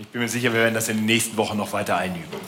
Ich 0.00 0.06
bin 0.06 0.20
mir 0.20 0.28
sicher, 0.28 0.52
wir 0.52 0.60
werden 0.60 0.74
das 0.74 0.88
in 0.88 0.98
den 0.98 1.06
nächsten 1.06 1.36
Wochen 1.36 1.56
noch 1.56 1.72
weiter 1.72 1.96
einüben. 1.96 2.40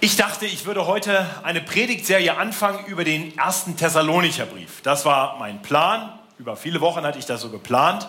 Ich 0.00 0.16
dachte, 0.16 0.46
ich 0.46 0.64
würde 0.64 0.86
heute 0.86 1.26
eine 1.42 1.60
Predigtserie 1.60 2.34
anfangen 2.38 2.86
über 2.86 3.04
den 3.04 3.36
ersten 3.36 3.76
Thessalonicher 3.76 4.46
Brief. 4.46 4.80
Das 4.82 5.04
war 5.04 5.38
mein 5.38 5.60
Plan. 5.60 6.18
Über 6.38 6.56
viele 6.56 6.80
Wochen 6.80 7.02
hatte 7.02 7.18
ich 7.18 7.26
das 7.26 7.42
so 7.42 7.50
geplant. 7.50 8.08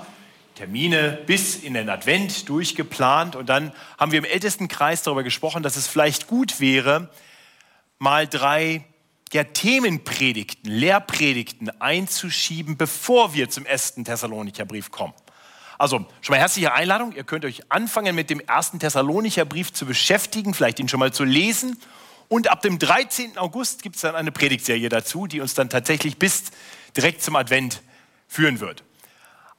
Termine 0.55 1.19
bis 1.25 1.57
in 1.57 1.73
den 1.73 1.89
Advent 1.89 2.47
durchgeplant. 2.47 3.35
Und 3.35 3.49
dann 3.49 3.73
haben 3.97 4.13
wir 4.13 4.19
im 4.19 4.25
Ältestenkreis 4.25 5.03
darüber 5.03 5.23
gesprochen, 5.23 5.63
dass 5.63 5.75
es 5.75 5.89
vielleicht 5.89 6.27
gut 6.27 6.61
wäre, 6.61 7.09
mal 7.99 8.25
drei 8.25 8.85
ja, 9.33 9.43
Themenpredigten, 9.43 10.71
Lehrpredigten 10.71 11.81
einzuschieben, 11.81 12.77
bevor 12.77 13.33
wir 13.33 13.49
zum 13.49 13.65
ersten 13.65 14.05
Thessalonicher 14.05 14.63
Brief 14.63 14.91
kommen. 14.91 15.13
Also 15.81 16.05
schon 16.21 16.35
mal 16.35 16.39
herzliche 16.39 16.73
Einladung. 16.73 17.11
Ihr 17.13 17.23
könnt 17.23 17.43
euch 17.43 17.71
anfangen 17.71 18.13
mit 18.13 18.29
dem 18.29 18.39
ersten 18.39 18.77
Thessalonicher 18.77 19.45
Brief 19.45 19.73
zu 19.73 19.87
beschäftigen, 19.87 20.53
vielleicht 20.53 20.79
ihn 20.79 20.87
schon 20.87 20.99
mal 20.99 21.11
zu 21.11 21.23
lesen. 21.23 21.75
Und 22.27 22.51
ab 22.51 22.61
dem 22.61 22.77
13. 22.77 23.39
August 23.39 23.81
gibt 23.81 23.95
es 23.95 24.03
dann 24.03 24.13
eine 24.13 24.31
Predigtserie 24.31 24.89
dazu, 24.89 25.25
die 25.25 25.41
uns 25.41 25.55
dann 25.55 25.71
tatsächlich 25.71 26.19
bis 26.19 26.51
direkt 26.95 27.23
zum 27.23 27.35
Advent 27.35 27.81
führen 28.27 28.59
wird. 28.59 28.83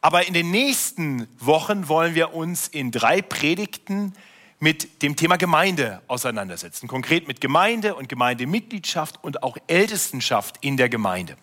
Aber 0.01 0.25
in 0.25 0.33
den 0.33 0.53
nächsten 0.53 1.27
Wochen 1.41 1.89
wollen 1.89 2.15
wir 2.15 2.34
uns 2.34 2.69
in 2.69 2.93
drei 2.93 3.20
Predigten 3.20 4.12
mit 4.61 5.03
dem 5.03 5.17
Thema 5.17 5.39
Gemeinde 5.39 6.03
auseinandersetzen. 6.07 6.87
Konkret 6.87 7.27
mit 7.27 7.41
Gemeinde 7.41 7.97
und 7.97 8.09
Gemeindemitgliedschaft 8.09 9.19
und 9.25 9.43
auch 9.43 9.57
Ältestenschaft 9.67 10.59
in 10.61 10.77
der 10.77 10.89
Gemeinde. 10.89 11.37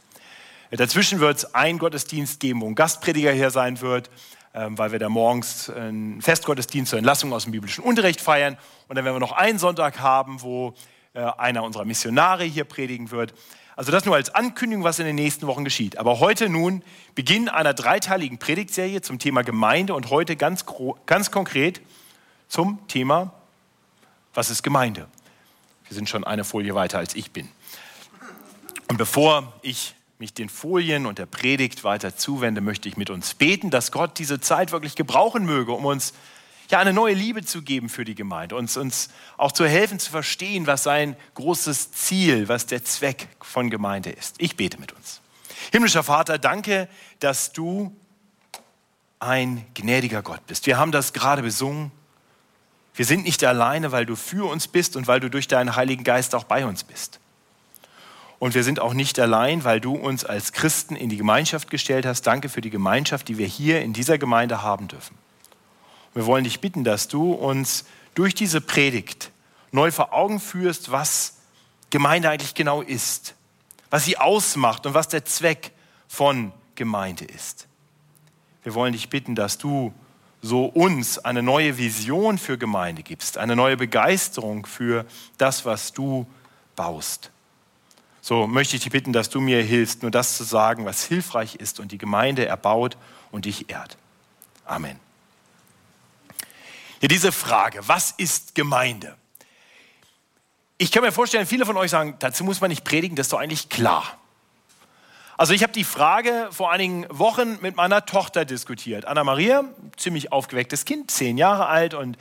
Dazwischen 0.72 1.20
wird 1.20 1.36
es 1.38 1.54
einen 1.54 1.80
Gottesdienst 1.80 2.40
geben, 2.40 2.62
wo 2.62 2.68
ein 2.68 2.76
Gastprediger 2.76 3.34
hier 3.34 3.50
sein 3.50 3.82
wird. 3.82 4.10
Ähm, 4.54 4.78
weil 4.78 4.92
wir 4.92 5.00
da 5.00 5.10
morgens 5.10 5.70
einen 5.70 6.22
Festgottesdienst 6.24 6.90
zur 6.90 6.98
Entlassung 6.98 7.34
aus 7.34 7.44
dem 7.44 7.52
biblischen 7.52 7.84
Unterricht 7.84 8.20
feiern. 8.20 8.58
Und 8.88 8.96
dann 8.96 9.06
werden 9.06 9.16
wir 9.16 9.20
noch 9.20 9.34
einen 9.34 9.60
Sonntag 9.60 10.00
haben, 10.00 10.42
wo 10.42 10.74
äh, 11.14 11.20
einer 11.20 11.64
unserer 11.64 11.86
Missionare 11.86 12.44
hier 12.46 12.64
predigen 12.64 13.12
wird. 13.12 13.34
Also 13.76 13.92
das 13.92 14.06
nur 14.06 14.16
als 14.16 14.34
Ankündigung, 14.34 14.84
was 14.84 15.00
in 15.00 15.06
den 15.06 15.16
nächsten 15.16 15.48
Wochen 15.48 15.64
geschieht. 15.64 15.98
Aber 15.98 16.20
heute 16.20 16.50
nun 16.50 16.84
Beginn 17.16 17.48
einer 17.48 17.74
dreiteiligen 17.74 18.40
Predigtserie 18.40 19.02
zum 19.02 19.20
Thema 19.20 19.44
Gemeinde 19.44 19.94
und 19.94 20.10
heute 20.10 20.36
ganz, 20.36 20.66
ganz 21.06 21.32
konkret 21.32 21.80
zum 22.48 22.86
Thema, 22.88 23.32
was 24.34 24.50
ist 24.50 24.64
Gemeinde? 24.64 25.08
Wir 25.88 25.96
sind 25.96 26.10
schon 26.10 26.24
eine 26.24 26.44
Folie 26.44 26.76
weiter, 26.76 26.98
als 26.98 27.16
ich 27.16 27.32
bin. 27.32 27.50
Und 28.88 28.98
bevor 28.98 29.54
ich 29.62 29.96
mich 30.20 30.34
den 30.34 30.50
Folien 30.50 31.06
und 31.06 31.18
der 31.18 31.26
Predigt 31.26 31.86
weiter 31.86 32.14
zuwende, 32.14 32.60
möchte 32.60 32.90
ich 32.90 32.98
mit 32.98 33.10
uns 33.10 33.36
beten, 33.36 33.70
dass 33.70 33.90
Gott 33.90 34.20
diese 34.20 34.42
Zeit 34.42 34.74
wirklich 34.74 34.96
gebrauchen 34.96 35.46
möge, 35.46 35.72
um 35.72 35.86
uns 35.86 36.14
ja 36.70 36.80
eine 36.80 36.92
neue 36.92 37.14
Liebe 37.14 37.46
zu 37.46 37.62
geben 37.62 37.88
für 37.88 38.04
die 38.04 38.16
Gemeinde, 38.16 38.58
uns, 38.58 38.76
uns 38.76 39.10
auch 39.38 39.54
zu 39.54 39.66
helfen 39.66 39.98
zu 39.98 40.12
verstehen, 40.12 40.68
was 40.68 40.84
sein 40.84 41.16
großes 41.36 41.94
Ziel, 41.94 42.50
was 42.50 42.66
der 42.66 42.84
Zweck 42.84 43.30
von 43.40 43.70
Gemeinde 43.70 44.10
ist. 44.10 44.36
Ich 44.40 44.58
bete 44.58 44.78
mit 44.78 44.92
uns. 44.92 45.22
Himmlischer 45.72 46.04
Vater, 46.04 46.38
danke, 46.38 46.90
dass 47.20 47.54
du 47.54 47.96
ein 49.20 49.66
gnädiger 49.74 50.22
Gott 50.22 50.46
bist. 50.48 50.66
Wir 50.66 50.78
haben 50.78 50.92
das 50.92 51.14
gerade 51.14 51.44
besungen. 51.44 51.94
Wir 52.94 53.06
sind 53.06 53.24
nicht 53.24 53.42
alleine, 53.46 53.94
weil 53.94 54.06
du 54.06 54.18
für 54.18 54.50
uns 54.50 54.68
bist 54.68 54.98
und 54.98 55.08
weil 55.08 55.22
du 55.22 55.30
durch 55.30 55.48
deinen 55.48 55.78
Heiligen 55.78 56.04
Geist 56.04 56.36
auch 56.36 56.44
bei 56.44 56.66
uns 56.66 56.84
bist. 56.84 57.22
Und 58.40 58.56
wir 58.56 58.64
sind 58.64 58.80
auch 58.80 58.94
nicht 58.94 59.20
allein, 59.20 59.66
weil 59.66 59.82
du 59.82 59.96
uns 59.96 60.24
als 60.24 60.54
Christen 60.54 60.96
in 60.96 61.10
die 61.10 61.18
Gemeinschaft 61.18 61.70
gestellt 61.70 62.06
hast. 62.06 62.22
Danke 62.24 62.48
für 62.48 62.62
die 62.62 62.70
Gemeinschaft, 62.70 63.28
die 63.28 63.38
wir 63.38 63.48
hier 63.48 63.82
in 63.82 63.92
dieser 63.92 64.18
Gemeinde 64.18 64.64
haben 64.64 64.88
dürfen. 64.88 65.18
Wir 66.14 66.26
wollen 66.26 66.46
dich 66.46 66.62
bitten, 66.62 66.84
dass 66.84 67.10
du 67.10 67.34
uns 67.34 67.86
durch 68.16 68.34
diese 68.34 68.62
Predigt 68.62 69.32
neu 69.72 69.92
vor 69.92 70.14
Augen 70.14 70.40
führst, 70.40 70.92
was 70.92 71.38
Gemeinde 71.90 72.30
eigentlich 72.30 72.56
genau 72.56 72.82
ist, 72.82 73.36
was 73.90 74.06
sie 74.06 74.18
ausmacht 74.18 74.86
und 74.86 74.94
was 74.94 75.10
der 75.10 75.26
Zweck 75.26 75.72
von 76.08 76.52
Gemeinde 76.76 77.26
ist. 77.26 77.68
Wir 78.64 78.74
wollen 78.74 78.94
dich 78.94 79.10
bitten, 79.10 79.36
dass 79.36 79.58
du 79.58 79.94
so 80.42 80.66
uns 80.66 81.20
eine 81.20 81.44
neue 81.44 81.78
Vision 81.78 82.38
für 82.38 82.58
Gemeinde 82.58 83.04
gibst, 83.04 83.38
eine 83.38 83.56
neue 83.56 83.76
Begeisterung 83.76 84.66
für 84.66 85.06
das, 85.38 85.66
was 85.66 85.92
du 85.92 86.26
baust. 86.76 87.32
So 88.30 88.46
möchte 88.46 88.76
ich 88.76 88.84
dich 88.84 88.92
bitten, 88.92 89.12
dass 89.12 89.32
du 89.32 89.42
mir 89.42 89.64
hilfst, 89.64 90.04
nur 90.04 90.12
das 90.12 90.38
zu 90.38 90.44
sagen, 90.44 90.86
was 90.86 91.04
hilfreich 91.04 91.56
ist 91.56 91.80
und 91.80 91.92
die 91.92 91.98
Gemeinde 91.98 92.46
erbaut 92.46 92.96
und 93.32 93.46
dich 93.46 93.72
ehrt. 93.72 93.98
Amen. 94.66 95.00
Ja, 97.02 97.08
diese 97.08 97.32
Frage, 97.32 97.80
was 97.88 98.12
ist 98.12 98.54
Gemeinde? 98.54 99.16
Ich 100.78 100.92
kann 100.92 101.02
mir 101.02 101.12
vorstellen, 101.12 101.48
viele 101.48 101.66
von 101.66 101.76
euch 101.76 101.90
sagen, 101.90 102.18
dazu 102.20 102.44
muss 102.44 102.62
man 102.62 102.70
nicht 102.70 102.84
predigen, 102.84 103.16
das 103.16 103.26
ist 103.26 103.34
doch 103.34 103.40
eigentlich 103.40 103.68
klar. 103.68 104.06
Also 105.36 105.54
ich 105.54 105.64
habe 105.64 105.74
die 105.74 105.84
Frage 105.84 106.50
vor 106.52 106.72
einigen 106.72 107.08
Wochen 107.10 107.58
mit 107.62 107.78
meiner 107.78 108.06
Tochter 108.06 108.46
diskutiert. 108.46 109.06
Anna-Maria, 109.06 109.64
ziemlich 109.98 110.32
aufgewecktes 110.32 110.86
Kind, 110.86 111.10
zehn 111.10 111.40
Jahre 111.40 111.66
alt 111.66 111.96
und 111.96 112.16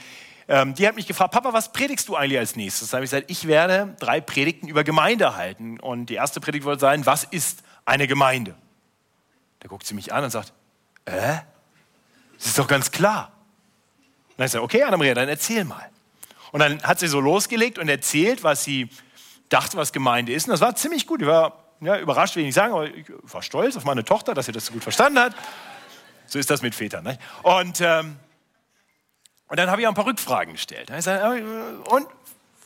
ähm, 0.48 0.74
die 0.74 0.88
hat 0.88 0.96
mich 0.96 1.06
gefragt, 1.06 1.32
Papa, 1.32 1.52
was 1.52 1.72
predigst 1.72 2.08
du 2.08 2.16
eigentlich 2.16 2.38
als 2.38 2.56
nächstes? 2.56 2.90
Da 2.90 2.96
habe 2.96 3.04
ich 3.04 3.10
gesagt, 3.10 3.30
ich 3.30 3.46
werde 3.46 3.94
drei 4.00 4.20
Predigten 4.22 4.66
über 4.68 4.82
Gemeinde 4.82 5.36
halten. 5.36 5.78
Und 5.78 6.06
die 6.06 6.14
erste 6.14 6.40
Predigt 6.40 6.64
wird 6.64 6.80
sein, 6.80 7.04
was 7.04 7.24
ist 7.24 7.62
eine 7.84 8.06
Gemeinde? 8.06 8.54
Da 9.60 9.68
guckt 9.68 9.86
sie 9.86 9.94
mich 9.94 10.12
an 10.12 10.24
und 10.24 10.30
sagt, 10.30 10.54
äh? 11.04 11.36
Das 12.38 12.46
ist 12.46 12.58
doch 12.58 12.68
ganz 12.68 12.90
klar. 12.90 13.32
Und 14.30 14.38
dann 14.38 14.46
ich 14.46 14.52
sage, 14.52 14.64
okay, 14.64 14.82
Anna-Maria, 14.82 15.14
dann 15.14 15.28
erzähl 15.28 15.64
mal. 15.64 15.90
Und 16.52 16.60
dann 16.60 16.82
hat 16.82 16.98
sie 16.98 17.08
so 17.08 17.20
losgelegt 17.20 17.78
und 17.78 17.88
erzählt, 17.88 18.42
was 18.42 18.64
sie 18.64 18.88
dachte, 19.48 19.76
was 19.76 19.92
Gemeinde 19.92 20.32
ist. 20.32 20.46
Und 20.46 20.52
das 20.52 20.60
war 20.60 20.74
ziemlich 20.76 21.06
gut. 21.06 21.20
Ich 21.20 21.28
war 21.28 21.64
ja, 21.80 21.98
überrascht, 21.98 22.36
will 22.36 22.42
ich 22.42 22.46
nicht 22.46 22.54
sagen, 22.54 22.72
aber 22.72 22.86
ich 22.86 23.06
war 23.22 23.42
stolz 23.42 23.76
auf 23.76 23.84
meine 23.84 24.04
Tochter, 24.04 24.34
dass 24.34 24.46
sie 24.46 24.52
das 24.52 24.66
so 24.66 24.72
gut 24.72 24.82
verstanden 24.82 25.18
hat. 25.18 25.34
So 26.26 26.38
ist 26.38 26.50
das 26.50 26.62
mit 26.62 26.74
Vätern. 26.74 27.04
Ne? 27.04 27.18
Und 27.42 27.80
ähm, 27.80 28.16
und 29.48 29.58
dann 29.58 29.70
habe 29.70 29.80
ich 29.80 29.86
auch 29.86 29.92
ein 29.92 29.96
paar 29.96 30.06
Rückfragen 30.06 30.54
gestellt. 30.54 30.90
Sage, 30.98 31.38
äh, 31.38 31.90
und 31.90 32.06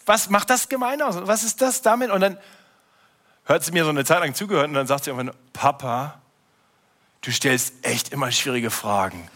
was 0.05 0.29
macht 0.29 0.51
das 0.51 0.69
gemein 0.69 1.01
aus? 1.01 1.17
Was 1.27 1.45
ist 1.45 1.63
das 1.63 1.83
damit? 1.83 2.11
Und 2.11 2.21
dann 2.21 2.39
hört 3.45 3.65
sie 3.65 3.73
mir 3.73 3.85
so 3.85 3.91
eine 3.91 4.05
Zeit 4.05 4.21
lang 4.21 4.35
zugehört 4.35 4.69
und 4.69 4.75
dann 4.75 4.87
sagt 4.87 5.05
sie 5.05 5.11
irgendwann, 5.11 5.35
Papa, 5.53 6.21
du 7.21 7.31
stellst 7.31 7.75
echt 7.83 8.13
immer 8.13 8.31
schwierige 8.33 8.71
Fragen. 8.71 9.29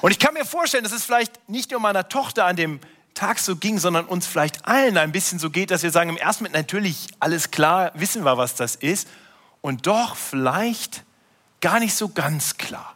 Und 0.00 0.10
ich 0.10 0.18
kann 0.18 0.34
mir 0.34 0.44
vorstellen, 0.44 0.84
dass 0.84 0.92
es 0.92 1.04
vielleicht 1.04 1.48
nicht 1.48 1.70
nur 1.70 1.80
meiner 1.80 2.08
Tochter 2.08 2.44
an 2.44 2.56
dem 2.56 2.80
Tag 3.14 3.38
so 3.38 3.56
ging, 3.56 3.78
sondern 3.78 4.06
uns 4.06 4.26
vielleicht 4.26 4.66
allen 4.66 4.98
ein 4.98 5.12
bisschen 5.12 5.38
so 5.38 5.50
geht, 5.50 5.70
dass 5.70 5.82
wir 5.82 5.90
sagen, 5.90 6.10
im 6.10 6.16
ersten 6.16 6.44
Moment 6.44 6.56
natürlich 6.56 7.08
alles 7.20 7.50
klar, 7.50 7.92
wissen 7.94 8.24
wir, 8.24 8.36
was 8.36 8.54
das 8.54 8.74
ist. 8.74 9.08
Und 9.60 9.86
doch 9.86 10.16
vielleicht 10.16 11.04
gar 11.60 11.80
nicht 11.80 11.94
so 11.94 12.08
ganz 12.08 12.58
klar. 12.58 12.93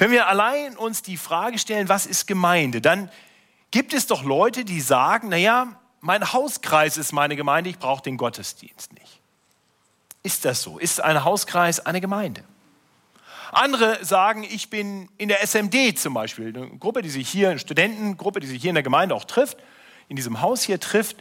Wenn 0.00 0.12
wir 0.12 0.28
allein 0.28 0.78
uns 0.78 1.02
die 1.02 1.18
Frage 1.18 1.58
stellen, 1.58 1.90
was 1.90 2.06
ist 2.06 2.26
Gemeinde, 2.26 2.80
dann 2.80 3.10
gibt 3.70 3.92
es 3.92 4.06
doch 4.06 4.24
Leute, 4.24 4.64
die 4.64 4.80
sagen, 4.80 5.28
naja, 5.28 5.78
mein 6.00 6.32
Hauskreis 6.32 6.96
ist 6.96 7.12
meine 7.12 7.36
Gemeinde, 7.36 7.68
ich 7.68 7.78
brauche 7.78 8.02
den 8.02 8.16
Gottesdienst 8.16 8.94
nicht. 8.94 9.20
Ist 10.22 10.46
das 10.46 10.62
so? 10.62 10.78
Ist 10.78 11.02
ein 11.02 11.22
Hauskreis 11.22 11.84
eine 11.84 12.00
Gemeinde? 12.00 12.42
Andere 13.52 14.02
sagen, 14.02 14.42
ich 14.42 14.70
bin 14.70 15.10
in 15.18 15.28
der 15.28 15.46
SMD 15.46 15.98
zum 15.98 16.14
Beispiel, 16.14 16.48
eine 16.56 16.70
Gruppe, 16.78 17.02
die 17.02 17.10
sich 17.10 17.28
hier, 17.28 17.50
eine 17.50 17.58
Studentengruppe, 17.58 18.40
die 18.40 18.46
sich 18.46 18.62
hier 18.62 18.70
in 18.70 18.76
der 18.76 18.82
Gemeinde 18.82 19.14
auch 19.14 19.26
trifft, 19.26 19.58
in 20.08 20.16
diesem 20.16 20.40
Haus 20.40 20.62
hier 20.62 20.80
trifft, 20.80 21.18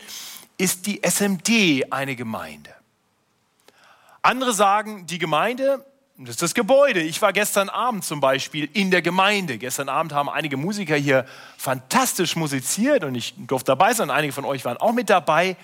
ist 0.58 0.86
die 0.86 1.02
SMD 1.04 1.92
eine 1.92 2.16
Gemeinde. 2.16 2.74
Andere 4.22 4.54
sagen, 4.54 5.06
die 5.06 5.20
Gemeinde 5.20 5.86
das 6.22 6.32
ist 6.32 6.42
das 6.42 6.54
Gebäude. 6.54 7.00
Ich 7.00 7.22
war 7.22 7.32
gestern 7.32 7.70
Abend 7.70 8.04
zum 8.04 8.20
Beispiel 8.20 8.70
in 8.74 8.92
der 8.92 9.02
Gemeinde. 9.02 9.58
Gestern 9.58 9.88
Abend 9.88 10.12
haben 10.12 10.30
einige 10.30 10.58
Musiker 10.58 10.98
hier 10.98 11.26
fantastisch 11.58 12.36
musiziert 12.36 13.06
und 13.06 13.16
ich 13.16 13.36
durfte 13.38 13.72
dabei 13.72 13.94
sein. 13.94 14.10
Einige 14.10 14.34
von 14.34 14.44
euch 14.44 14.66
waren 14.66 14.76
auch 14.76 14.92
mit 14.92 15.10
dabei. 15.10 15.56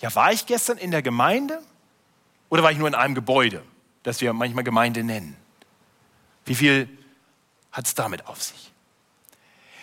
Ja, 0.00 0.14
war 0.14 0.32
ich 0.32 0.46
gestern 0.46 0.78
in 0.78 0.90
der 0.90 1.02
Gemeinde 1.02 1.60
oder 2.48 2.62
war 2.62 2.72
ich 2.72 2.78
nur 2.78 2.88
in 2.88 2.94
einem 2.94 3.14
Gebäude, 3.14 3.62
das 4.04 4.22
wir 4.22 4.32
manchmal 4.32 4.64
Gemeinde 4.64 5.04
nennen? 5.04 5.36
Wie 6.46 6.54
viel 6.54 6.88
hat 7.70 7.86
es 7.86 7.94
damit 7.94 8.26
auf 8.26 8.42
sich? 8.42 8.72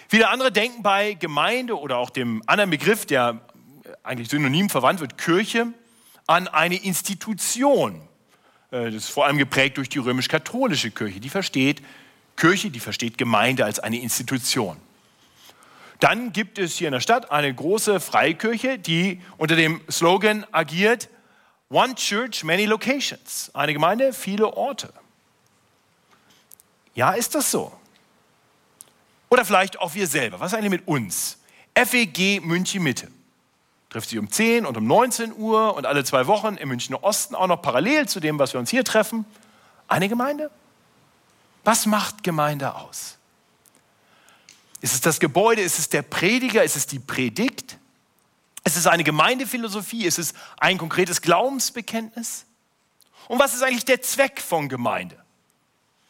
Viele 0.08 0.30
andere 0.30 0.52
denken 0.52 0.82
bei 0.82 1.14
Gemeinde 1.14 1.80
oder 1.80 1.98
auch 1.98 2.10
dem 2.10 2.42
anderen 2.48 2.72
Begriff, 2.72 3.06
der 3.06 3.40
eigentlich 4.02 4.30
synonym 4.30 4.68
verwandt 4.72 5.00
wird, 5.00 5.20
Kirche, 5.20 5.68
an 6.26 6.48
eine 6.48 6.76
Institution, 6.76 8.02
das 8.72 8.94
ist 8.94 9.10
vor 9.10 9.26
allem 9.26 9.38
geprägt 9.38 9.78
durch 9.78 9.90
die 9.90 10.00
römisch-katholische 10.00 10.92
Kirche. 10.92 11.20
Die 11.20 11.30
versteht 11.30 11.82
Kirche, 12.38 12.72
die 12.72 12.80
versteht 12.80 13.18
Gemeinde 13.18 13.66
als 13.66 13.80
eine 13.80 14.00
Institution. 14.00 14.78
Dann 16.00 16.34
gibt 16.34 16.58
es 16.58 16.78
hier 16.78 16.88
in 16.88 16.94
der 16.94 17.02
Stadt 17.02 17.30
eine 17.32 17.54
große 17.54 18.00
Freikirche, 18.00 18.80
die 18.80 19.22
unter 19.38 19.56
dem 19.56 19.82
Slogan 19.92 20.46
agiert, 20.52 21.10
One 21.70 21.96
Church, 21.96 22.44
many 22.44 22.66
locations. 22.66 23.52
Eine 23.54 23.74
Gemeinde, 23.74 24.12
viele 24.14 24.54
Orte. 24.58 24.92
Ja, 26.96 27.12
ist 27.12 27.36
das 27.36 27.52
so? 27.52 27.72
Oder 29.30 29.46
vielleicht 29.46 29.80
auch 29.80 29.94
wir 29.94 30.08
selber. 30.08 30.40
Was 30.40 30.52
ist 30.52 30.58
eigentlich 30.58 30.72
mit 30.72 30.88
uns? 30.88 31.38
FEG 31.76 32.42
München 32.44 32.84
Mitte. 32.84 33.10
Trifft 33.92 34.10
sich 34.10 34.18
um 34.18 34.32
10 34.32 34.66
und 34.66 34.78
um 34.78 34.88
19 34.88 35.34
Uhr 35.36 35.76
und 35.76 35.86
alle 35.86 36.06
zwei 36.06 36.26
Wochen 36.26 36.56
im 36.56 36.70
Münchner 36.70 37.04
Osten 37.04 37.36
auch 37.36 37.48
noch 37.48 37.62
parallel 37.62 38.08
zu 38.08 38.22
dem, 38.22 38.40
was 38.40 38.54
wir 38.54 38.60
uns 38.60 38.70
hier 38.70 38.86
treffen. 38.86 39.26
Eine 39.90 40.08
Gemeinde? 40.08 40.50
Was 41.66 41.86
macht 41.86 42.24
Gemeinde 42.24 42.74
aus? 42.74 43.18
Ist 44.80 44.94
es 44.94 45.02
das 45.02 45.20
Gebäude? 45.20 45.62
Ist 45.62 45.78
es 45.78 45.90
der 45.90 46.04
Prediger? 46.04 46.64
Ist 46.64 46.78
es 46.78 46.88
die 46.88 47.00
Predigt? 47.00 47.78
Ist 48.64 48.78
es 48.78 48.88
eine 48.88 49.04
Gemeindephilosophie? 49.04 50.06
Ist 50.06 50.20
es 50.20 50.34
ein 50.58 50.78
konkretes 50.78 51.22
Glaubensbekenntnis? 51.22 52.46
Und 53.28 53.40
was 53.40 53.54
ist 53.54 53.62
eigentlich 53.62 53.86
der 53.86 54.02
Zweck 54.02 54.40
von 54.40 54.70
Gemeinde? 54.70 55.18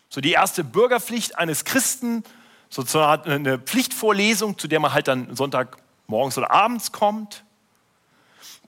So 0.10 0.22
die 0.22 0.34
erste 0.34 0.64
Bürgerpflicht 0.64 1.40
eines 1.40 1.66
Christen, 1.66 2.24
sozusagen 2.70 3.28
eine 3.28 3.58
Pflichtvorlesung, 3.58 4.60
zu 4.60 4.68
der 4.68 4.80
man 4.80 4.94
halt 4.94 5.08
dann 5.08 5.36
Sonntag 5.36 5.78
morgens 6.06 6.38
oder 6.38 6.52
abends 6.52 6.92
kommt. 6.92 7.44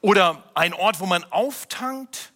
Oder 0.03 0.43
ein 0.53 0.73
Ort, 0.73 0.99
wo 0.99 1.05
man 1.05 1.23
auftankt. 1.31 2.33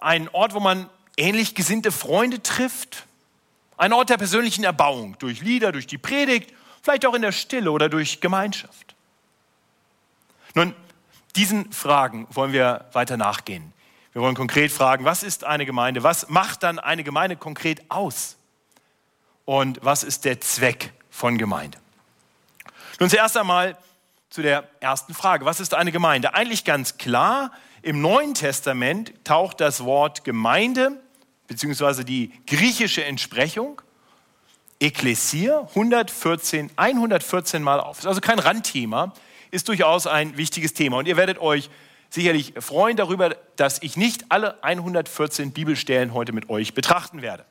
Ein 0.00 0.28
Ort, 0.28 0.54
wo 0.54 0.60
man 0.60 0.88
ähnlich 1.16 1.56
gesinnte 1.56 1.90
Freunde 1.90 2.40
trifft. 2.40 3.06
Ein 3.76 3.92
Ort 3.92 4.08
der 4.08 4.16
persönlichen 4.16 4.62
Erbauung 4.62 5.18
durch 5.18 5.42
Lieder, 5.42 5.72
durch 5.72 5.88
die 5.88 5.98
Predigt, 5.98 6.54
vielleicht 6.80 7.04
auch 7.06 7.14
in 7.14 7.22
der 7.22 7.32
Stille 7.32 7.72
oder 7.72 7.88
durch 7.88 8.20
Gemeinschaft. 8.20 8.94
Nun, 10.54 10.76
diesen 11.34 11.72
Fragen 11.72 12.28
wollen 12.30 12.52
wir 12.52 12.88
weiter 12.92 13.16
nachgehen. 13.16 13.72
Wir 14.12 14.22
wollen 14.22 14.36
konkret 14.36 14.70
fragen, 14.70 15.04
was 15.04 15.24
ist 15.24 15.42
eine 15.42 15.66
Gemeinde? 15.66 16.04
Was 16.04 16.28
macht 16.28 16.62
dann 16.62 16.78
eine 16.78 17.02
Gemeinde 17.02 17.36
konkret 17.36 17.90
aus? 17.90 18.36
Und 19.44 19.80
was 19.82 20.04
ist 20.04 20.24
der 20.24 20.40
Zweck 20.40 20.92
von 21.10 21.36
Gemeinde? 21.36 21.78
Nun 23.00 23.10
zuerst 23.10 23.36
einmal 23.36 23.76
zu 24.34 24.42
der 24.42 24.68
ersten 24.80 25.14
Frage. 25.14 25.44
Was 25.44 25.60
ist 25.60 25.74
eine 25.74 25.92
Gemeinde? 25.92 26.34
Eigentlich 26.34 26.64
ganz 26.64 26.98
klar, 26.98 27.52
im 27.82 28.00
Neuen 28.00 28.34
Testament 28.34 29.12
taucht 29.22 29.60
das 29.60 29.84
Wort 29.84 30.24
Gemeinde 30.24 31.00
beziehungsweise 31.46 32.04
die 32.04 32.32
griechische 32.44 33.04
Entsprechung, 33.04 33.80
Ekklesia, 34.80 35.60
114, 35.60 36.72
114 36.74 37.62
Mal 37.62 37.78
auf. 37.78 38.00
Ist 38.00 38.08
also 38.08 38.20
kein 38.20 38.40
Randthema, 38.40 39.12
ist 39.52 39.68
durchaus 39.68 40.08
ein 40.08 40.36
wichtiges 40.36 40.74
Thema. 40.74 40.96
Und 40.96 41.06
ihr 41.06 41.16
werdet 41.16 41.38
euch 41.38 41.70
sicherlich 42.10 42.54
freuen 42.58 42.96
darüber, 42.96 43.36
dass 43.54 43.80
ich 43.82 43.96
nicht 43.96 44.32
alle 44.32 44.64
114 44.64 45.52
Bibelstellen 45.52 46.12
heute 46.12 46.32
mit 46.32 46.50
euch 46.50 46.74
betrachten 46.74 47.22
werde. 47.22 47.44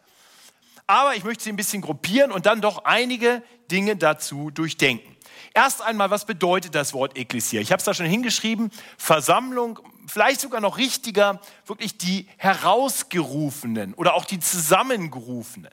Aber 0.86 1.16
ich 1.16 1.24
möchte 1.24 1.46
sie 1.46 1.50
ein 1.50 1.56
bisschen 1.56 1.82
gruppieren 1.82 2.30
und 2.30 2.46
dann 2.46 2.60
doch 2.60 2.84
einige 2.84 3.42
Dinge 3.72 3.96
dazu 3.96 4.52
durchdenken. 4.52 5.13
Erst 5.54 5.82
einmal, 5.82 6.10
was 6.10 6.26
bedeutet 6.26 6.76
das 6.76 6.94
Wort 6.94 7.18
Ekklesia? 7.18 7.62
Ich 7.62 7.72
habe 7.72 7.80
es 7.80 7.86
da 7.86 7.94
schon 7.94 8.06
hingeschrieben, 8.06 8.72
Versammlung, 8.98 9.80
vielleicht 10.08 10.42
sogar 10.42 10.62
noch 10.62 10.78
richtiger, 10.78 11.40
wirklich 11.66 11.98
die 11.98 12.28
Herausgerufenen 12.38 13.94
oder 13.94 14.14
auch 14.14 14.26
die 14.26 14.40
Zusammengerufenen. 14.40 15.72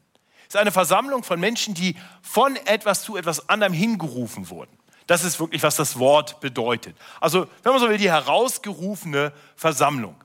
Es 0.48 0.54
ist 0.54 0.60
eine 0.60 0.72
Versammlung 0.72 1.22
von 1.22 1.38
Menschen, 1.38 1.74
die 1.74 1.96
von 2.22 2.56
etwas 2.66 3.02
zu 3.02 3.16
etwas 3.16 3.48
anderem 3.48 3.72
hingerufen 3.72 4.50
wurden. 4.50 4.76
Das 5.06 5.24
ist 5.24 5.40
wirklich, 5.40 5.62
was 5.62 5.76
das 5.76 5.98
Wort 5.98 6.40
bedeutet. 6.40 6.96
Also, 7.20 7.46
wenn 7.62 7.72
man 7.72 7.80
so 7.80 7.88
will, 7.88 7.98
die 7.98 8.10
herausgerufene 8.10 9.32
Versammlung. 9.56 10.16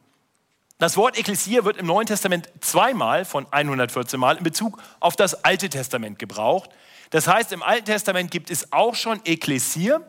Das 0.77 0.97
Wort 0.97 1.17
Ekklesia 1.17 1.63
wird 1.63 1.77
im 1.77 1.85
Neuen 1.85 2.05
Testament 2.05 2.49
zweimal 2.59 3.23
von 3.23 3.47
114 3.49 4.19
Mal 4.19 4.37
in 4.37 4.43
Bezug 4.43 4.77
auf 4.99 5.15
das 5.15 5.45
Alte 5.45 5.69
Testament 5.69 6.19
gebraucht. 6.19 6.69
Das 7.09 7.27
heißt, 7.27 7.51
im 7.51 7.63
Alten 7.63 7.85
Testament 7.85 8.31
gibt 8.31 8.49
es 8.49 8.71
auch 8.71 8.95
schon 8.95 9.19
Ekklesia 9.25 10.01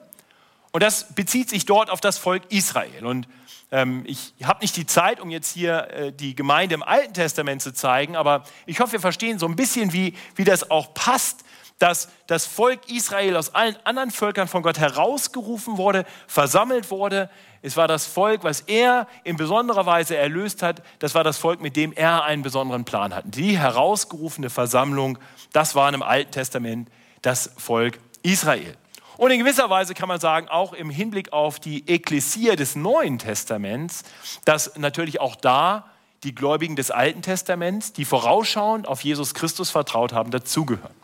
und 0.72 0.82
das 0.82 1.14
bezieht 1.14 1.48
sich 1.48 1.64
dort 1.64 1.90
auf 1.90 2.00
das 2.00 2.18
Volk 2.18 2.42
Israel. 2.50 3.06
Und 3.06 3.28
ähm, 3.70 4.04
ich 4.06 4.34
habe 4.44 4.60
nicht 4.60 4.76
die 4.76 4.86
Zeit, 4.86 5.20
um 5.20 5.30
jetzt 5.30 5.52
hier 5.52 5.88
äh, 5.90 6.12
die 6.12 6.34
Gemeinde 6.34 6.74
im 6.74 6.82
Alten 6.82 7.14
Testament 7.14 7.62
zu 7.62 7.72
zeigen, 7.72 8.16
aber 8.16 8.44
ich 8.66 8.80
hoffe, 8.80 8.92
wir 8.92 9.00
verstehen 9.00 9.38
so 9.38 9.46
ein 9.46 9.56
bisschen, 9.56 9.92
wie, 9.92 10.14
wie 10.34 10.44
das 10.44 10.70
auch 10.70 10.94
passt, 10.94 11.44
dass 11.78 12.08
das 12.26 12.46
Volk 12.46 12.88
Israel 12.90 13.36
aus 13.36 13.54
allen 13.54 13.76
anderen 13.84 14.10
Völkern 14.10 14.48
von 14.48 14.62
Gott 14.62 14.78
herausgerufen 14.78 15.76
wurde, 15.76 16.04
versammelt 16.26 16.90
wurde. 16.90 17.28
Es 17.62 17.76
war 17.76 17.86
das 17.88 18.06
Volk, 18.06 18.44
was 18.44 18.62
er 18.62 19.06
in 19.24 19.36
besonderer 19.36 19.84
Weise 19.84 20.16
erlöst 20.16 20.62
hat. 20.62 20.82
Das 20.98 21.14
war 21.14 21.24
das 21.24 21.36
Volk, 21.36 21.60
mit 21.60 21.76
dem 21.76 21.92
er 21.92 22.24
einen 22.24 22.42
besonderen 22.42 22.84
Plan 22.84 23.14
hatte. 23.14 23.28
Die 23.28 23.58
herausgerufene 23.58 24.48
Versammlung, 24.48 25.18
das 25.52 25.74
war 25.74 25.92
im 25.92 26.02
Alten 26.02 26.30
Testament 26.30 26.88
das 27.22 27.52
Volk 27.56 27.98
Israel. 28.22 28.76
Und 29.18 29.30
in 29.30 29.38
gewisser 29.38 29.70
Weise 29.70 29.94
kann 29.94 30.08
man 30.08 30.20
sagen, 30.20 30.48
auch 30.48 30.72
im 30.72 30.90
Hinblick 30.90 31.32
auf 31.32 31.58
die 31.58 31.88
Ekklesia 31.88 32.54
des 32.54 32.76
Neuen 32.76 33.18
Testaments, 33.18 34.02
dass 34.44 34.76
natürlich 34.76 35.20
auch 35.20 35.36
da 35.36 35.86
die 36.22 36.34
Gläubigen 36.34 36.76
des 36.76 36.90
Alten 36.90 37.22
Testaments, 37.22 37.92
die 37.92 38.04
vorausschauend 38.04 38.88
auf 38.88 39.02
Jesus 39.02 39.32
Christus 39.34 39.70
vertraut 39.70 40.12
haben, 40.12 40.30
dazugehören. 40.30 40.94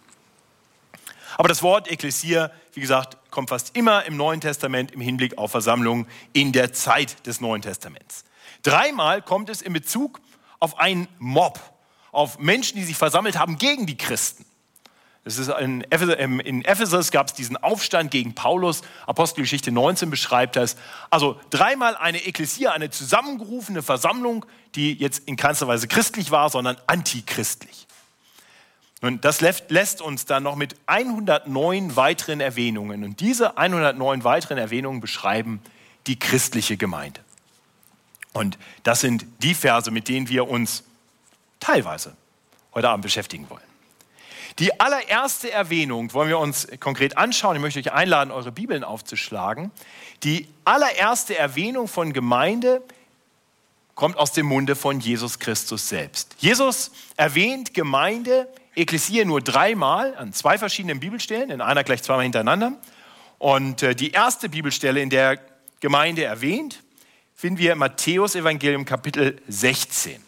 Aber 1.38 1.48
das 1.48 1.62
Wort 1.62 1.90
Ekklesia, 1.90 2.50
wie 2.72 2.80
gesagt, 2.80 3.18
kommt 3.30 3.48
fast 3.48 3.76
immer 3.76 4.04
im 4.04 4.16
Neuen 4.16 4.40
Testament 4.40 4.92
im 4.92 5.00
Hinblick 5.00 5.38
auf 5.38 5.50
Versammlungen 5.50 6.06
in 6.32 6.52
der 6.52 6.72
Zeit 6.72 7.26
des 7.26 7.40
Neuen 7.40 7.62
Testaments. 7.62 8.24
Dreimal 8.62 9.22
kommt 9.22 9.48
es 9.48 9.62
in 9.62 9.72
Bezug 9.72 10.20
auf 10.60 10.78
einen 10.78 11.08
Mob, 11.18 11.58
auf 12.12 12.38
Menschen, 12.38 12.76
die 12.76 12.84
sich 12.84 12.96
versammelt 12.96 13.38
haben 13.38 13.58
gegen 13.58 13.86
die 13.86 13.96
Christen. 13.96 14.44
Das 15.24 15.38
ist 15.38 15.48
in, 15.48 15.84
Ephesus, 15.90 16.16
in 16.16 16.64
Ephesus 16.64 17.12
gab 17.12 17.28
es 17.28 17.32
diesen 17.32 17.56
Aufstand 17.56 18.10
gegen 18.10 18.34
Paulus. 18.34 18.82
Apostelgeschichte 19.06 19.70
19 19.70 20.10
beschreibt 20.10 20.56
das. 20.56 20.76
Also 21.10 21.38
dreimal 21.50 21.96
eine 21.96 22.24
Ekklesia, 22.24 22.72
eine 22.72 22.90
zusammengerufene 22.90 23.82
Versammlung, 23.82 24.44
die 24.74 24.94
jetzt 24.94 25.28
in 25.28 25.36
keinster 25.36 25.68
Weise 25.68 25.86
christlich 25.86 26.32
war, 26.32 26.50
sondern 26.50 26.76
antichristlich. 26.88 27.86
Nun, 29.02 29.20
das 29.20 29.40
lässt 29.40 30.00
uns 30.00 30.26
dann 30.26 30.44
noch 30.44 30.54
mit 30.54 30.76
109 30.86 31.96
weiteren 31.96 32.40
Erwähnungen. 32.40 33.02
Und 33.02 33.18
diese 33.18 33.58
109 33.58 34.22
weiteren 34.22 34.58
Erwähnungen 34.58 35.00
beschreiben 35.00 35.60
die 36.06 36.18
christliche 36.18 36.76
Gemeinde. 36.76 37.20
Und 38.32 38.58
das 38.84 39.00
sind 39.00 39.26
die 39.42 39.54
Verse, 39.54 39.90
mit 39.90 40.08
denen 40.08 40.28
wir 40.28 40.48
uns 40.48 40.84
teilweise 41.58 42.16
heute 42.74 42.88
Abend 42.88 43.02
beschäftigen 43.02 43.50
wollen. 43.50 43.60
Die 44.58 44.78
allererste 44.80 45.50
Erwähnung 45.50 46.12
wollen 46.14 46.28
wir 46.28 46.38
uns 46.38 46.68
konkret 46.78 47.16
anschauen. 47.16 47.56
Ich 47.56 47.62
möchte 47.62 47.80
euch 47.80 47.92
einladen, 47.92 48.30
eure 48.30 48.52
Bibeln 48.52 48.84
aufzuschlagen. 48.84 49.72
Die 50.22 50.46
allererste 50.64 51.36
Erwähnung 51.36 51.88
von 51.88 52.12
Gemeinde 52.12 52.82
kommt 53.94 54.16
aus 54.16 54.32
dem 54.32 54.46
Munde 54.46 54.76
von 54.76 55.00
Jesus 55.00 55.38
Christus 55.38 55.88
selbst. 55.88 56.36
Jesus 56.38 56.92
erwähnt 57.16 57.74
Gemeinde, 57.74 58.46
Ekklesia 58.74 59.24
nur 59.24 59.40
dreimal 59.40 60.16
an 60.16 60.32
zwei 60.32 60.56
verschiedenen 60.56 60.98
Bibelstellen, 60.98 61.50
in 61.50 61.60
einer 61.60 61.84
gleich 61.84 62.02
zweimal 62.02 62.24
hintereinander. 62.24 62.72
Und 63.38 63.82
äh, 63.82 63.94
die 63.94 64.12
erste 64.12 64.48
Bibelstelle, 64.48 65.00
in 65.00 65.10
der 65.10 65.38
Gemeinde 65.80 66.24
erwähnt, 66.24 66.82
finden 67.34 67.58
wir 67.58 67.72
im 67.72 67.78
Matthäus 67.78 68.34
Evangelium 68.34 68.84
Kapitel 68.84 69.40
16. 69.48 70.22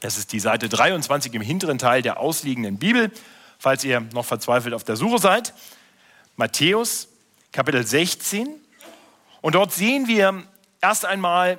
Das 0.00 0.18
ist 0.18 0.32
die 0.32 0.40
Seite 0.40 0.68
23 0.68 1.32
im 1.34 1.42
hinteren 1.42 1.78
Teil 1.78 2.02
der 2.02 2.18
ausliegenden 2.18 2.78
Bibel, 2.78 3.12
falls 3.58 3.84
ihr 3.84 4.00
noch 4.00 4.24
verzweifelt 4.24 4.74
auf 4.74 4.82
der 4.82 4.96
Suche 4.96 5.18
seid. 5.18 5.54
Matthäus 6.36 7.08
Kapitel 7.52 7.86
16. 7.86 8.48
Und 9.40 9.54
dort 9.54 9.72
sehen 9.72 10.08
wir 10.08 10.42
erst 10.80 11.04
einmal 11.04 11.58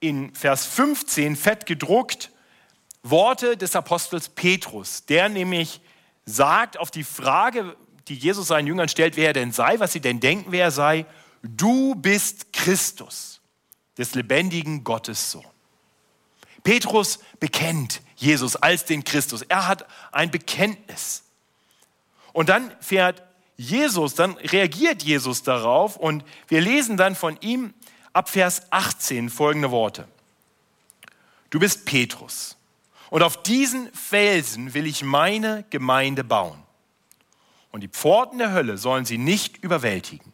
in 0.00 0.34
Vers 0.34 0.66
15 0.66 1.36
fett 1.36 1.66
gedruckt 1.66 2.30
Worte 3.10 3.56
des 3.56 3.76
Apostels 3.76 4.28
Petrus, 4.28 5.04
der 5.06 5.28
nämlich 5.28 5.80
sagt 6.24 6.78
auf 6.78 6.90
die 6.90 7.04
Frage, 7.04 7.76
die 8.08 8.14
Jesus 8.14 8.48
seinen 8.48 8.66
Jüngern 8.66 8.88
stellt, 8.88 9.16
wer 9.16 9.28
er 9.28 9.32
denn 9.32 9.52
sei, 9.52 9.78
was 9.78 9.92
sie 9.92 10.00
denn 10.00 10.20
denken, 10.20 10.52
wer 10.52 10.64
er 10.64 10.70
sei, 10.70 11.06
du 11.42 11.94
bist 11.94 12.52
Christus, 12.52 13.40
des 13.98 14.14
lebendigen 14.14 14.84
Gottes 14.84 15.30
Sohn. 15.30 15.46
Petrus 16.62 17.20
bekennt 17.38 18.02
Jesus 18.16 18.56
als 18.56 18.84
den 18.84 19.04
Christus. 19.04 19.42
Er 19.42 19.68
hat 19.68 19.86
ein 20.10 20.30
Bekenntnis. 20.30 21.22
Und 22.32 22.48
dann 22.48 22.72
fährt 22.80 23.22
Jesus, 23.56 24.14
dann 24.14 24.32
reagiert 24.32 25.02
Jesus 25.02 25.42
darauf 25.42 25.96
und 25.96 26.24
wir 26.48 26.60
lesen 26.60 26.96
dann 26.96 27.14
von 27.14 27.38
ihm 27.40 27.72
ab 28.12 28.28
Vers 28.28 28.62
18 28.70 29.30
folgende 29.30 29.70
Worte. 29.70 30.08
Du 31.50 31.58
bist 31.58 31.86
Petrus 31.86 32.55
und 33.10 33.22
auf 33.22 33.42
diesen 33.42 33.92
Felsen 33.92 34.74
will 34.74 34.86
ich 34.86 35.02
meine 35.02 35.64
Gemeinde 35.70 36.24
bauen. 36.24 36.62
Und 37.70 37.82
die 37.82 37.88
Pforten 37.88 38.38
der 38.38 38.52
Hölle 38.52 38.78
sollen 38.78 39.04
sie 39.04 39.18
nicht 39.18 39.62
überwältigen. 39.62 40.32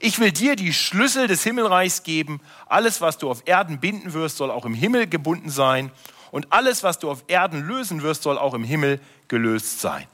Ich 0.00 0.18
will 0.18 0.32
dir 0.32 0.56
die 0.56 0.72
Schlüssel 0.72 1.26
des 1.26 1.42
Himmelreichs 1.42 2.02
geben. 2.02 2.40
Alles, 2.66 3.00
was 3.00 3.18
du 3.18 3.30
auf 3.30 3.42
Erden 3.46 3.80
binden 3.80 4.12
wirst, 4.12 4.36
soll 4.36 4.50
auch 4.50 4.64
im 4.64 4.74
Himmel 4.74 5.06
gebunden 5.06 5.50
sein. 5.50 5.90
Und 6.30 6.52
alles, 6.52 6.82
was 6.82 6.98
du 6.98 7.10
auf 7.10 7.24
Erden 7.28 7.66
lösen 7.66 8.02
wirst, 8.02 8.22
soll 8.22 8.38
auch 8.38 8.54
im 8.54 8.64
Himmel 8.64 9.00
gelöst 9.28 9.80
sein. 9.80 10.06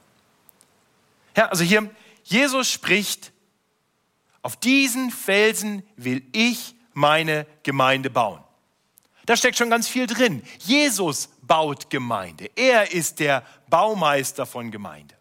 Ja, 1.35 1.47
also 1.47 1.63
hier, 1.63 1.89
Jesus 2.23 2.69
spricht, 2.69 3.31
auf 4.41 4.55
diesen 4.55 5.11
Felsen 5.11 5.83
will 5.95 6.23
ich 6.31 6.75
meine 6.93 7.45
Gemeinde 7.63 8.09
bauen. 8.09 8.39
Da 9.25 9.37
steckt 9.37 9.57
schon 9.57 9.69
ganz 9.69 9.87
viel 9.87 10.07
drin. 10.07 10.43
Jesus 10.59 11.29
baut 11.51 11.89
Gemeinde. 11.89 12.49
Er 12.55 12.93
ist 12.93 13.19
der 13.19 13.43
Baumeister 13.69 14.45
von 14.45 14.71
Gemeinde. 14.71 15.13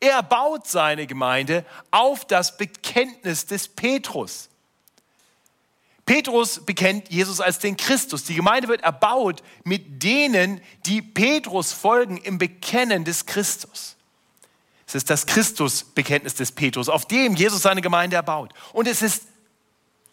Er 0.00 0.20
baut 0.24 0.66
seine 0.66 1.06
Gemeinde 1.06 1.64
auf 1.92 2.24
das 2.24 2.56
Bekenntnis 2.56 3.46
des 3.46 3.68
Petrus. 3.68 4.48
Petrus 6.04 6.66
bekennt 6.66 7.12
Jesus 7.12 7.40
als 7.40 7.60
den 7.60 7.76
Christus. 7.76 8.24
Die 8.24 8.34
Gemeinde 8.34 8.66
wird 8.66 8.80
erbaut 8.80 9.44
mit 9.62 10.02
denen, 10.02 10.60
die 10.84 11.00
Petrus 11.00 11.72
folgen 11.72 12.16
im 12.16 12.38
Bekennen 12.38 13.04
des 13.04 13.24
Christus. 13.24 13.94
Es 14.84 14.96
ist 14.96 15.10
das 15.10 15.26
Christusbekenntnis 15.26 16.34
des 16.34 16.50
Petrus, 16.50 16.88
auf 16.88 17.06
dem 17.06 17.36
Jesus 17.36 17.62
seine 17.62 17.82
Gemeinde 17.82 18.16
erbaut. 18.16 18.52
Und 18.72 18.88
es 18.88 19.00
ist 19.00 19.28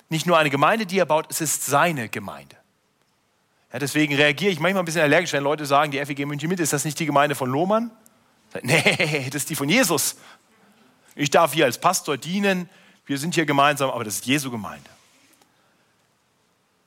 nicht 0.09 0.27
nur 0.27 0.37
eine 0.37 0.51
Gemeinde, 0.51 0.85
die 0.85 0.99
er 0.99 1.07
baut, 1.07 1.25
es 1.31 1.41
ist 1.41 1.65
seine 1.65 2.07
Gemeinde. 2.07 2.62
Ja, 3.73 3.79
deswegen 3.79 4.15
reagiere 4.15 4.51
ich 4.51 4.59
manchmal 4.59 4.83
ein 4.83 4.85
bisschen 4.85 5.01
allergisch, 5.01 5.33
wenn 5.33 5.43
Leute 5.43 5.65
sagen, 5.65 5.91
die 5.91 6.05
FEG 6.05 6.27
München 6.27 6.47
Mitte, 6.47 6.61
ist 6.61 6.73
das 6.73 6.85
nicht 6.85 6.99
die 6.99 7.07
Gemeinde 7.07 7.33
von 7.33 7.49
Lohmann? 7.49 7.89
Nee, 8.61 9.25
das 9.31 9.41
ist 9.41 9.49
die 9.49 9.55
von 9.55 9.67
Jesus. 9.67 10.15
Ich 11.15 11.31
darf 11.31 11.53
hier 11.53 11.65
als 11.65 11.79
Pastor 11.79 12.17
dienen, 12.17 12.69
wir 13.07 13.17
sind 13.17 13.33
hier 13.33 13.47
gemeinsam, 13.47 13.89
aber 13.89 14.03
das 14.03 14.15
ist 14.15 14.25
Jesu 14.27 14.51
Gemeinde. 14.51 14.89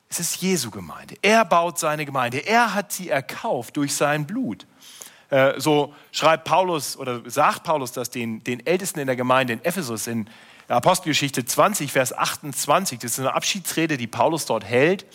Es 0.09 0.21
ist 0.21 0.37
Jesu 0.37 0.71
Gemeinde. 0.71 1.15
Er 1.21 1.43
baut 1.43 1.77
seine 1.77 2.05
Gemeinde. 2.05 2.37
Er 2.37 2.73
hat 2.73 2.93
sie 2.93 3.09
erkauft 3.09 3.75
durch 3.75 3.93
sein 3.93 4.25
Blut. 4.25 4.65
Äh, 5.29 5.59
so 5.59 5.93
schreibt 6.13 6.45
Paulus 6.45 6.95
oder 6.95 7.21
sagt 7.29 7.65
Paulus 7.65 7.91
das 7.91 8.09
den, 8.09 8.45
den 8.45 8.65
Ältesten 8.65 8.99
in 8.99 9.07
der 9.07 9.17
Gemeinde 9.17 9.51
in 9.51 9.65
Ephesus 9.65 10.07
in 10.07 10.29
Apostelgeschichte 10.69 11.43
20, 11.43 11.91
Vers 11.91 12.17
28. 12.17 12.99
Das 12.99 13.11
ist 13.11 13.19
eine 13.19 13.33
Abschiedsrede, 13.33 13.97
die 13.97 14.07
Paulus 14.07 14.45
dort 14.45 14.63
hält, 14.63 15.05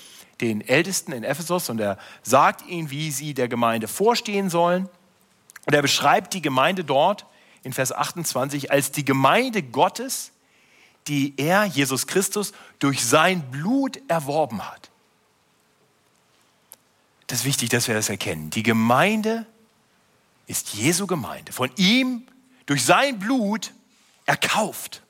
den 0.43 0.61
Ältesten 0.61 1.13
in 1.13 1.25
Ephesus. 1.25 1.71
Und 1.71 1.81
er 1.81 1.97
sagt 2.23 2.67
ihnen, 2.69 2.91
wie 2.91 3.11
sie 3.11 3.33
der 3.33 3.49
Gemeinde 3.49 3.89
vorstehen 3.89 4.51
sollen. 4.51 4.89
Und 5.65 5.75
er 5.75 5.83
beschreibt 5.83 6.35
die 6.35 6.43
Gemeinde 6.43 6.85
dort 6.85 7.25
in 7.63 7.73
Vers 7.73 7.93
28 7.93 8.71
als 8.71 8.91
die 8.91 9.05
Gemeinde 9.05 9.63
Gottes, 9.63 10.33
die 11.07 11.35
er, 11.37 11.65
Jesus 11.65 12.07
Christus, 12.07 12.53
durch 12.81 13.05
sein 13.05 13.51
Blut 13.51 14.01
erworben 14.09 14.69
hat. 14.69 14.91
Das 17.29 17.41
ist 17.41 17.45
wichtig, 17.45 17.71
dass 17.71 17.89
wir 17.89 17.95
das 17.95 18.09
erkennen. 18.09 18.51
Die 18.51 18.63
Gemeinde 18.63 19.47
ist 20.49 20.75
Jesu 20.75 21.07
Gemeinde, 21.07 21.53
von 21.53 21.71
ihm 21.77 22.27
durch 22.67 22.85
sein 22.85 23.19
Blut 23.19 23.73
erkauft. 24.27 25.03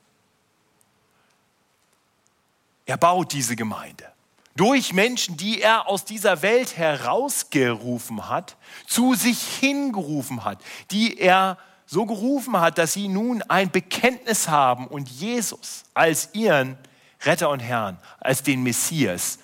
Er 2.85 2.97
baut 2.97 3.33
diese 3.33 3.55
Gemeinde 3.55 4.12
durch 4.55 4.93
Menschen, 4.93 5.37
die 5.37 5.61
er 5.61 5.87
aus 5.87 6.05
dieser 6.05 6.41
Welt 6.41 6.77
herausgerufen 6.77 8.29
hat, 8.29 8.55
zu 8.87 9.15
sich 9.15 9.41
hingerufen 9.41 10.43
hat, 10.43 10.59
die 10.91 11.19
er 11.19 11.57
so 11.85 12.05
gerufen 12.05 12.59
hat, 12.59 12.77
dass 12.77 12.93
sie 12.93 13.07
nun 13.07 13.41
ein 13.43 13.71
Bekenntnis 13.71 14.47
haben 14.47 14.87
und 14.87 15.09
Jesus 15.09 15.83
als 15.93 16.29
ihren 16.33 16.77
Retter 17.21 17.49
und 17.49 17.59
Herrn, 17.59 17.99
als 18.19 18.43
den 18.43 18.63
Messias, 18.63 19.39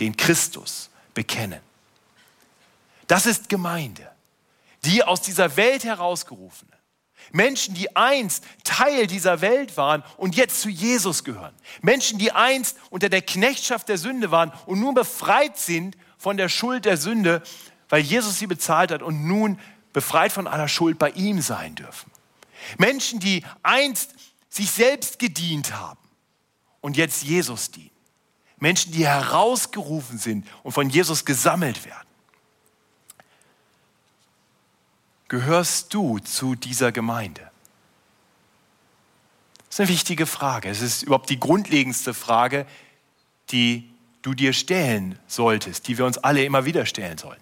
den 0.00 0.16
Christus 0.16 0.90
bekennen. 1.14 1.60
Das 3.06 3.26
ist 3.26 3.48
Gemeinde, 3.48 4.10
die 4.84 5.02
aus 5.02 5.22
dieser 5.22 5.56
Welt 5.56 5.84
herausgerufen 5.84 6.71
Menschen, 7.30 7.74
die 7.74 7.94
einst 7.96 8.44
Teil 8.64 9.06
dieser 9.06 9.40
Welt 9.40 9.76
waren 9.76 10.02
und 10.16 10.36
jetzt 10.36 10.60
zu 10.60 10.68
Jesus 10.68 11.24
gehören. 11.24 11.54
Menschen, 11.80 12.18
die 12.18 12.32
einst 12.32 12.76
unter 12.90 13.08
der 13.08 13.22
Knechtschaft 13.22 13.88
der 13.88 13.98
Sünde 13.98 14.30
waren 14.30 14.52
und 14.66 14.80
nun 14.80 14.94
befreit 14.94 15.58
sind 15.58 15.96
von 16.18 16.36
der 16.36 16.48
Schuld 16.48 16.84
der 16.84 16.96
Sünde, 16.96 17.42
weil 17.88 18.02
Jesus 18.02 18.38
sie 18.38 18.46
bezahlt 18.46 18.90
hat 18.90 19.02
und 19.02 19.26
nun 19.26 19.58
befreit 19.92 20.32
von 20.32 20.46
aller 20.46 20.68
Schuld 20.68 20.98
bei 20.98 21.10
ihm 21.10 21.40
sein 21.40 21.74
dürfen. 21.74 22.10
Menschen, 22.78 23.20
die 23.20 23.44
einst 23.62 24.14
sich 24.48 24.70
selbst 24.70 25.18
gedient 25.18 25.74
haben 25.74 26.00
und 26.80 26.96
jetzt 26.96 27.22
Jesus 27.22 27.70
dienen. 27.70 27.90
Menschen, 28.58 28.92
die 28.92 29.06
herausgerufen 29.06 30.18
sind 30.18 30.46
und 30.62 30.72
von 30.72 30.88
Jesus 30.88 31.24
gesammelt 31.24 31.84
werden. 31.84 32.06
Gehörst 35.32 35.94
du 35.94 36.18
zu 36.18 36.56
dieser 36.56 36.92
Gemeinde? 36.92 37.40
Das 39.60 39.76
ist 39.76 39.80
eine 39.80 39.88
wichtige 39.88 40.26
Frage. 40.26 40.68
Es 40.68 40.82
ist 40.82 41.04
überhaupt 41.04 41.30
die 41.30 41.40
grundlegendste 41.40 42.12
Frage, 42.12 42.66
die 43.48 43.90
du 44.20 44.34
dir 44.34 44.52
stellen 44.52 45.18
solltest, 45.26 45.88
die 45.88 45.96
wir 45.96 46.04
uns 46.04 46.18
alle 46.18 46.44
immer 46.44 46.66
wieder 46.66 46.84
stellen 46.84 47.16
sollen. 47.16 47.40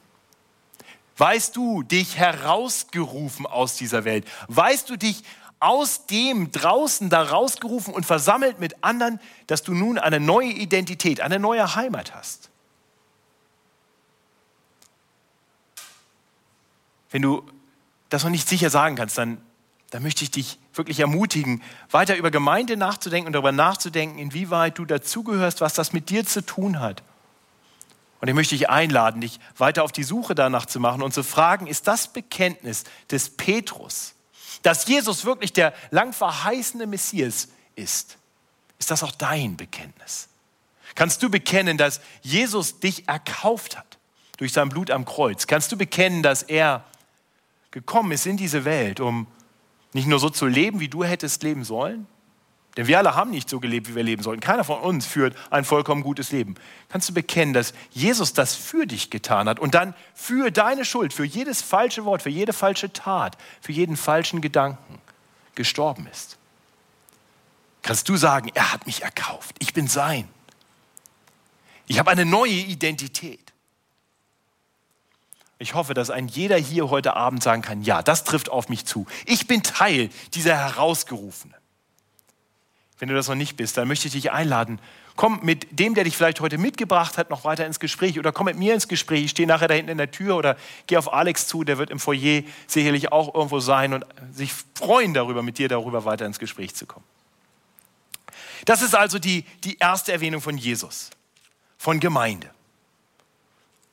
Weißt 1.17 1.57
du 1.57 1.83
dich 1.83 2.17
herausgerufen 2.17 3.45
aus 3.45 3.75
dieser 3.75 4.05
Welt? 4.05 4.25
Weißt 4.47 4.89
du 4.89 4.97
dich 4.97 5.25
aus 5.59 6.07
dem 6.07 6.53
draußen 6.53 7.11
da 7.11 7.25
rausgerufen 7.25 7.93
und 7.93 8.07
versammelt 8.07 8.61
mit 8.61 8.85
anderen, 8.85 9.19
dass 9.49 9.65
du 9.65 9.75
nun 9.75 9.99
eine 9.99 10.21
neue 10.21 10.53
Identität, 10.53 11.21
eine 11.21 11.41
neue 11.41 11.75
Heimat 11.75 12.15
hast? 12.15 12.51
Wenn 17.11 17.23
du 17.23 17.45
das 18.11 18.25
noch 18.25 18.31
nicht 18.31 18.49
sicher 18.49 18.69
sagen 18.71 18.97
kannst, 18.97 19.17
dann, 19.17 19.41
dann 19.91 20.03
möchte 20.03 20.23
ich 20.23 20.31
dich 20.31 20.59
wirklich 20.75 21.01
ermutigen, 21.01 21.63
weiter 21.91 22.17
über 22.17 22.31
Gemeinde 22.31 22.77
nachzudenken 22.77 23.29
und 23.29 23.33
darüber 23.33 23.53
nachzudenken, 23.53 24.19
inwieweit 24.19 24.79
du 24.79 24.85
dazugehörst, 24.85 25.61
was 25.61 25.75
das 25.75 25.93
mit 25.93 26.11
dir 26.11 26.27
zu 26.27 26.45
tun 26.45 26.81
hat. 26.81 27.03
Und 28.21 28.29
ich 28.29 28.35
möchte 28.35 28.55
dich 28.55 28.69
einladen, 28.69 29.23
dich 29.23 29.41
weiter 29.57 29.83
auf 29.83 29.93
die 29.93 30.03
Suche 30.03 30.35
danach 30.35 30.67
zu 30.67 30.79
machen 30.79 31.03
und 31.03 31.15
zu 31.15 31.23
fragen, 31.23 31.67
ist 31.67 31.87
das 31.87 32.13
Bekenntnis 32.13 32.85
des 33.11 33.31
Petrus, 33.31 34.15
dass 34.63 34.87
Jesus 34.87 35.25
wirklich 35.25 35.55
der 35.55 35.73
lang 35.91 36.13
verheißene 36.13 36.87
Messias 36.87 37.49
ist, 37.77 38.19
ist 38.79 38.91
das 38.91 39.03
auch 39.03 39.13
dein 39.13 39.57
Bekenntnis? 39.57 40.29
Kannst 40.95 41.23
du 41.23 41.31
bekennen, 41.31 41.79
dass 41.79 42.01
Jesus 42.21 42.81
dich 42.81 43.09
erkauft 43.09 43.79
hat 43.79 43.99
durch 44.37 44.53
sein 44.53 44.69
Blut 44.69 44.91
am 44.91 45.05
Kreuz? 45.05 45.47
Kannst 45.47 45.73
du 45.73 45.77
bekennen, 45.79 46.23
dass 46.23 46.43
er 46.43 46.85
gekommen 47.71 48.13
ist 48.13 48.27
in 48.27 48.37
diese 48.37 48.65
Welt, 48.65 49.01
um 49.01 49.27
nicht 49.93 50.07
nur 50.07 50.19
so 50.19 50.31
zu 50.31 50.47
leben, 50.47 50.81
wie 50.81 50.89
du 50.89 51.05
hättest 51.05 51.43
leben 51.43 51.65
sollen? 51.65 52.07
Denn 52.77 52.87
wir 52.87 52.99
alle 52.99 53.17
haben 53.17 53.31
nicht 53.31 53.49
so 53.51 53.59
gelebt, 53.59 53.89
wie 53.89 53.97
wir 53.97 54.03
leben 54.05 54.23
sollten. 54.23 54.41
Keiner 54.41 54.63
von 54.63 54.81
uns 54.81 55.05
führt 55.05 55.37
ein 55.51 55.65
vollkommen 55.65 56.03
gutes 56.03 56.31
Leben. 56.31 56.55
Kannst 56.89 57.09
du 57.09 57.15
bekennen, 57.15 57.53
dass 57.53 57.75
Jesus 57.91 58.33
das 58.33 58.55
für 58.55 58.87
dich 58.87 59.11
getan 59.11 59.49
hat 59.49 59.59
und 59.59 59.75
dann 59.75 59.95
für 60.15 60.53
deine 60.53 60.85
Schuld, 60.85 61.13
für 61.13 61.25
jedes 61.25 61.63
falsche 61.63 62.05
Wort, 62.05 62.23
für 62.23 62.31
jede 62.31 62.53
falsche 62.53 62.93
Tat, 62.93 63.37
für 63.61 63.73
jeden 63.73 63.97
falschen 63.97 64.41
Gedanken 64.41 65.01
gestorben 65.57 66.07
ist? 66.07 66.39
Kannst 67.83 68.09
du 68.09 68.17
sagen, 68.17 68.51
er 68.55 68.73
hat 68.73 68.87
mich 68.87 69.03
erkauft, 69.03 69.57
ich 69.59 69.73
bin 69.75 69.89
sein. 69.89 70.29
Ich 71.87 71.99
habe 71.99 72.11
eine 72.11 72.25
neue 72.25 72.53
Identität. 72.53 73.50
Ich 75.61 75.75
hoffe, 75.75 75.93
dass 75.93 76.09
ein 76.09 76.27
jeder 76.27 76.57
hier 76.57 76.89
heute 76.89 77.17
Abend 77.17 77.43
sagen 77.43 77.61
kann, 77.61 77.83
ja, 77.83 78.03
das 78.03 78.25
trifft 78.25 78.49
auf 78.49 78.71
mich 78.71 78.87
zu. 78.87 79.07
Ich 79.27 79.47
bin 79.47 79.63
Teil 79.63 80.09
dieser 80.33 80.57
Herausgerufenen. 80.57 81.55
Wenn 82.99 83.11
du 83.11 83.15
das 83.15 83.29
noch 83.29 83.35
nicht 83.35 83.59
bist, 83.59 83.77
dann 83.77 83.87
möchte 83.87 84.07
ich 84.09 84.15
dich 84.15 84.33
einladen. 84.33 84.81
Komm 85.17 85.41
mit 85.43 85.79
dem, 85.79 85.95
der 85.95 86.05
dich 86.05 86.17
vielleicht 86.17 86.41
heute 86.41 86.57
mitgebracht 86.57 87.19
hat, 87.19 87.29
noch 87.29 87.45
weiter 87.45 87.67
ins 87.67 87.79
Gespräch 87.79 88.19
oder 88.19 88.33
komm 88.33 88.47
mit 88.47 88.57
mir 88.57 88.73
ins 88.73 88.89
Gespräch. 88.89 89.25
Ich 89.27 89.31
stehe 89.33 89.47
nachher 89.47 89.69
da 89.69 89.75
hinten 89.75 89.91
in 89.91 89.99
der 89.99 90.11
Tür 90.11 90.39
oder 90.39 90.57
geh 90.87 90.97
auf 90.97 91.13
Alex 91.13 91.47
zu, 91.47 91.63
der 91.63 91.77
wird 91.77 91.91
im 91.91 92.01
Foyer 92.01 92.43
sicherlich 92.67 93.13
auch 93.13 93.35
irgendwo 93.35 93.61
sein 93.61 93.93
und 93.93 94.07
sich 94.33 94.55
freuen 94.75 95.13
darüber, 95.13 95.43
mit 95.43 95.59
dir 95.59 95.69
darüber 95.69 96.07
weiter 96.07 96.25
ins 96.25 96.39
Gespräch 96.39 96.75
zu 96.75 96.87
kommen. 96.87 97.05
Das 98.65 98.81
ist 98.81 98.95
also 98.95 99.19
die, 99.19 99.45
die 99.63 99.77
erste 99.77 100.11
Erwähnung 100.11 100.41
von 100.41 100.57
Jesus, 100.57 101.11
von 101.77 102.01
Gemeinde. 102.01 102.49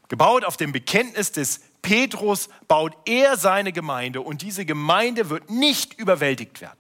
Gebaut 0.08 0.46
auf 0.46 0.58
dem 0.58 0.72
Bekenntnis 0.72 1.32
des 1.32 1.62
Petrus 1.82 2.50
baut 2.68 2.94
er 3.06 3.38
seine 3.38 3.72
Gemeinde 3.72 4.22
und 4.22 4.42
diese 4.42 4.66
Gemeinde 4.66 5.30
wird 5.30 5.50
nicht 5.50 5.94
überwältigt 6.00 6.62
werden. 6.62 6.80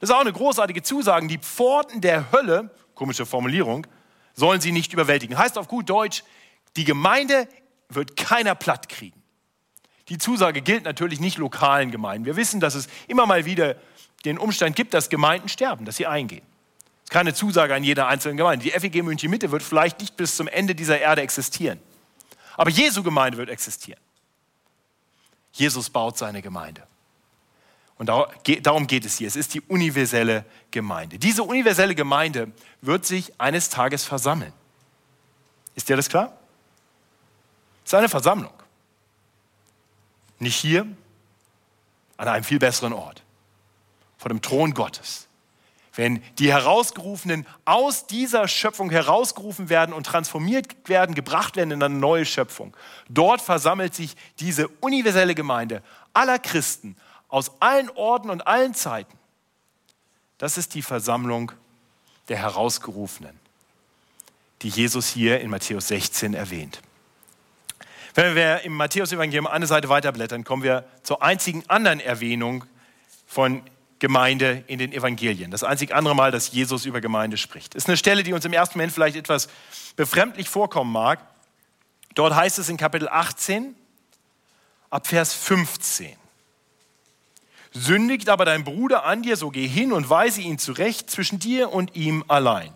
Das 0.00 0.10
ist 0.10 0.14
auch 0.14 0.20
eine 0.20 0.32
großartige 0.32 0.82
Zusage. 0.82 1.26
Die 1.26 1.38
Pforten 1.38 2.00
der 2.00 2.30
Hölle, 2.32 2.70
komische 2.94 3.26
Formulierung, 3.26 3.86
sollen 4.34 4.60
sie 4.60 4.72
nicht 4.72 4.92
überwältigen. 4.92 5.38
Heißt 5.38 5.56
auf 5.56 5.68
gut 5.68 5.88
Deutsch, 5.88 6.24
die 6.76 6.84
Gemeinde 6.84 7.48
wird 7.88 8.16
keiner 8.16 8.54
platt 8.54 8.88
kriegen. 8.88 9.22
Die 10.08 10.18
Zusage 10.18 10.60
gilt 10.60 10.84
natürlich 10.84 11.20
nicht 11.20 11.38
lokalen 11.38 11.90
Gemeinden. 11.90 12.26
Wir 12.26 12.36
wissen, 12.36 12.60
dass 12.60 12.74
es 12.74 12.88
immer 13.08 13.24
mal 13.26 13.44
wieder 13.46 13.76
den 14.24 14.38
Umstand 14.38 14.76
gibt, 14.76 14.92
dass 14.92 15.08
Gemeinden 15.08 15.48
sterben, 15.48 15.84
dass 15.84 15.96
sie 15.96 16.06
eingehen. 16.06 16.44
Das 17.04 17.10
ist 17.10 17.10
keine 17.10 17.34
Zusage 17.34 17.74
an 17.74 17.84
jeder 17.84 18.08
einzelnen 18.08 18.36
Gemeinde. 18.36 18.64
Die 18.64 18.70
FEG 18.70 19.02
München 19.02 19.30
Mitte 19.30 19.50
wird 19.50 19.62
vielleicht 19.62 20.00
nicht 20.00 20.16
bis 20.16 20.36
zum 20.36 20.48
Ende 20.48 20.74
dieser 20.74 20.98
Erde 20.98 21.20
existieren. 21.22 21.78
Aber 22.56 22.70
Jesu 22.70 23.02
Gemeinde 23.02 23.36
wird 23.36 23.50
existieren. 23.50 24.00
Jesus 25.52 25.90
baut 25.90 26.18
seine 26.18 26.42
Gemeinde. 26.42 26.86
Und 27.96 28.08
darum 28.08 28.86
geht 28.86 29.04
es 29.04 29.18
hier. 29.18 29.28
Es 29.28 29.36
ist 29.36 29.54
die 29.54 29.60
universelle 29.60 30.44
Gemeinde. 30.70 31.18
Diese 31.18 31.44
universelle 31.44 31.94
Gemeinde 31.94 32.50
wird 32.80 33.06
sich 33.06 33.38
eines 33.40 33.68
Tages 33.68 34.04
versammeln. 34.04 34.52
Ist 35.76 35.88
dir 35.88 35.96
das 35.96 36.08
klar? 36.08 36.36
Es 37.84 37.90
ist 37.90 37.94
eine 37.94 38.08
Versammlung. 38.08 38.52
Nicht 40.38 40.56
hier, 40.56 40.86
an 42.16 42.28
einem 42.28 42.44
viel 42.44 42.58
besseren 42.58 42.92
Ort, 42.92 43.22
vor 44.18 44.28
dem 44.28 44.42
Thron 44.42 44.74
Gottes. 44.74 45.28
Wenn 45.96 46.22
die 46.38 46.52
Herausgerufenen 46.52 47.46
aus 47.64 48.06
dieser 48.06 48.48
Schöpfung 48.48 48.90
herausgerufen 48.90 49.68
werden 49.68 49.92
und 49.92 50.06
transformiert 50.06 50.88
werden, 50.88 51.14
gebracht 51.14 51.54
werden 51.54 51.70
in 51.70 51.82
eine 51.82 51.94
neue 51.94 52.26
Schöpfung. 52.26 52.76
Dort 53.08 53.40
versammelt 53.40 53.94
sich 53.94 54.16
diese 54.40 54.66
universelle 54.80 55.36
Gemeinde 55.36 55.82
aller 56.12 56.40
Christen 56.40 56.96
aus 57.28 57.52
allen 57.60 57.90
Orten 57.90 58.30
und 58.30 58.46
allen 58.46 58.74
Zeiten. 58.74 59.16
Das 60.38 60.58
ist 60.58 60.74
die 60.74 60.82
Versammlung 60.82 61.52
der 62.28 62.38
Herausgerufenen, 62.38 63.38
die 64.62 64.68
Jesus 64.68 65.08
hier 65.08 65.40
in 65.40 65.50
Matthäus 65.50 65.88
16 65.88 66.34
erwähnt. 66.34 66.80
Wenn 68.14 68.34
wir 68.34 68.62
im 68.62 68.74
Matthäus-Evangelium 68.74 69.46
eine 69.46 69.66
Seite 69.66 69.88
weiterblättern, 69.88 70.44
kommen 70.44 70.62
wir 70.62 70.84
zur 71.02 71.22
einzigen 71.22 71.64
anderen 71.68 72.00
Erwähnung 72.00 72.64
von 73.26 73.62
Gemeinde 74.04 74.62
in 74.66 74.78
den 74.78 74.92
Evangelien. 74.92 75.50
Das 75.50 75.64
einzig 75.64 75.94
andere 75.94 76.14
Mal, 76.14 76.30
dass 76.30 76.52
Jesus 76.52 76.84
über 76.84 77.00
Gemeinde 77.00 77.38
spricht. 77.38 77.74
Ist 77.74 77.88
eine 77.88 77.96
Stelle, 77.96 78.22
die 78.22 78.34
uns 78.34 78.44
im 78.44 78.52
ersten 78.52 78.76
Moment 78.76 78.92
vielleicht 78.92 79.16
etwas 79.16 79.48
befremdlich 79.96 80.50
vorkommen 80.50 80.92
mag. 80.92 81.20
Dort 82.14 82.34
heißt 82.34 82.58
es 82.58 82.68
in 82.68 82.76
Kapitel 82.76 83.08
18, 83.08 83.74
ab 84.90 85.06
Vers 85.06 85.32
15. 85.32 86.18
Sündigt 87.72 88.28
aber 88.28 88.44
dein 88.44 88.62
Bruder 88.62 89.06
an 89.06 89.22
dir, 89.22 89.38
so 89.38 89.48
geh 89.48 89.66
hin 89.66 89.90
und 89.90 90.10
weise 90.10 90.42
ihn 90.42 90.58
zurecht 90.58 91.08
zwischen 91.08 91.38
dir 91.38 91.72
und 91.72 91.96
ihm 91.96 92.24
allein. 92.28 92.74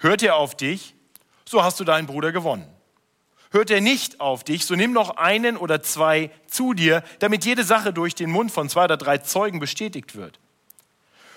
Hört 0.00 0.22
er 0.22 0.36
auf 0.36 0.54
dich, 0.54 0.94
so 1.46 1.64
hast 1.64 1.80
du 1.80 1.84
deinen 1.84 2.06
Bruder 2.06 2.30
gewonnen. 2.30 2.70
Hört 3.56 3.70
er 3.70 3.80
nicht 3.80 4.20
auf 4.20 4.44
dich, 4.44 4.66
so 4.66 4.74
nimm 4.74 4.92
noch 4.92 5.16
einen 5.16 5.56
oder 5.56 5.80
zwei 5.80 6.30
zu 6.46 6.74
dir, 6.74 7.02
damit 7.20 7.46
jede 7.46 7.64
Sache 7.64 7.94
durch 7.94 8.14
den 8.14 8.30
Mund 8.30 8.52
von 8.52 8.68
zwei 8.68 8.84
oder 8.84 8.98
drei 8.98 9.16
Zeugen 9.16 9.60
bestätigt 9.60 10.14
wird. 10.14 10.38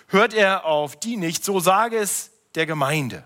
Hört 0.07 0.33
er 0.33 0.65
auf 0.65 0.99
die 0.99 1.15
nicht, 1.15 1.45
so 1.45 1.61
sage 1.61 1.95
es 1.95 2.31
der 2.55 2.65
Gemeinde. 2.65 3.23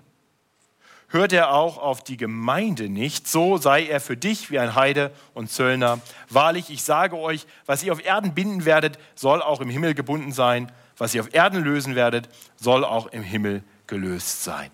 Hört 1.07 1.33
er 1.33 1.55
auch 1.55 1.79
auf 1.79 2.03
die 2.03 2.17
Gemeinde 2.17 2.87
nicht, 2.87 3.27
so 3.27 3.57
sei 3.57 3.87
er 3.87 3.99
für 3.99 4.15
dich 4.15 4.51
wie 4.51 4.59
ein 4.59 4.75
Heide 4.75 5.11
und 5.33 5.49
Zöllner. 5.49 5.99
Wahrlich, 6.29 6.69
ich 6.69 6.83
sage 6.83 7.17
euch, 7.17 7.47
was 7.65 7.81
ihr 7.81 7.93
auf 7.93 8.05
Erden 8.05 8.35
binden 8.35 8.63
werdet, 8.63 8.99
soll 9.15 9.41
auch 9.41 9.59
im 9.61 9.71
Himmel 9.71 9.95
gebunden 9.95 10.31
sein. 10.31 10.71
Was 10.99 11.15
ihr 11.15 11.21
auf 11.21 11.33
Erden 11.33 11.63
lösen 11.63 11.95
werdet, 11.95 12.29
soll 12.57 12.85
auch 12.85 13.07
im 13.07 13.23
Himmel 13.23 13.63
gelöst 13.87 14.43
sein. 14.43 14.69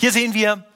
Hier 0.00 0.10
sehen 0.10 0.34
wir 0.34 0.66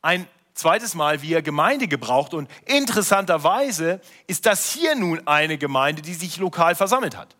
ein 0.00 0.28
zweites 0.56 0.94
Mal, 0.94 1.22
wie 1.22 1.32
er 1.32 1.42
Gemeinde 1.42 1.86
gebraucht. 1.86 2.34
Und 2.34 2.50
interessanterweise 2.64 4.00
ist 4.26 4.46
das 4.46 4.72
hier 4.72 4.94
nun 4.96 5.26
eine 5.26 5.58
Gemeinde, 5.58 6.02
die 6.02 6.14
sich 6.14 6.38
lokal 6.38 6.74
versammelt 6.74 7.16
hat. 7.16 7.36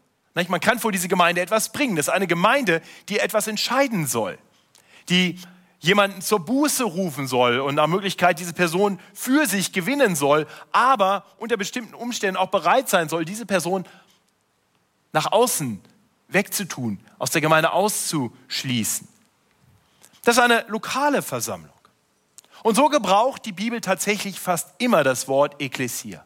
Man 0.48 0.60
kann 0.60 0.78
vor 0.78 0.92
diese 0.92 1.08
Gemeinde 1.08 1.40
etwas 1.40 1.72
bringen. 1.72 1.96
Das 1.96 2.08
ist 2.08 2.14
eine 2.14 2.26
Gemeinde, 2.26 2.82
die 3.08 3.18
etwas 3.18 3.46
entscheiden 3.46 4.06
soll, 4.06 4.38
die 5.08 5.40
jemanden 5.78 6.20
zur 6.20 6.40
Buße 6.40 6.84
rufen 6.84 7.26
soll 7.26 7.58
und 7.60 7.74
nach 7.74 7.86
Möglichkeit 7.86 8.38
diese 8.38 8.52
Person 8.52 8.98
für 9.14 9.46
sich 9.46 9.72
gewinnen 9.72 10.14
soll, 10.14 10.46
aber 10.72 11.24
unter 11.38 11.56
bestimmten 11.56 11.94
Umständen 11.94 12.36
auch 12.36 12.50
bereit 12.50 12.88
sein 12.88 13.08
soll, 13.08 13.24
diese 13.24 13.46
Person 13.46 13.86
nach 15.12 15.32
außen 15.32 15.80
wegzutun, 16.28 16.98
aus 17.18 17.30
der 17.30 17.40
Gemeinde 17.40 17.72
auszuschließen. 17.72 19.08
Das 20.24 20.36
ist 20.36 20.42
eine 20.42 20.64
lokale 20.68 21.22
Versammlung. 21.22 21.75
Und 22.66 22.74
so 22.74 22.88
gebraucht 22.88 23.44
die 23.44 23.52
Bibel 23.52 23.80
tatsächlich 23.80 24.40
fast 24.40 24.74
immer 24.78 25.04
das 25.04 25.28
Wort 25.28 25.62
Ekklesia. 25.62 26.24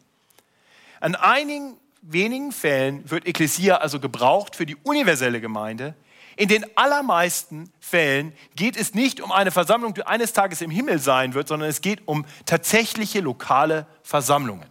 An 0.98 1.14
einigen 1.14 1.76
wenigen 2.00 2.50
Fällen 2.50 3.10
wird 3.10 3.26
Ekklesia 3.26 3.76
also 3.76 4.00
gebraucht 4.00 4.56
für 4.56 4.64
die 4.64 4.76
universelle 4.76 5.42
Gemeinde, 5.42 5.94
in 6.36 6.48
den 6.48 6.64
allermeisten 6.78 7.70
Fällen 7.78 8.32
geht 8.56 8.78
es 8.78 8.94
nicht 8.94 9.20
um 9.20 9.32
eine 9.32 9.50
Versammlung, 9.50 9.92
die 9.92 10.06
eines 10.06 10.32
Tages 10.32 10.62
im 10.62 10.70
Himmel 10.70 10.98
sein 10.98 11.34
wird, 11.34 11.46
sondern 11.46 11.68
es 11.68 11.82
geht 11.82 12.08
um 12.08 12.24
tatsächliche 12.46 13.20
lokale 13.20 13.86
Versammlungen. 14.02 14.70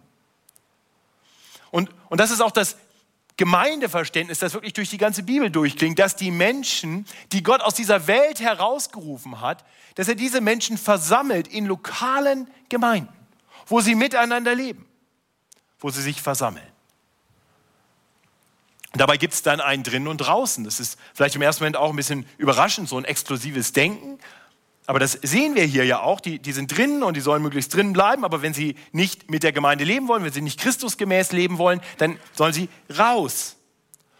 Und, 1.70 1.90
und 2.08 2.18
das 2.18 2.32
ist 2.32 2.40
auch 2.40 2.50
das 2.50 2.78
Gemeindeverständnis, 3.40 4.38
das 4.38 4.52
wirklich 4.52 4.74
durch 4.74 4.90
die 4.90 4.98
ganze 4.98 5.22
Bibel 5.22 5.48
durchklingt, 5.48 5.98
dass 5.98 6.14
die 6.14 6.30
Menschen, 6.30 7.06
die 7.32 7.42
Gott 7.42 7.62
aus 7.62 7.72
dieser 7.72 8.06
Welt 8.06 8.38
herausgerufen 8.38 9.40
hat, 9.40 9.64
dass 9.94 10.08
er 10.08 10.14
diese 10.14 10.42
Menschen 10.42 10.76
versammelt 10.76 11.48
in 11.48 11.64
lokalen 11.64 12.50
Gemeinden, 12.68 13.08
wo 13.66 13.80
sie 13.80 13.94
miteinander 13.94 14.54
leben, 14.54 14.84
wo 15.78 15.88
sie 15.88 16.02
sich 16.02 16.20
versammeln. 16.20 16.66
Dabei 18.92 19.16
gibt 19.16 19.32
es 19.32 19.40
dann 19.40 19.62
einen 19.62 19.84
drinnen 19.84 20.08
und 20.08 20.18
draußen. 20.18 20.62
Das 20.64 20.78
ist 20.78 20.98
vielleicht 21.14 21.34
im 21.34 21.40
ersten 21.40 21.64
Moment 21.64 21.78
auch 21.78 21.88
ein 21.88 21.96
bisschen 21.96 22.26
überraschend, 22.36 22.90
so 22.90 22.98
ein 22.98 23.06
exklusives 23.06 23.72
Denken. 23.72 24.18
Aber 24.90 24.98
das 24.98 25.12
sehen 25.22 25.54
wir 25.54 25.62
hier 25.62 25.84
ja 25.84 26.00
auch. 26.00 26.20
Die, 26.20 26.40
die 26.40 26.50
sind 26.50 26.76
drinnen 26.76 27.04
und 27.04 27.16
die 27.16 27.20
sollen 27.20 27.44
möglichst 27.44 27.72
drinnen 27.72 27.92
bleiben. 27.92 28.24
Aber 28.24 28.42
wenn 28.42 28.52
sie 28.52 28.74
nicht 28.90 29.30
mit 29.30 29.44
der 29.44 29.52
Gemeinde 29.52 29.84
leben 29.84 30.08
wollen, 30.08 30.24
wenn 30.24 30.32
sie 30.32 30.40
nicht 30.40 30.58
Christusgemäß 30.58 31.30
leben 31.30 31.58
wollen, 31.58 31.80
dann 31.98 32.18
sollen 32.34 32.52
sie 32.52 32.68
raus. 32.98 33.54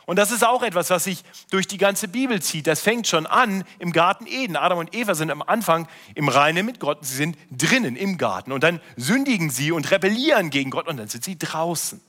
Und 0.07 0.15
das 0.15 0.31
ist 0.31 0.47
auch 0.47 0.63
etwas, 0.63 0.89
was 0.91 1.03
sich 1.03 1.25
durch 1.51 1.67
die 1.67 1.77
ganze 1.77 2.07
Bibel 2.07 2.41
zieht. 2.41 2.69
Das 2.69 2.83
fängt 2.83 3.09
schon 3.09 3.27
an 3.27 3.65
im 3.81 3.91
Garten 3.91 4.29
Eden. 4.29 4.55
Adam 4.55 4.79
und 4.79 4.95
Eva 4.95 5.17
sind 5.17 5.33
am 5.33 5.43
Anfang 5.43 5.89
im 6.15 6.29
Reine 6.29 6.63
mit 6.63 6.79
Gott. 6.79 6.99
Sie 7.05 7.17
sind 7.17 7.37
drinnen 7.51 7.97
im 7.97 8.17
Garten. 8.17 8.53
Und 8.53 8.63
dann 8.63 8.81
sündigen 8.97 9.51
sie 9.51 9.73
und 9.73 9.91
rebellieren 9.91 10.51
gegen 10.51 10.71
Gott 10.71 10.87
und 10.87 10.99
dann 10.99 11.09
sind 11.09 11.25
sie 11.25 11.37
draußen. 11.37 12.01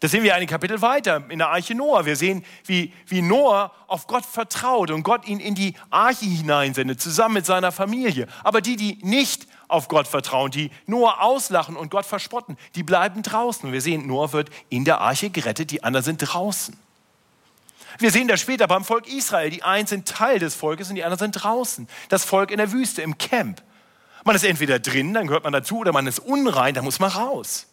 Das 0.00 0.10
sehen 0.10 0.22
wir 0.22 0.34
ein 0.34 0.46
Kapitel 0.46 0.82
weiter 0.82 1.22
in 1.30 1.38
der 1.38 1.48
Arche 1.48 1.74
Noah. 1.74 2.04
Wir 2.04 2.16
sehen, 2.16 2.44
wie, 2.66 2.92
wie 3.06 3.22
Noah 3.22 3.72
auf 3.86 4.06
Gott 4.06 4.26
vertraut 4.26 4.90
und 4.90 5.02
Gott 5.02 5.26
ihn 5.26 5.40
in 5.40 5.54
die 5.54 5.74
Arche 5.88 6.26
hineinsendet, 6.26 7.00
zusammen 7.00 7.34
mit 7.34 7.46
seiner 7.46 7.72
Familie. 7.72 8.26
Aber 8.44 8.60
die, 8.60 8.76
die 8.76 8.98
nicht 9.00 9.46
auf 9.68 9.88
Gott 9.88 10.06
vertrauen, 10.06 10.50
die 10.50 10.70
Noah 10.86 11.22
auslachen 11.22 11.76
und 11.76 11.90
Gott 11.90 12.04
verspotten, 12.04 12.58
die 12.74 12.82
bleiben 12.82 13.22
draußen. 13.22 13.72
Wir 13.72 13.80
sehen, 13.80 14.06
Noah 14.06 14.34
wird 14.34 14.50
in 14.68 14.84
der 14.84 15.00
Arche 15.00 15.30
gerettet, 15.30 15.70
die 15.70 15.82
anderen 15.82 16.04
sind 16.04 16.18
draußen. 16.18 16.76
Wir 17.98 18.10
sehen 18.10 18.28
das 18.28 18.40
später 18.42 18.66
beim 18.66 18.84
Volk 18.84 19.08
Israel. 19.08 19.48
Die 19.48 19.62
einen 19.62 19.86
sind 19.86 20.06
Teil 20.06 20.38
des 20.38 20.54
Volkes 20.54 20.90
und 20.90 20.96
die 20.96 21.04
anderen 21.04 21.18
sind 21.18 21.42
draußen. 21.42 21.88
Das 22.10 22.26
Volk 22.26 22.50
in 22.50 22.58
der 22.58 22.70
Wüste, 22.72 23.00
im 23.00 23.16
Camp. 23.16 23.62
Man 24.24 24.36
ist 24.36 24.44
entweder 24.44 24.78
drin, 24.78 25.14
dann 25.14 25.26
gehört 25.26 25.44
man 25.44 25.54
dazu, 25.54 25.78
oder 25.78 25.92
man 25.92 26.06
ist 26.06 26.18
unrein, 26.18 26.74
dann 26.74 26.84
muss 26.84 26.98
man 26.98 27.10
raus. 27.10 27.66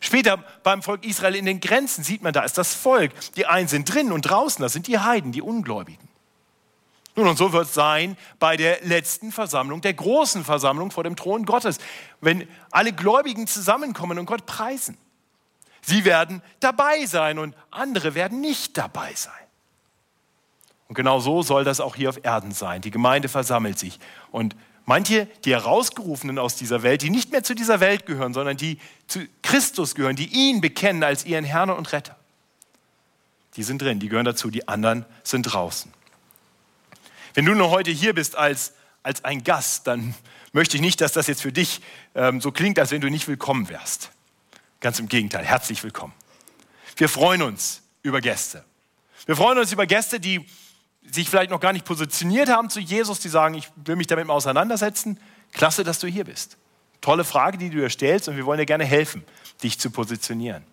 Später 0.00 0.38
beim 0.62 0.82
Volk 0.82 1.04
Israel 1.04 1.34
in 1.34 1.46
den 1.46 1.60
Grenzen 1.60 2.04
sieht 2.04 2.22
man, 2.22 2.32
da 2.32 2.42
ist 2.42 2.58
das 2.58 2.74
Volk. 2.74 3.12
Die 3.34 3.46
einen 3.46 3.68
sind 3.68 3.92
drin 3.92 4.12
und 4.12 4.22
draußen, 4.22 4.62
das 4.62 4.72
sind 4.72 4.86
die 4.86 4.98
Heiden, 4.98 5.32
die 5.32 5.42
Ungläubigen. 5.42 6.08
Nun, 7.16 7.28
und 7.28 7.38
so 7.38 7.52
wird 7.52 7.66
es 7.66 7.74
sein 7.74 8.16
bei 8.38 8.58
der 8.58 8.84
letzten 8.84 9.32
Versammlung, 9.32 9.80
der 9.80 9.94
großen 9.94 10.44
Versammlung 10.44 10.90
vor 10.90 11.02
dem 11.02 11.16
Thron 11.16 11.46
Gottes, 11.46 11.78
wenn 12.20 12.46
alle 12.70 12.92
Gläubigen 12.92 13.46
zusammenkommen 13.46 14.18
und 14.18 14.26
Gott 14.26 14.44
preisen. 14.44 14.98
Sie 15.80 16.04
werden 16.04 16.42
dabei 16.60 17.06
sein 17.06 17.38
und 17.38 17.56
andere 17.70 18.14
werden 18.14 18.40
nicht 18.40 18.76
dabei 18.76 19.14
sein. 19.14 19.32
Und 20.88 20.94
genau 20.94 21.18
so 21.18 21.42
soll 21.42 21.64
das 21.64 21.80
auch 21.80 21.96
hier 21.96 22.10
auf 22.10 22.22
Erden 22.22 22.52
sein. 22.52 22.82
Die 22.82 22.90
Gemeinde 22.90 23.28
versammelt 23.28 23.78
sich 23.78 23.98
und 24.30 24.54
Manche, 24.88 25.26
die 25.44 25.50
Herausgerufenen 25.50 26.38
aus 26.38 26.54
dieser 26.54 26.84
Welt, 26.84 27.02
die 27.02 27.10
nicht 27.10 27.32
mehr 27.32 27.42
zu 27.42 27.54
dieser 27.54 27.80
Welt 27.80 28.06
gehören, 28.06 28.32
sondern 28.32 28.56
die 28.56 28.78
zu 29.08 29.26
Christus 29.42 29.96
gehören, 29.96 30.14
die 30.14 30.28
ihn 30.28 30.60
bekennen 30.60 31.02
als 31.02 31.26
ihren 31.26 31.44
Herrn 31.44 31.70
und 31.70 31.92
Retter. 31.92 32.16
Die 33.56 33.64
sind 33.64 33.82
drin, 33.82 33.98
die 33.98 34.08
gehören 34.08 34.24
dazu, 34.24 34.48
die 34.48 34.68
anderen 34.68 35.04
sind 35.24 35.42
draußen. 35.42 35.92
Wenn 37.34 37.44
du 37.44 37.54
nur 37.54 37.70
heute 37.70 37.90
hier 37.90 38.14
bist 38.14 38.36
als, 38.36 38.74
als 39.02 39.24
ein 39.24 39.42
Gast, 39.42 39.88
dann 39.88 40.14
möchte 40.52 40.76
ich 40.76 40.80
nicht, 40.80 41.00
dass 41.00 41.12
das 41.12 41.26
jetzt 41.26 41.42
für 41.42 41.52
dich 41.52 41.80
ähm, 42.14 42.40
so 42.40 42.52
klingt, 42.52 42.78
als 42.78 42.92
wenn 42.92 43.00
du 43.00 43.10
nicht 43.10 43.26
willkommen 43.26 43.68
wärst. 43.68 44.10
Ganz 44.80 45.00
im 45.00 45.08
Gegenteil, 45.08 45.44
herzlich 45.44 45.82
willkommen. 45.82 46.12
Wir 46.96 47.08
freuen 47.08 47.42
uns 47.42 47.82
über 48.02 48.20
Gäste. 48.20 48.64
Wir 49.26 49.34
freuen 49.34 49.58
uns 49.58 49.72
über 49.72 49.86
Gäste, 49.86 50.20
die 50.20 50.46
sich 51.10 51.28
vielleicht 51.28 51.50
noch 51.50 51.60
gar 51.60 51.72
nicht 51.72 51.84
positioniert 51.84 52.48
haben 52.48 52.70
zu 52.70 52.80
Jesus, 52.80 53.20
die 53.20 53.28
sagen, 53.28 53.54
ich 53.54 53.70
will 53.76 53.96
mich 53.96 54.06
damit 54.06 54.26
mal 54.26 54.34
auseinandersetzen. 54.34 55.18
Klasse, 55.52 55.84
dass 55.84 55.98
du 55.98 56.06
hier 56.06 56.24
bist. 56.24 56.56
Tolle 57.00 57.24
Frage, 57.24 57.58
die 57.58 57.70
du 57.70 57.78
dir 57.78 57.90
stellst 57.90 58.28
und 58.28 58.36
wir 58.36 58.46
wollen 58.46 58.58
dir 58.58 58.66
gerne 58.66 58.84
helfen, 58.84 59.24
dich 59.62 59.78
zu 59.78 59.90
positionieren. 59.90 60.64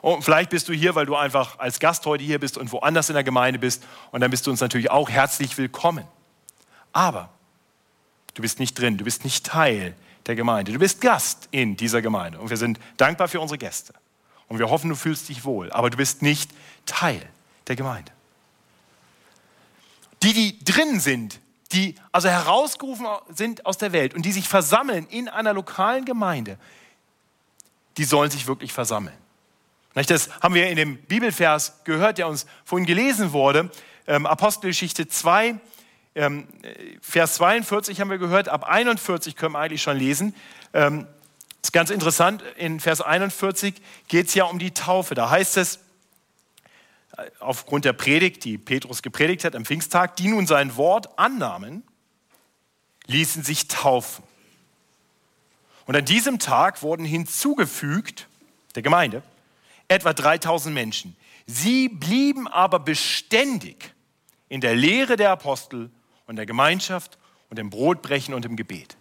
Und 0.00 0.22
vielleicht 0.22 0.50
bist 0.50 0.68
du 0.68 0.72
hier, 0.72 0.94
weil 0.94 1.06
du 1.06 1.16
einfach 1.16 1.58
als 1.58 1.80
Gast 1.80 2.06
heute 2.06 2.22
hier 2.22 2.38
bist 2.38 2.56
und 2.56 2.70
woanders 2.72 3.08
in 3.08 3.14
der 3.14 3.24
Gemeinde 3.24 3.58
bist 3.58 3.84
und 4.12 4.20
dann 4.20 4.30
bist 4.30 4.46
du 4.46 4.50
uns 4.50 4.60
natürlich 4.60 4.90
auch 4.90 5.10
herzlich 5.10 5.56
willkommen. 5.58 6.04
Aber 6.92 7.30
du 8.34 8.42
bist 8.42 8.60
nicht 8.60 8.78
drin, 8.78 8.96
du 8.96 9.04
bist 9.04 9.24
nicht 9.24 9.44
Teil 9.44 9.94
der 10.26 10.36
Gemeinde, 10.36 10.72
du 10.72 10.78
bist 10.78 11.00
Gast 11.00 11.48
in 11.50 11.76
dieser 11.76 12.02
Gemeinde 12.02 12.38
und 12.38 12.50
wir 12.50 12.56
sind 12.56 12.78
dankbar 12.96 13.28
für 13.28 13.40
unsere 13.40 13.58
Gäste. 13.58 13.92
Und 14.46 14.58
wir 14.58 14.70
hoffen, 14.70 14.88
du 14.88 14.96
fühlst 14.96 15.28
dich 15.28 15.44
wohl, 15.44 15.70
aber 15.72 15.90
du 15.90 15.96
bist 15.96 16.22
nicht 16.22 16.50
Teil 16.86 17.20
der 17.66 17.76
Gemeinde. 17.76 18.12
Die, 20.22 20.32
die 20.32 20.64
drin 20.64 21.00
sind, 21.00 21.40
die 21.72 21.94
also 22.12 22.28
herausgerufen 22.28 23.06
sind 23.34 23.66
aus 23.66 23.78
der 23.78 23.92
Welt 23.92 24.14
und 24.14 24.22
die 24.22 24.32
sich 24.32 24.48
versammeln 24.48 25.06
in 25.10 25.28
einer 25.28 25.52
lokalen 25.52 26.04
Gemeinde, 26.04 26.58
die 27.96 28.04
sollen 28.04 28.30
sich 28.30 28.46
wirklich 28.46 28.72
versammeln. 28.72 29.16
Das 29.94 30.30
haben 30.40 30.54
wir 30.54 30.68
in 30.68 30.76
dem 30.76 30.96
Bibelvers 30.96 31.82
gehört, 31.84 32.18
der 32.18 32.28
uns 32.28 32.46
vorhin 32.64 32.86
gelesen 32.86 33.32
wurde. 33.32 33.70
Ähm, 34.06 34.26
Apostelgeschichte 34.26 35.08
2, 35.08 35.56
ähm, 36.14 36.46
Vers 37.00 37.34
42 37.34 38.00
haben 38.00 38.10
wir 38.10 38.18
gehört, 38.18 38.48
ab 38.48 38.64
41 38.64 39.34
können 39.34 39.54
wir 39.54 39.58
eigentlich 39.58 39.82
schon 39.82 39.96
lesen. 39.96 40.34
Ähm, 40.72 41.06
das 41.60 41.68
ist 41.68 41.72
ganz 41.72 41.90
interessant, 41.90 42.42
in 42.56 42.78
Vers 42.78 43.00
41 43.00 43.74
geht 44.06 44.28
es 44.28 44.34
ja 44.34 44.44
um 44.44 44.60
die 44.60 44.70
Taufe. 44.70 45.14
Da 45.16 45.30
heißt 45.30 45.56
es, 45.56 45.80
aufgrund 47.40 47.84
der 47.84 47.92
Predigt, 47.92 48.44
die 48.44 48.58
Petrus 48.58 49.02
gepredigt 49.02 49.44
hat 49.44 49.56
am 49.56 49.64
Pfingsttag, 49.64 50.16
die 50.16 50.28
nun 50.28 50.46
sein 50.46 50.76
Wort 50.76 51.18
annahmen, 51.18 51.82
ließen 53.06 53.42
sich 53.42 53.68
taufen. 53.68 54.24
Und 55.86 55.96
an 55.96 56.04
diesem 56.04 56.38
Tag 56.38 56.82
wurden 56.82 57.04
hinzugefügt, 57.04 58.28
der 58.74 58.82
Gemeinde, 58.82 59.22
etwa 59.88 60.12
3000 60.12 60.74
Menschen. 60.74 61.16
Sie 61.46 61.88
blieben 61.88 62.46
aber 62.46 62.78
beständig 62.78 63.94
in 64.50 64.60
der 64.60 64.76
Lehre 64.76 65.16
der 65.16 65.30
Apostel 65.30 65.90
und 66.26 66.36
der 66.36 66.46
Gemeinschaft 66.46 67.18
und 67.48 67.58
im 67.58 67.70
Brotbrechen 67.70 68.34
und 68.34 68.44
im 68.44 68.54
Gebet. 68.54 68.96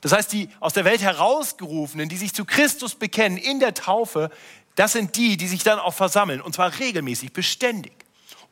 Das 0.00 0.12
heißt, 0.12 0.32
die 0.32 0.48
aus 0.60 0.72
der 0.72 0.84
Welt 0.84 1.02
herausgerufenen, 1.02 2.08
die 2.08 2.16
sich 2.16 2.34
zu 2.34 2.44
Christus 2.44 2.94
bekennen 2.94 3.36
in 3.36 3.60
der 3.60 3.74
Taufe, 3.74 4.30
das 4.74 4.92
sind 4.92 5.16
die, 5.16 5.36
die 5.36 5.48
sich 5.48 5.62
dann 5.62 5.78
auch 5.78 5.94
versammeln, 5.94 6.40
und 6.40 6.54
zwar 6.54 6.78
regelmäßig, 6.78 7.32
beständig, 7.32 7.92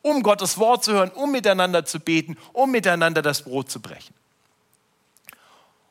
um 0.03 0.23
Gottes 0.23 0.59
Wort 0.59 0.85
zu 0.85 0.93
hören, 0.93 1.11
um 1.11 1.33
miteinander 1.33 1.85
zu 1.85 2.01
beten, 2.01 2.37
um 2.53 2.71
miteinander 2.71 3.23
das 3.23 3.43
Brot 3.43 3.71
zu 3.71 3.81
brechen. 3.81 4.15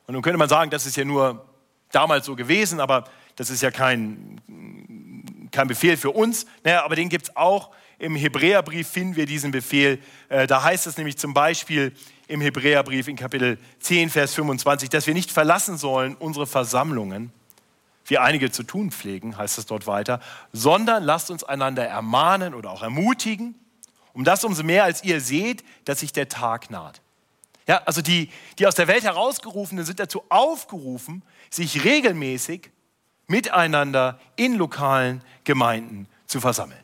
Und 0.06 0.13
nun 0.13 0.22
könnte 0.22 0.38
man 0.38 0.50
sagen, 0.50 0.72
das 0.72 0.86
ist 0.86 0.96
ja 0.96 1.04
nur 1.04 1.46
damals 1.92 2.26
so 2.26 2.36
gewesen, 2.36 2.80
aber 2.80 3.06
das 3.36 3.50
ist 3.50 3.62
ja 3.62 3.72
kein, 3.72 4.42
kein 5.52 5.68
Befehl 5.68 5.98
für 5.98 6.12
uns. 6.12 6.46
Naja, 6.63 6.84
aber 6.84 6.96
den 6.96 7.10
gibt 7.10 7.30
es 7.30 7.36
auch. 7.36 7.72
Im 8.00 8.16
Hebräerbrief 8.16 8.88
finden 8.88 9.16
wir 9.16 9.26
diesen 9.26 9.52
Befehl. 9.52 10.00
Äh, 10.30 10.48
da 10.48 10.63
heißt 10.63 10.88
es 10.88 10.98
nämlich 10.98 11.18
zum 11.18 11.34
Beispiel 11.34 11.94
im 12.28 12.42
Hebräerbrief 12.42 13.08
in 13.08 13.16
Kapitel 13.16 13.58
10, 13.80 14.10
Vers 14.10 14.34
25, 14.36 14.90
dass 14.90 15.08
wir 15.08 15.13
nicht 15.13 15.32
verlassen 15.32 15.78
sollen 15.78 16.16
unsere 16.16 16.46
Versammlungen, 16.46 17.32
wie 18.08 18.17
einige 18.17 18.52
zu 18.52 18.63
tun 18.63 18.91
pflegen, 18.91 19.38
heißt 19.38 19.58
es 19.58 19.65
dort 19.65 19.88
weiter, 19.88 20.20
sondern 20.54 21.04
lasst 21.04 21.30
uns 21.30 21.43
einander 21.43 21.86
ermahnen 21.86 22.54
oder 22.54 22.72
auch 22.72 22.84
ermutigen, 22.84 23.56
um 24.13 24.24
das 24.24 24.43
umso 24.43 24.63
mehr, 24.63 24.84
als 24.84 25.04
ihr 25.04 25.22
seht, 25.22 25.63
dass 25.86 26.00
sich 26.00 26.12
der 26.13 26.30
Tag 26.30 26.72
naht. 26.72 27.02
Ja, 27.67 27.82
also 27.86 28.02
die, 28.02 28.32
die 28.58 28.65
aus 28.65 28.76
der 28.76 28.88
Welt 28.88 29.04
herausgerufenen 29.04 29.86
sind 29.86 30.00
dazu 30.00 30.24
aufgerufen, 30.30 31.22
sich 31.50 31.84
regelmäßig 31.84 32.72
miteinander 33.28 34.20
in 34.38 34.56
lokalen 34.56 35.22
Gemeinden 35.43 36.08
zu 36.26 36.39
versammeln. 36.39 36.80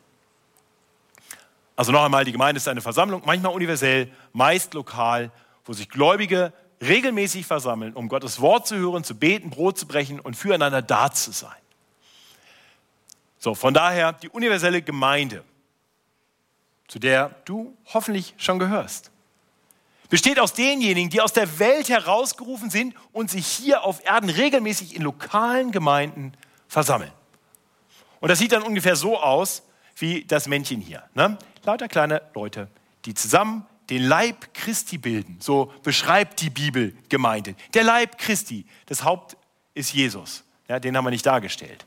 Also 1.74 1.90
noch 1.90 2.04
einmal, 2.04 2.24
die 2.24 2.32
Gemeinde 2.32 2.58
ist 2.58 2.68
eine 2.68 2.82
Versammlung, 2.82 3.22
manchmal 3.24 3.52
universell, 3.52 4.12
meist 4.32 4.74
lokal, 4.74 5.32
wo 5.64 5.72
sich 5.72 5.88
Gläubige 5.88 6.52
regelmäßig 6.80 7.46
versammeln, 7.46 7.94
um 7.94 8.08
Gottes 8.08 8.40
Wort 8.40 8.66
zu 8.66 8.76
hören, 8.76 9.04
zu 9.04 9.14
beten, 9.14 9.50
Brot 9.50 9.78
zu 9.78 9.86
brechen 9.86 10.20
und 10.20 10.36
füreinander 10.36 10.82
da 10.82 11.12
zu 11.12 11.32
sein. 11.32 11.50
So, 13.38 13.54
von 13.54 13.74
daher 13.74 14.12
die 14.12 14.28
universelle 14.28 14.82
Gemeinde, 14.82 15.44
zu 16.88 16.98
der 16.98 17.30
du 17.44 17.76
hoffentlich 17.92 18.34
schon 18.38 18.58
gehörst, 18.58 19.10
besteht 20.08 20.38
aus 20.38 20.52
denjenigen, 20.52 21.10
die 21.10 21.20
aus 21.20 21.32
der 21.32 21.58
Welt 21.58 21.88
herausgerufen 21.88 22.70
sind 22.70 22.94
und 23.12 23.30
sich 23.30 23.46
hier 23.46 23.82
auf 23.82 24.04
Erden 24.04 24.30
regelmäßig 24.30 24.94
in 24.94 25.02
lokalen 25.02 25.72
Gemeinden 25.72 26.32
versammeln. 26.68 27.12
Und 28.20 28.28
das 28.28 28.38
sieht 28.38 28.52
dann 28.52 28.62
ungefähr 28.62 28.96
so 28.96 29.18
aus 29.18 29.62
wie 29.96 30.24
das 30.24 30.48
Männchen 30.48 30.80
hier. 30.80 31.02
Ne? 31.14 31.36
Lauter 31.64 31.88
kleine 31.88 32.22
Leute, 32.34 32.68
die 33.04 33.14
zusammen 33.14 33.66
den 33.90 34.02
Leib 34.02 34.54
Christi 34.54 34.98
bilden. 34.98 35.36
So 35.40 35.72
beschreibt 35.82 36.40
die 36.40 36.50
Bibel 36.50 36.96
Gemeinde. 37.08 37.54
Der 37.74 37.84
Leib 37.84 38.18
Christi, 38.18 38.66
das 38.86 39.04
Haupt 39.04 39.36
ist 39.74 39.92
Jesus. 39.92 40.44
Ja, 40.68 40.80
den 40.80 40.96
haben 40.96 41.04
wir 41.04 41.10
nicht 41.10 41.26
dargestellt. 41.26 41.84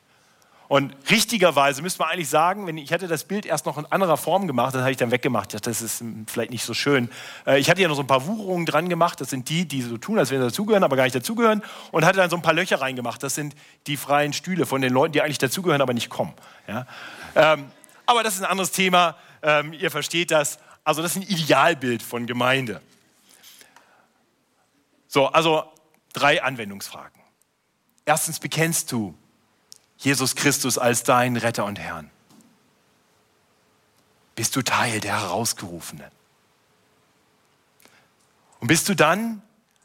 Und 0.67 0.93
richtigerweise 1.09 1.81
müsste 1.81 1.99
man 1.99 2.09
eigentlich 2.11 2.27
sagen, 2.27 2.67
wenn 2.67 2.77
ich 2.77 2.91
hatte 2.91 3.07
das 3.07 3.23
Bild 3.23 3.45
erst 3.45 3.65
noch 3.65 3.77
in 3.77 3.85
anderer 3.85 4.17
Form 4.17 4.47
gemacht, 4.47 4.75
das 4.75 4.81
habe 4.81 4.91
ich 4.91 4.97
dann 4.97 5.11
weggemacht. 5.11 5.65
Das 5.65 5.81
ist 5.81 6.03
vielleicht 6.27 6.51
nicht 6.51 6.65
so 6.65 6.73
schön. 6.73 7.09
Äh, 7.45 7.59
ich 7.59 7.69
hatte 7.69 7.81
ja 7.81 7.87
noch 7.87 7.95
so 7.95 8.01
ein 8.01 8.07
paar 8.07 8.27
Wucherungen 8.27 8.65
dran 8.65 8.89
gemacht. 8.89 9.21
Das 9.21 9.29
sind 9.29 9.47
die, 9.47 9.65
die 9.65 9.81
so 9.81 9.97
tun, 9.97 10.19
als 10.19 10.29
wenn 10.29 10.41
sie 10.41 10.47
dazugehören, 10.47 10.83
aber 10.83 10.97
gar 10.97 11.05
nicht 11.05 11.15
dazugehören. 11.15 11.63
Und 11.91 12.03
hatte 12.03 12.17
dann 12.17 12.29
so 12.29 12.35
ein 12.35 12.41
paar 12.41 12.53
Löcher 12.53 12.81
reingemacht. 12.81 13.23
Das 13.23 13.33
sind 13.35 13.55
die 13.87 13.95
freien 13.95 14.33
Stühle 14.33 14.65
von 14.65 14.81
den 14.81 14.91
Leuten, 14.91 15.13
die 15.13 15.21
eigentlich 15.21 15.37
dazugehören, 15.37 15.81
aber 15.81 15.93
nicht 15.93 16.09
kommen. 16.09 16.33
Ja? 16.67 16.85
Ähm, 17.35 17.71
aber 18.05 18.23
das 18.23 18.35
ist 18.35 18.41
ein 18.41 18.51
anderes 18.51 18.71
Thema. 18.71 19.15
Ähm, 19.41 19.71
ihr 19.71 19.89
versteht 19.89 20.31
das. 20.31 20.59
Also 20.87 21.01
das 21.01 21.17
ist 21.17 21.17
ein 21.17 21.27
Idealbild 21.27 22.01
von 22.01 22.27
Gemeinde. 22.27 22.81
So, 25.09 25.25
also 25.27 25.69
drei 26.13 26.41
Anwendungsfragen. 26.41 27.21
Erstens, 28.05 28.39
bekennst 28.39 28.93
du 28.93 29.13
Jesus 29.97 30.37
Christus 30.37 30.77
als 30.77 31.03
deinen 31.03 31.35
Retter 31.35 31.65
und 31.65 31.77
Herrn? 31.77 32.09
Bist 34.35 34.55
du 34.55 34.61
Teil 34.61 35.01
der 35.01 35.19
Herausgerufenen? 35.19 36.09
Und 38.61 38.69
bist 38.69 38.87
du 38.87 38.95
dann 38.95 39.41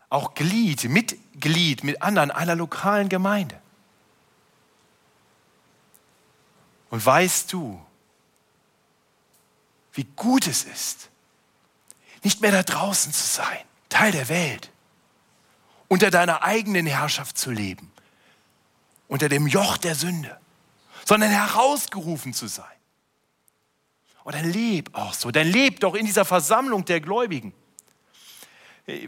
auch 0.09 0.35
Glied, 0.35 0.85
Mitglied 0.85 1.83
mit 1.83 2.01
anderen 2.01 2.31
einer 2.31 2.55
lokalen 2.55 3.09
Gemeinde? 3.09 3.61
Und 6.91 7.05
weißt 7.05 7.53
du, 7.53 7.85
wie 9.93 10.05
gut 10.17 10.47
es 10.47 10.65
ist, 10.65 11.11
nicht 12.23 12.41
mehr 12.41 12.53
da 12.53 12.63
draußen 12.63 13.13
zu 13.13 13.27
sein, 13.27 13.59
Teil 13.89 14.13
der 14.13 14.29
Welt, 14.29 14.71
unter 15.89 16.11
deiner 16.11 16.43
eigenen 16.43 16.87
Herrschaft 16.87 17.37
zu 17.37 17.51
leben, 17.51 17.93
unter 19.09 19.29
dem 19.29 19.47
Joch 19.47 19.77
der 19.77 19.95
Sünde, 19.95 20.39
sondern 21.05 21.31
herausgerufen 21.31 22.33
zu 22.33 22.47
sein. 22.47 22.65
Und 24.25 24.35
dann 24.35 24.51
leb 24.51 24.95
auch 24.95 25.15
so, 25.15 25.31
dann 25.31 25.49
leb 25.49 25.81
doch 25.81 25.95
in 25.95 26.07
dieser 26.07 26.25
Versammlung 26.25 26.85
der 26.85 27.01
Gläubigen. 27.01 27.53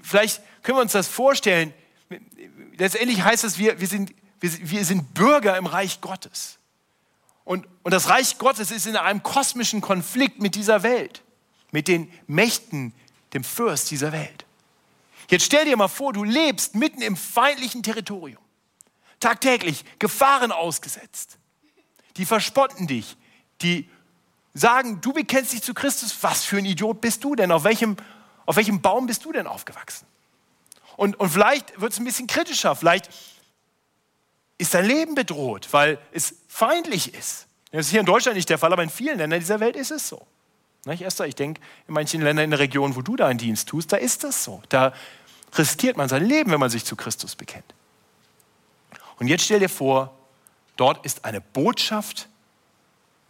Vielleicht 0.03 0.42
können 0.62 0.79
wir 0.79 0.83
uns 0.83 0.92
das 0.92 1.09
vorstellen. 1.09 1.73
Letztendlich 2.77 3.23
heißt 3.23 3.44
es, 3.44 3.59
wir, 3.59 3.81
wir, 3.81 3.87
sind, 3.87 4.14
wir, 4.40 4.70
wir 4.70 4.85
sind 4.85 5.14
Bürger 5.14 5.57
im 5.57 5.66
Reich 5.66 6.01
Gottes. 6.01 6.59
Und, 7.44 7.66
und 7.83 7.92
das 7.92 8.09
Reich 8.09 8.38
Gottes 8.38 8.70
ist 8.70 8.87
in 8.87 8.96
einem 8.96 9.22
kosmischen 9.22 9.80
Konflikt 9.80 10.40
mit 10.40 10.54
dieser 10.54 10.83
Welt, 10.83 11.22
mit 11.70 11.88
den 11.88 12.11
Mächten, 12.26 12.94
dem 13.35 13.44
Fürst 13.44 13.90
dieser 13.90 14.12
Welt. 14.12 14.46
Jetzt 15.28 15.44
stell 15.44 15.64
dir 15.64 15.76
mal 15.76 15.88
vor, 15.88 16.12
du 16.12 16.24
lebst 16.24 16.74
mitten 16.74 17.02
im 17.02 17.16
feindlichen 17.16 17.83
Territorium, 17.83 18.42
tagtäglich 19.20 19.85
Gefahren 19.98 20.52
ausgesetzt. 20.52 21.38
Die 22.16 22.24
verspotten 22.24 22.87
dich, 22.87 23.16
die 23.61 23.88
sagen, 24.54 25.00
du 25.00 25.12
bekennst 25.12 25.52
dich 25.52 25.62
zu 25.62 25.74
Christus, 25.74 26.16
was 26.22 26.44
für 26.44 26.59
ein 26.59 26.64
Idiot 26.64 27.00
bist 27.00 27.24
du 27.24 27.35
denn? 27.35 27.50
Auf 27.50 27.64
welchem, 27.64 27.96
auf 28.46 28.57
welchem 28.57 28.80
Baum 28.80 29.07
bist 29.07 29.24
du 29.24 29.33
denn 29.33 29.46
aufgewachsen? 29.46 30.07
Und, 30.96 31.18
und 31.18 31.30
vielleicht 31.30 31.80
wird 31.80 31.92
es 31.92 31.98
ein 31.98 32.04
bisschen 32.04 32.28
kritischer, 32.28 32.76
vielleicht 32.76 33.11
ist 34.59 34.74
dein 34.74 34.87
Leben 34.87 35.14
bedroht, 35.16 35.68
weil 35.72 35.98
es 36.12 36.37
feindlich 36.54 37.12
ist. 37.14 37.48
Das 37.72 37.86
ist 37.86 37.90
hier 37.90 37.98
in 37.98 38.06
Deutschland 38.06 38.36
nicht 38.36 38.48
der 38.48 38.58
Fall, 38.58 38.72
aber 38.72 38.84
in 38.84 38.90
vielen 38.90 39.18
Ländern 39.18 39.40
dieser 39.40 39.58
Welt 39.58 39.74
ist 39.74 39.90
es 39.90 40.08
so. 40.08 40.24
Nicht, 40.84 41.02
Esther, 41.02 41.26
ich 41.26 41.34
denke, 41.34 41.60
in 41.88 41.94
manchen 41.94 42.22
Ländern 42.22 42.44
in 42.44 42.50
der 42.50 42.60
Region, 42.60 42.94
wo 42.94 43.02
du 43.02 43.16
deinen 43.16 43.38
Dienst 43.38 43.68
tust, 43.68 43.92
da 43.92 43.96
ist 43.96 44.22
das 44.22 44.44
so. 44.44 44.62
Da 44.68 44.92
riskiert 45.58 45.96
man 45.96 46.08
sein 46.08 46.24
Leben, 46.24 46.52
wenn 46.52 46.60
man 46.60 46.70
sich 46.70 46.84
zu 46.84 46.94
Christus 46.94 47.34
bekennt. 47.34 47.74
Und 49.18 49.26
jetzt 49.26 49.44
stell 49.44 49.58
dir 49.58 49.68
vor, 49.68 50.16
dort 50.76 51.04
ist 51.04 51.24
eine 51.24 51.40
Botschaft, 51.40 52.28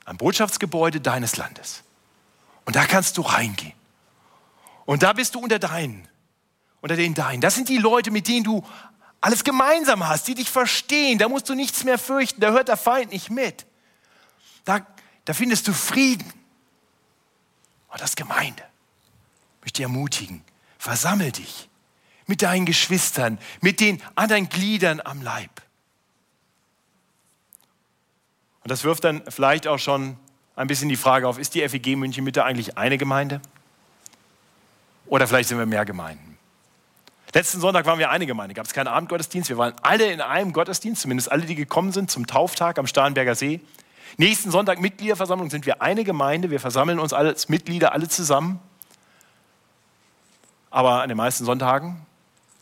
ein 0.05 0.19
Botschaftsgebäude 0.19 1.01
deines 1.01 1.39
Landes. 1.39 1.83
Und 2.67 2.77
da 2.77 2.85
kannst 2.85 3.17
du 3.17 3.23
reingehen. 3.23 3.73
Und 4.85 5.03
da 5.03 5.15
bist 5.15 5.35
du 5.35 5.39
unter 5.41 5.59
deinen, 5.59 6.07
unter 6.83 6.97
den 6.97 7.15
deinen. 7.15 7.41
Das 7.41 7.55
sind 7.55 7.71
die 7.71 7.79
Leute, 7.79 8.11
mit 8.11 8.29
denen 8.29 8.45
du 8.45 8.63
alles 9.25 9.43
gemeinsam 9.43 10.07
hast, 10.07 10.29
die 10.29 10.35
dich 10.35 10.51
verstehen, 10.51 11.17
da 11.17 11.31
musst 11.31 11.49
du 11.49 11.55
nichts 11.55 11.83
mehr 11.83 11.99
fürchten, 11.99 12.43
da 12.43 12.51
hört 12.51 12.69
der 12.69 12.77
Feind 12.77 13.11
nicht 13.11 13.31
mit. 13.31 13.65
Da, 14.67 14.87
da 15.25 15.33
findest 15.33 15.67
du 15.67 15.73
Frieden. 15.73 16.31
Und 17.89 18.01
das 18.03 18.17
Gemeinde. 18.17 18.63
Ich 19.61 19.63
möchte 19.63 19.83
ermutigen, 19.83 20.45
versammel 20.77 21.33
dich 21.33 21.71
mit 22.27 22.43
deinen 22.43 22.67
Geschwistern, 22.67 23.39
mit 23.63 23.81
den 23.81 24.03
anderen 24.15 24.51
Gliedern 24.51 25.01
am 25.03 25.23
Leib. 25.23 25.63
Und 28.63 28.71
das 28.71 28.85
wirft 28.85 29.05
dann 29.05 29.23
vielleicht 29.27 29.67
auch 29.67 29.79
schon 29.79 30.19
ein 30.55 30.67
bisschen 30.67 30.91
die 30.91 30.97
Frage 30.97 31.27
auf, 31.29 31.39
ist 31.39 31.55
die 31.55 31.67
FEG 31.67 31.97
München 31.97 32.25
Mitte 32.25 32.45
eigentlich 32.45 32.77
eine 32.77 32.99
Gemeinde? 32.99 33.41
Oder 35.07 35.27
vielleicht 35.27 35.49
sind 35.49 35.57
wir 35.57 35.65
mehr 35.65 35.87
Gemeinden? 35.87 36.34
Letzten 37.35 37.61
Sonntag 37.61 37.85
waren 37.87 37.99
wir 37.99 38.11
eine 38.11 38.27
Gemeinde, 38.27 38.55
gab 38.55 38.65
es 38.65 38.73
keinen 38.73 38.87
Abendgottesdienst. 38.87 39.49
Wir 39.49 39.59
waren 39.59 39.75
alle 39.83 40.07
in 40.07 40.21
einem 40.21 40.53
Gottesdienst, 40.53 41.03
zumindest 41.03 41.33
alle, 41.33 41.43
die 41.43 41.57
gekommen 41.57 41.91
sind 41.91 42.09
zum 42.09 42.29
Tauftag 42.29 42.79
am 42.79 42.87
Starnberger 42.87 43.35
See. 43.35 43.61
Nächsten 44.19 44.53
Sonntag 44.53 44.81
Mitgliederversammlung 44.81 45.51
sind 45.51 45.67
wir 45.67 45.83
eine 45.83 46.05
Gemeinde. 46.05 46.53
Wir 46.53 46.61
versammeln 46.61 47.01
uns 47.01 47.13
als 47.13 47.49
Mitglieder 47.49 47.93
alle 47.93 48.09
zusammen. 48.09 48.61
Aber 50.71 51.03
an 51.03 51.09
den 51.09 51.19
meisten 51.19 51.45
Sonntagen 51.45 52.07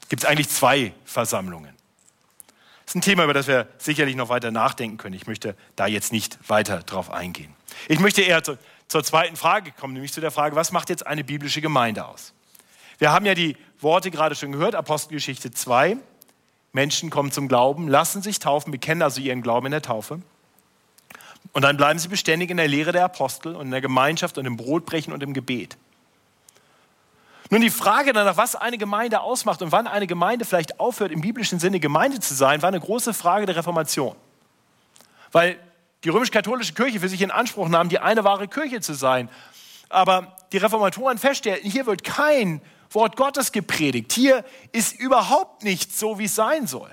gibt 0.08 0.22
es 0.22 0.28
eigentlich 0.28 0.48
zwei 0.48 0.94
Versammlungen. 1.04 1.74
Das 2.86 2.92
ist 2.92 2.94
ein 2.94 3.02
Thema, 3.02 3.24
über 3.24 3.34
das 3.34 3.48
wir 3.48 3.68
sicherlich 3.76 4.16
noch 4.16 4.30
weiter 4.30 4.50
nachdenken 4.50 4.96
können. 4.96 5.14
Ich 5.14 5.26
möchte 5.26 5.54
da 5.76 5.86
jetzt 5.86 6.12
nicht 6.12 6.38
weiter 6.48 6.78
drauf 6.82 7.10
eingehen. 7.10 7.54
Ich 7.88 8.00
möchte 8.00 8.22
eher 8.22 8.42
zu, 8.42 8.56
zur 8.88 9.04
zweiten 9.04 9.36
Frage 9.36 9.72
kommen, 9.72 9.92
nämlich 9.92 10.14
zu 10.14 10.22
der 10.22 10.30
Frage, 10.30 10.56
was 10.56 10.72
macht 10.72 10.88
jetzt 10.88 11.06
eine 11.06 11.24
biblische 11.24 11.60
Gemeinde 11.60 12.06
aus? 12.06 12.32
Wir 13.02 13.10
haben 13.10 13.26
ja 13.26 13.34
die 13.34 13.56
Worte 13.80 14.12
gerade 14.12 14.36
schon 14.36 14.52
gehört, 14.52 14.76
Apostelgeschichte 14.76 15.50
2. 15.50 15.96
Menschen 16.70 17.10
kommen 17.10 17.32
zum 17.32 17.48
Glauben, 17.48 17.88
lassen 17.88 18.22
sich 18.22 18.38
taufen, 18.38 18.70
bekennen 18.70 19.02
also 19.02 19.20
ihren 19.20 19.42
Glauben 19.42 19.66
in 19.66 19.72
der 19.72 19.82
Taufe. 19.82 20.20
Und 21.52 21.62
dann 21.62 21.76
bleiben 21.76 21.98
sie 21.98 22.06
beständig 22.06 22.50
in 22.50 22.58
der 22.58 22.68
Lehre 22.68 22.92
der 22.92 23.04
Apostel 23.04 23.56
und 23.56 23.62
in 23.62 23.70
der 23.72 23.80
Gemeinschaft 23.80 24.38
und 24.38 24.46
im 24.46 24.56
Brotbrechen 24.56 25.12
und 25.12 25.20
im 25.20 25.34
Gebet. 25.34 25.76
Nun 27.50 27.60
die 27.60 27.70
Frage 27.70 28.12
danach, 28.12 28.36
was 28.36 28.54
eine 28.54 28.78
Gemeinde 28.78 29.22
ausmacht 29.22 29.62
und 29.62 29.72
wann 29.72 29.88
eine 29.88 30.06
Gemeinde 30.06 30.44
vielleicht 30.44 30.78
aufhört, 30.78 31.10
im 31.10 31.22
biblischen 31.22 31.58
Sinne 31.58 31.80
Gemeinde 31.80 32.20
zu 32.20 32.34
sein, 32.34 32.62
war 32.62 32.68
eine 32.68 32.78
große 32.78 33.14
Frage 33.14 33.46
der 33.46 33.56
Reformation. 33.56 34.14
Weil 35.32 35.58
die 36.04 36.08
römisch-katholische 36.08 36.74
Kirche 36.74 37.00
für 37.00 37.08
sich 37.08 37.20
in 37.20 37.32
Anspruch 37.32 37.68
nahm, 37.68 37.88
die 37.88 37.98
eine 37.98 38.22
wahre 38.22 38.46
Kirche 38.46 38.80
zu 38.80 38.94
sein. 38.94 39.28
Aber 39.88 40.36
die 40.52 40.58
Reformatoren 40.58 41.18
feststellten, 41.18 41.68
hier 41.68 41.86
wird 41.86 42.04
kein 42.04 42.62
Wort 42.94 43.16
Gottes 43.16 43.52
gepredigt. 43.52 44.12
Hier 44.12 44.44
ist 44.72 44.98
überhaupt 44.98 45.62
nichts 45.62 45.98
so, 45.98 46.18
wie 46.18 46.24
es 46.24 46.34
sein 46.34 46.66
soll. 46.66 46.90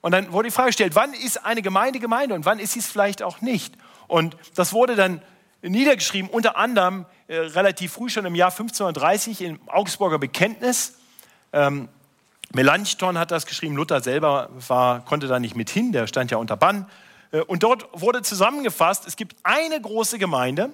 Und 0.00 0.12
dann 0.12 0.32
wurde 0.32 0.48
die 0.48 0.54
Frage 0.54 0.68
gestellt, 0.68 0.94
wann 0.94 1.12
ist 1.12 1.44
eine 1.44 1.62
Gemeinde 1.62 1.98
Gemeinde 1.98 2.34
und 2.34 2.44
wann 2.44 2.58
ist 2.58 2.72
sie 2.72 2.78
es 2.78 2.86
vielleicht 2.86 3.22
auch 3.22 3.40
nicht? 3.40 3.74
Und 4.06 4.36
das 4.54 4.72
wurde 4.72 4.94
dann 4.94 5.22
niedergeschrieben, 5.62 6.30
unter 6.30 6.56
anderem 6.56 7.04
äh, 7.26 7.36
relativ 7.36 7.92
früh 7.92 8.08
schon 8.08 8.24
im 8.24 8.34
Jahr 8.34 8.50
1530 8.50 9.42
im 9.42 9.60
Augsburger 9.68 10.18
Bekenntnis. 10.18 10.98
Ähm, 11.52 11.88
Melanchthon 12.54 13.18
hat 13.18 13.30
das 13.30 13.44
geschrieben, 13.44 13.76
Luther 13.76 14.00
selber 14.00 14.48
war, 14.68 15.04
konnte 15.04 15.26
da 15.26 15.38
nicht 15.38 15.56
mit 15.56 15.68
hin, 15.68 15.92
der 15.92 16.06
stand 16.06 16.30
ja 16.30 16.38
unter 16.38 16.56
Bann. 16.56 16.88
Äh, 17.32 17.40
und 17.42 17.62
dort 17.62 17.88
wurde 17.92 18.22
zusammengefasst, 18.22 19.06
es 19.06 19.16
gibt 19.16 19.36
eine 19.42 19.80
große 19.80 20.18
Gemeinde, 20.18 20.70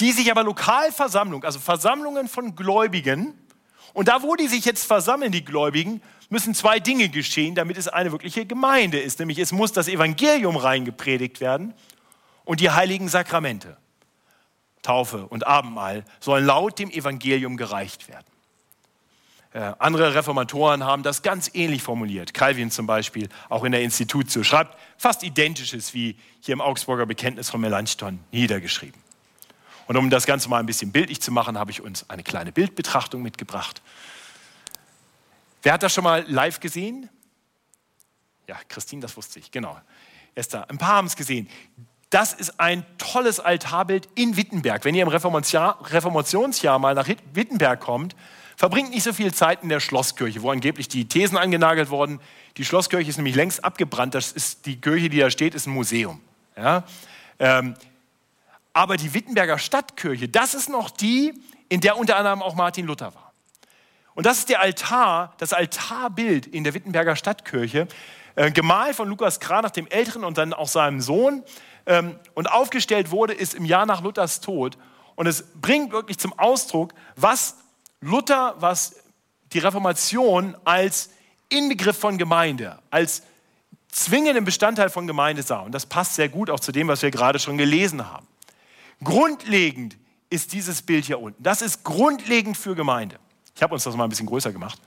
die 0.00 0.12
sich 0.12 0.30
aber 0.30 0.44
Lokalversammlung, 0.44 1.44
also 1.44 1.58
Versammlungen 1.58 2.28
von 2.28 2.54
Gläubigen, 2.54 3.34
und 3.94 4.08
da, 4.08 4.22
wo 4.22 4.36
die 4.36 4.48
sich 4.48 4.64
jetzt 4.64 4.86
versammeln, 4.86 5.32
die 5.32 5.44
Gläubigen, 5.44 6.02
müssen 6.28 6.54
zwei 6.54 6.78
Dinge 6.78 7.08
geschehen, 7.08 7.54
damit 7.54 7.76
es 7.76 7.88
eine 7.88 8.12
wirkliche 8.12 8.46
Gemeinde 8.46 9.00
ist. 9.00 9.18
Nämlich 9.18 9.38
es 9.38 9.50
muss 9.50 9.72
das 9.72 9.88
Evangelium 9.88 10.56
reingepredigt 10.56 11.40
werden 11.40 11.74
und 12.44 12.60
die 12.60 12.70
heiligen 12.70 13.08
Sakramente, 13.08 13.76
Taufe 14.82 15.26
und 15.26 15.46
Abendmahl, 15.46 16.04
sollen 16.20 16.44
laut 16.44 16.78
dem 16.78 16.90
Evangelium 16.90 17.56
gereicht 17.56 18.08
werden. 18.08 18.26
Äh, 19.52 19.72
andere 19.78 20.14
Reformatoren 20.14 20.84
haben 20.84 21.02
das 21.02 21.22
ganz 21.22 21.50
ähnlich 21.54 21.82
formuliert. 21.82 22.34
Calvin 22.34 22.70
zum 22.70 22.86
Beispiel, 22.86 23.28
auch 23.48 23.64
in 23.64 23.72
der 23.72 23.82
Institutio, 23.82 24.44
schreibt 24.44 24.76
fast 24.98 25.22
identisches 25.22 25.94
wie 25.94 26.16
hier 26.40 26.52
im 26.52 26.60
Augsburger 26.60 27.06
Bekenntnis 27.06 27.48
von 27.48 27.60
Melanchthon 27.60 28.20
niedergeschrieben. 28.30 29.07
Und 29.88 29.96
um 29.96 30.10
das 30.10 30.26
Ganze 30.26 30.50
mal 30.50 30.60
ein 30.60 30.66
bisschen 30.66 30.92
bildlich 30.92 31.20
zu 31.20 31.32
machen, 31.32 31.58
habe 31.58 31.70
ich 31.70 31.80
uns 31.80 32.08
eine 32.10 32.22
kleine 32.22 32.52
Bildbetrachtung 32.52 33.22
mitgebracht. 33.22 33.82
Wer 35.62 35.72
hat 35.72 35.82
das 35.82 35.94
schon 35.94 36.04
mal 36.04 36.24
live 36.28 36.60
gesehen? 36.60 37.08
Ja, 38.46 38.56
Christine, 38.68 39.00
das 39.00 39.16
wusste 39.16 39.38
ich, 39.38 39.50
genau. 39.50 39.80
Esther, 40.34 40.68
ein 40.70 40.76
paar 40.76 40.96
haben 40.96 41.06
es 41.06 41.16
gesehen. 41.16 41.48
Das 42.10 42.34
ist 42.34 42.60
ein 42.60 42.84
tolles 42.98 43.40
Altarbild 43.40 44.08
in 44.14 44.36
Wittenberg. 44.36 44.84
Wenn 44.84 44.94
ihr 44.94 45.02
im 45.02 45.08
Reformationsjahr 45.08 46.78
mal 46.78 46.94
nach 46.94 47.08
Wittenberg 47.32 47.80
kommt, 47.80 48.14
verbringt 48.56 48.90
nicht 48.90 49.04
so 49.04 49.14
viel 49.14 49.32
Zeit 49.32 49.62
in 49.62 49.70
der 49.70 49.80
Schlosskirche, 49.80 50.42
wo 50.42 50.50
angeblich 50.50 50.88
die 50.88 51.08
Thesen 51.08 51.38
angenagelt 51.38 51.88
wurden. 51.88 52.20
Die 52.58 52.64
Schlosskirche 52.64 53.08
ist 53.08 53.16
nämlich 53.16 53.36
längst 53.36 53.64
abgebrannt. 53.64 54.14
Das 54.14 54.32
ist 54.32 54.66
die 54.66 54.78
Kirche, 54.80 55.08
die 55.08 55.18
da 55.18 55.30
steht, 55.30 55.54
ist 55.54 55.66
ein 55.66 55.72
Museum. 55.72 56.20
Ja? 56.56 56.84
Ähm, 57.38 57.74
aber 58.72 58.96
die 58.96 59.14
Wittenberger 59.14 59.58
Stadtkirche, 59.58 60.28
das 60.28 60.54
ist 60.54 60.68
noch 60.68 60.90
die, 60.90 61.34
in 61.68 61.80
der 61.80 61.96
unter 61.96 62.16
anderem 62.16 62.42
auch 62.42 62.54
Martin 62.54 62.86
Luther 62.86 63.14
war. 63.14 63.32
Und 64.14 64.26
das 64.26 64.38
ist 64.38 64.48
der 64.48 64.60
Altar, 64.60 65.34
das 65.38 65.52
Altarbild 65.52 66.46
in 66.46 66.64
der 66.64 66.74
Wittenberger 66.74 67.14
Stadtkirche, 67.14 67.86
äh, 68.34 68.50
gemalt 68.50 68.96
von 68.96 69.08
Lukas 69.08 69.40
Kranach, 69.40 69.70
dem 69.70 69.86
Älteren 69.86 70.24
und 70.24 70.38
dann 70.38 70.52
auch 70.52 70.68
seinem 70.68 71.00
Sohn. 71.00 71.44
Ähm, 71.86 72.18
und 72.34 72.50
aufgestellt 72.50 73.10
wurde 73.10 73.32
ist 73.32 73.54
im 73.54 73.64
Jahr 73.64 73.86
nach 73.86 74.02
Luthers 74.02 74.40
Tod. 74.40 74.76
Und 75.14 75.26
es 75.26 75.44
bringt 75.60 75.92
wirklich 75.92 76.18
zum 76.18 76.36
Ausdruck, 76.38 76.94
was 77.16 77.56
Luther, 78.00 78.54
was 78.58 78.96
die 79.52 79.58
Reformation 79.58 80.56
als 80.64 81.10
Inbegriff 81.48 81.98
von 81.98 82.18
Gemeinde, 82.18 82.78
als 82.90 83.22
zwingenden 83.90 84.44
Bestandteil 84.44 84.90
von 84.90 85.06
Gemeinde 85.06 85.42
sah. 85.42 85.60
Und 85.60 85.72
das 85.72 85.86
passt 85.86 86.14
sehr 86.14 86.28
gut 86.28 86.50
auch 86.50 86.60
zu 86.60 86.72
dem, 86.72 86.88
was 86.88 87.02
wir 87.02 87.10
gerade 87.10 87.38
schon 87.38 87.56
gelesen 87.56 88.08
haben. 88.10 88.26
Grundlegend 89.02 89.96
ist 90.30 90.52
dieses 90.52 90.82
Bild 90.82 91.04
hier 91.04 91.20
unten. 91.20 91.42
Das 91.42 91.62
ist 91.62 91.84
grundlegend 91.84 92.56
für 92.56 92.74
Gemeinde. 92.74 93.18
Ich 93.54 93.62
habe 93.62 93.74
uns 93.74 93.84
das 93.84 93.96
mal 93.96 94.04
ein 94.04 94.10
bisschen 94.10 94.26
größer 94.26 94.52
gemacht. 94.52 94.80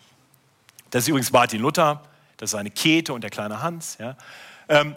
Das 0.90 1.04
ist 1.04 1.08
übrigens 1.10 1.32
Martin 1.32 1.62
Luther, 1.62 2.04
das 2.38 2.48
ist 2.48 2.52
seine 2.52 2.72
Käthe 2.72 3.14
und 3.14 3.22
der 3.22 3.30
kleine 3.30 3.62
Hans. 3.62 3.98
Ja. 4.00 4.16
Ähm, 4.68 4.96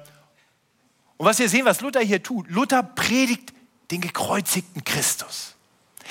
und 1.16 1.26
was 1.26 1.38
wir 1.38 1.48
sehen, 1.48 1.64
was 1.64 1.80
Luther 1.80 2.00
hier 2.00 2.22
tut, 2.22 2.50
Luther 2.50 2.82
predigt 2.82 3.52
den 3.90 4.00
gekreuzigten 4.00 4.82
Christus. 4.84 5.54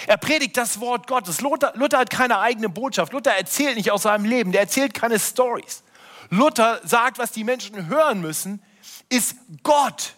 Er 0.08 0.18
predigt 0.18 0.58
das 0.58 0.80
Wort 0.80 1.08
Gottes. 1.08 1.42
Luther, 1.42 1.74
Luther 1.76 2.00
hat 2.00 2.10
keine 2.10 2.40
eigene 2.40 2.70
Botschaft. 2.70 3.14
Luther 3.14 3.32
erzählt 3.32 3.78
nicht 3.78 3.92
aus 3.92 4.04
seinem 4.04 4.26
Leben. 4.26 4.52
Der 4.52 4.62
erzählt 4.62 4.94
keine 4.94 5.20
Stories. 5.20 5.84
Luther 6.30 6.82
sagt, 6.84 7.20
was 7.20 7.32
die 7.32 7.44
Menschen 7.44 7.88
hören 7.88 8.22
müssen, 8.22 8.62
ist 9.10 9.36
Gott. 9.62 10.16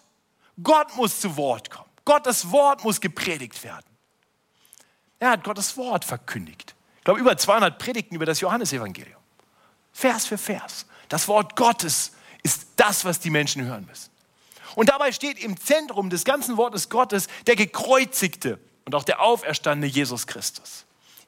Gott 0.62 0.96
muss 0.96 1.20
zu 1.20 1.36
Wort 1.36 1.70
kommen. 1.70 1.85
Gottes 2.06 2.52
Wort 2.52 2.84
muss 2.84 3.02
gepredigt 3.02 3.64
werden. 3.64 3.86
Er 5.20 5.32
hat 5.32 5.44
Gottes 5.44 5.76
Wort 5.76 6.06
verkündigt. 6.06 6.76
Ich 7.00 7.04
glaube, 7.04 7.20
über 7.20 7.38
200 7.38 7.78
Predigten 7.78 8.16
über 8.16 8.26
das 8.26 8.40
Johannesevangelium. 8.40 9.20
Vers 9.92 10.26
für 10.26 10.38
Vers. 10.38 10.86
Das 11.10 11.28
Wort 11.28 11.56
Gottes 11.56 12.12
ist 12.44 12.68
das, 12.76 13.06
was 13.06 13.20
die 13.20 13.30
Menschen 13.30 13.66
hören 13.66 13.86
müssen. 13.86 14.12
Und 14.76 14.90
dabei 14.90 15.12
steht 15.12 15.40
im 15.40 15.60
Zentrum 15.60 16.10
des 16.10 16.26
ganzen 16.26 16.58
Wortes 16.58 16.90
Gottes 16.90 17.28
der 17.48 17.56
gekreuzigte 17.56 18.60
und 18.86 18.94
auch 18.94 19.04
der 19.04 19.22
auferstandene 19.22 19.92
Jesus 19.92 20.28
Christus. 20.28 20.86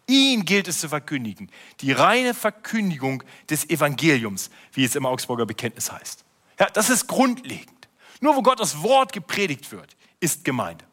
Ihn 0.08 0.46
gilt 0.46 0.68
es 0.68 0.80
zu 0.80 0.90
verkündigen. 0.90 1.52
Die 1.82 1.92
reine 1.92 2.34
Verkündigung 2.34 3.24
des 3.50 3.70
Evangeliums, 3.70 4.50
wie 4.72 4.86
es 4.86 4.96
im 4.96 5.06
Augsburger 5.06 5.46
Bekenntnis 5.46 5.92
heißt. 5.92 6.24
Ja, 6.60 6.70
das 6.70 6.90
ist 6.90 7.08
grundlegend. 7.08 7.88
Nur 8.22 8.36
wo 8.36 8.42
Gottes 8.42 8.82
Wort 8.82 9.12
gepredigt 9.14 9.72
wird, 9.72 9.97
ist 10.20 10.44
Gemeinde. 10.44 10.86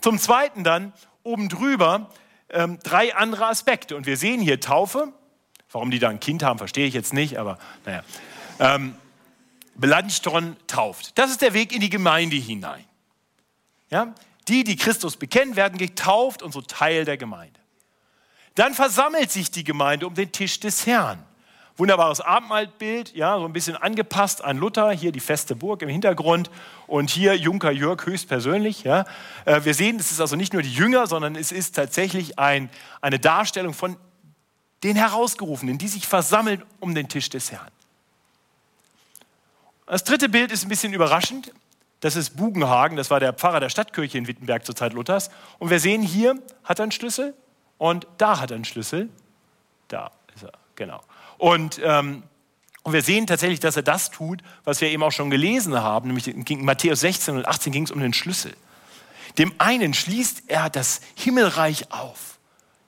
Zum 0.00 0.18
Zweiten 0.18 0.64
dann 0.64 0.92
oben 1.22 1.48
drüber 1.48 2.10
ähm, 2.50 2.78
drei 2.82 3.14
andere 3.14 3.46
Aspekte. 3.46 3.96
Und 3.96 4.06
wir 4.06 4.16
sehen 4.16 4.40
hier 4.40 4.60
Taufe. 4.60 5.12
Warum 5.70 5.90
die 5.90 5.98
da 5.98 6.08
ein 6.08 6.20
Kind 6.20 6.42
haben, 6.42 6.58
verstehe 6.58 6.86
ich 6.86 6.94
jetzt 6.94 7.12
nicht, 7.12 7.38
aber 7.38 7.58
naja. 7.84 8.04
Ähm, 8.60 8.94
Melanchthon 9.76 10.56
tauft. 10.68 11.18
Das 11.18 11.30
ist 11.30 11.42
der 11.42 11.52
Weg 11.52 11.72
in 11.72 11.80
die 11.80 11.90
Gemeinde 11.90 12.36
hinein. 12.36 12.84
Ja? 13.90 14.14
Die, 14.46 14.62
die 14.62 14.76
Christus 14.76 15.16
bekennen, 15.16 15.56
werden 15.56 15.78
getauft 15.78 16.42
und 16.42 16.52
so 16.52 16.60
Teil 16.60 17.04
der 17.04 17.16
Gemeinde. 17.16 17.58
Dann 18.54 18.74
versammelt 18.74 19.32
sich 19.32 19.50
die 19.50 19.64
Gemeinde 19.64 20.06
um 20.06 20.14
den 20.14 20.30
Tisch 20.30 20.60
des 20.60 20.86
Herrn. 20.86 21.24
Wunderbares 21.76 22.20
Abendmahlbild, 22.20 23.16
ja, 23.16 23.36
so 23.36 23.44
ein 23.44 23.52
bisschen 23.52 23.74
angepasst 23.74 24.44
an 24.44 24.58
Luther, 24.58 24.92
hier 24.92 25.10
die 25.10 25.20
feste 25.20 25.56
Burg 25.56 25.82
im 25.82 25.88
Hintergrund 25.88 26.48
und 26.86 27.10
hier 27.10 27.34
Junker 27.34 27.72
Jörg 27.72 28.06
höchstpersönlich. 28.06 28.84
Ja. 28.84 29.06
Äh, 29.44 29.64
wir 29.64 29.74
sehen, 29.74 29.98
es 29.98 30.12
ist 30.12 30.20
also 30.20 30.36
nicht 30.36 30.52
nur 30.52 30.62
die 30.62 30.72
Jünger, 30.72 31.08
sondern 31.08 31.34
es 31.34 31.50
ist 31.50 31.74
tatsächlich 31.74 32.38
ein, 32.38 32.70
eine 33.00 33.18
Darstellung 33.18 33.74
von 33.74 33.96
den 34.84 34.94
Herausgerufenen, 34.94 35.78
die 35.78 35.88
sich 35.88 36.06
versammeln 36.06 36.62
um 36.78 36.94
den 36.94 37.08
Tisch 37.08 37.28
des 37.28 37.50
Herrn. 37.50 37.70
Das 39.86 40.04
dritte 40.04 40.28
Bild 40.28 40.52
ist 40.52 40.64
ein 40.64 40.68
bisschen 40.68 40.92
überraschend. 40.92 41.52
Das 42.00 42.16
ist 42.16 42.36
Bugenhagen, 42.36 42.96
das 42.96 43.10
war 43.10 43.18
der 43.18 43.32
Pfarrer 43.32 43.60
der 43.60 43.70
Stadtkirche 43.70 44.18
in 44.18 44.28
Wittenberg 44.28 44.64
zur 44.64 44.76
Zeit 44.76 44.92
Luthers. 44.92 45.30
Und 45.58 45.70
wir 45.70 45.80
sehen 45.80 46.02
hier, 46.02 46.38
hat 46.62 46.78
er 46.78 46.84
einen 46.84 46.92
Schlüssel 46.92 47.34
und 47.78 48.06
da 48.18 48.40
hat 48.40 48.50
er 48.50 48.56
einen 48.56 48.64
Schlüssel. 48.64 49.08
Da 49.88 50.10
ist 50.34 50.44
er, 50.44 50.52
genau. 50.76 51.00
Und, 51.38 51.80
ähm, 51.82 52.22
wir 52.86 53.02
sehen 53.02 53.26
tatsächlich, 53.26 53.60
dass 53.60 53.76
er 53.76 53.82
das 53.82 54.10
tut, 54.10 54.42
was 54.64 54.80
wir 54.80 54.90
eben 54.90 55.02
auch 55.02 55.12
schon 55.12 55.30
gelesen 55.30 55.74
haben, 55.74 56.08
nämlich 56.08 56.28
in 56.28 56.64
Matthäus 56.64 57.00
16 57.00 57.36
und 57.36 57.46
18 57.46 57.72
ging 57.72 57.84
es 57.84 57.90
um 57.90 58.00
den 58.00 58.12
Schlüssel. 58.12 58.54
Dem 59.38 59.54
einen 59.58 59.94
schließt 59.94 60.44
er 60.48 60.68
das 60.70 61.00
Himmelreich 61.14 61.90
auf. 61.90 62.38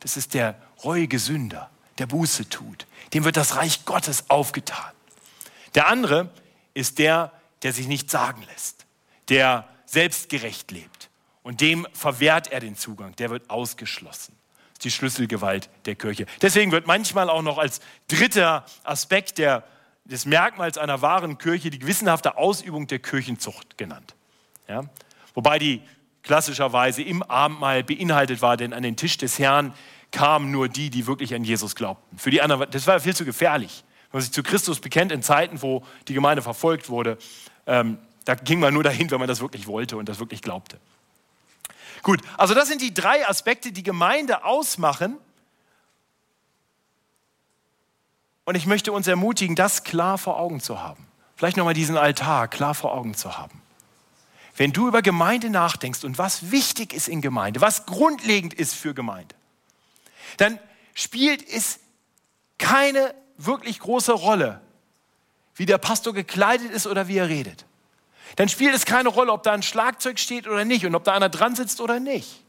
Das 0.01 0.17
ist 0.17 0.35
der 0.35 0.55
reuige 0.85 1.19
Sünder, 1.19 1.71
der 1.99 2.07
Buße 2.07 2.49
tut. 2.49 2.87
Dem 3.15 3.25
wird 3.25 3.37
das 3.37 3.57
Reich 3.57 3.85
Gottes 3.85 4.29
aufgetan. 4.29 4.93
Der 5.75 5.89
andere 5.89 6.31
ist 6.75 6.99
der, 6.99 7.33
der 7.63 7.73
sich 7.73 7.89
nicht 7.89 8.11
sagen 8.11 8.43
lässt, 8.53 8.87
der 9.29 9.67
selbstgerecht 9.87 10.71
lebt. 10.71 11.09
Und 11.43 11.61
dem 11.61 11.87
verwehrt 11.93 12.53
er 12.53 12.61
den 12.61 12.77
Zugang, 12.77 13.17
der 13.17 13.31
wird 13.31 13.49
ausgeschlossen. 13.49 14.36
Ist 14.77 14.85
die 14.85 14.91
Schlüsselgewalt 14.91 15.71
der 15.87 15.95
Kirche. 15.95 16.27
Deswegen 16.43 16.71
wird 16.71 16.87
manchmal 16.87 17.31
auch 17.31 17.41
noch 17.41 17.57
als 17.57 17.81
dritter 18.09 18.67
Aspekt 18.85 19.39
der, 19.39 19.65
des 20.05 20.27
Merkmals 20.27 20.77
einer 20.77 21.01
wahren 21.01 21.39
Kirche 21.39 21.71
die 21.71 21.79
gewissenhafte 21.79 22.37
Ausübung 22.37 22.87
der 22.87 22.99
Kirchenzucht 22.99 23.79
genannt. 23.79 24.15
Ja? 24.69 24.85
Wobei 25.33 25.59
die 25.59 25.81
klassischerweise 26.23 27.01
im 27.01 27.23
Abendmahl 27.23 27.85
beinhaltet 27.85 28.43
war, 28.43 28.59
denn 28.59 28.75
an 28.75 28.83
den 28.83 28.97
Tisch 28.97 29.17
des 29.17 29.39
Herrn 29.39 29.73
kamen 30.11 30.51
nur 30.51 30.69
die, 30.69 30.91
die 30.91 31.07
wirklich 31.07 31.35
an 31.35 31.43
Jesus 31.43 31.75
glaubten. 31.75 32.19
Für 32.19 32.31
die 32.31 32.43
anderen, 32.43 32.71
das 32.71 32.87
war 32.87 33.01
viel 33.01 33.17
zu 33.17 33.25
gefährlich. 33.25 33.83
Wenn 34.11 34.19
man 34.19 34.23
sich 34.25 34.33
zu 34.33 34.43
Christus 34.43 34.81
bekennt 34.81 35.11
in 35.11 35.23
Zeiten, 35.23 35.63
wo 35.63 35.87
die 36.07 36.13
Gemeinde 36.13 36.43
verfolgt 36.43 36.91
wurde, 36.91 37.17
ähm, 37.67 37.97
da 38.27 38.35
ging 38.35 38.61
man 38.61 38.75
nur 38.75 38.83
dahin, 38.83 39.11
wenn 39.11 39.21
man 39.21 39.29
das 39.29 39.41
wirklich 39.41 39.67
wollte 39.67 39.97
und 39.97 40.07
das 40.07 40.19
wirklich 40.19 40.43
glaubte. 40.43 40.79
Gut, 42.03 42.21
also 42.37 42.55
das 42.55 42.69
sind 42.69 42.83
die 42.83 42.95
drei 42.95 43.29
Aspekte, 43.29 43.73
die 43.73 43.83
Gemeinde 43.83 44.45
ausmachen. 44.45 45.19
Und 48.45 48.55
ich 48.55 48.67
möchte 48.67 48.93
uns 48.93 49.07
ermutigen, 49.09 49.57
das 49.57 49.83
klar 49.85 50.19
vor 50.19 50.39
Augen 50.39 50.61
zu 50.61 50.83
haben. 50.83 51.07
Vielleicht 51.35 51.57
nochmal 51.57 51.75
diesen 51.75 51.97
Altar 51.97 52.49
klar 52.49 52.75
vor 52.75 52.95
Augen 52.95 53.15
zu 53.15 53.37
haben. 53.37 53.61
Wenn 54.57 54.73
du 54.73 54.89
über 54.89 55.03
Gemeinde 55.03 55.51
nachdenkst 55.51 56.05
und 56.05 56.17
was 56.17 56.51
wichtig 56.51 56.95
ist 56.95 57.09
in 57.09 57.21
Gemeinde, 57.21 57.61
was 57.61 57.85
grundlegend 57.85 58.55
ist 58.55 58.75
für 58.75 58.95
Gemeinde, 58.95 59.35
dann 60.39 60.59
spielt 60.95 61.47
es 61.47 61.79
keine 62.57 63.15
wirklich 63.37 63.81
große 63.81 64.13
Rolle, 64.13 64.63
wie 65.55 65.67
der 65.67 65.77
Pastor 65.77 66.15
gekleidet 66.15 66.71
ist 66.71 66.87
oder 66.87 67.09
wie 67.09 67.19
er 67.19 67.29
redet. 67.29 67.66
Dann 68.35 68.49
spielt 68.49 68.75
es 68.75 68.85
keine 68.85 69.09
Rolle, 69.09 69.33
ob 69.33 69.45
da 69.45 69.53
ein 69.53 69.63
Schlagzeug 69.63 70.19
steht 70.19 70.49
oder 70.49 70.65
nicht 70.65 70.85
und 70.85 70.95
ob 70.95 71.05
da 71.05 71.13
einer 71.13 71.29
dran 71.29 71.55
sitzt 71.55 71.81
oder 71.81 72.01
nicht. 72.01 72.43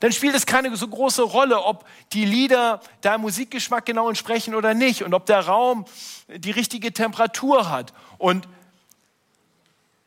Dann 0.00 0.12
spielt 0.12 0.34
es 0.34 0.46
keine 0.46 0.74
so 0.76 0.88
große 0.88 1.22
Rolle, 1.22 1.62
ob 1.62 1.86
die 2.12 2.24
Lieder 2.24 2.80
deinem 3.02 3.22
Musikgeschmack 3.22 3.86
genau 3.86 4.08
entsprechen 4.08 4.54
oder 4.54 4.74
nicht 4.74 5.02
und 5.02 5.14
ob 5.14 5.26
der 5.26 5.40
Raum 5.40 5.84
die 6.28 6.50
richtige 6.50 6.92
Temperatur 6.92 7.70
hat 7.70 7.92
und 8.18 8.48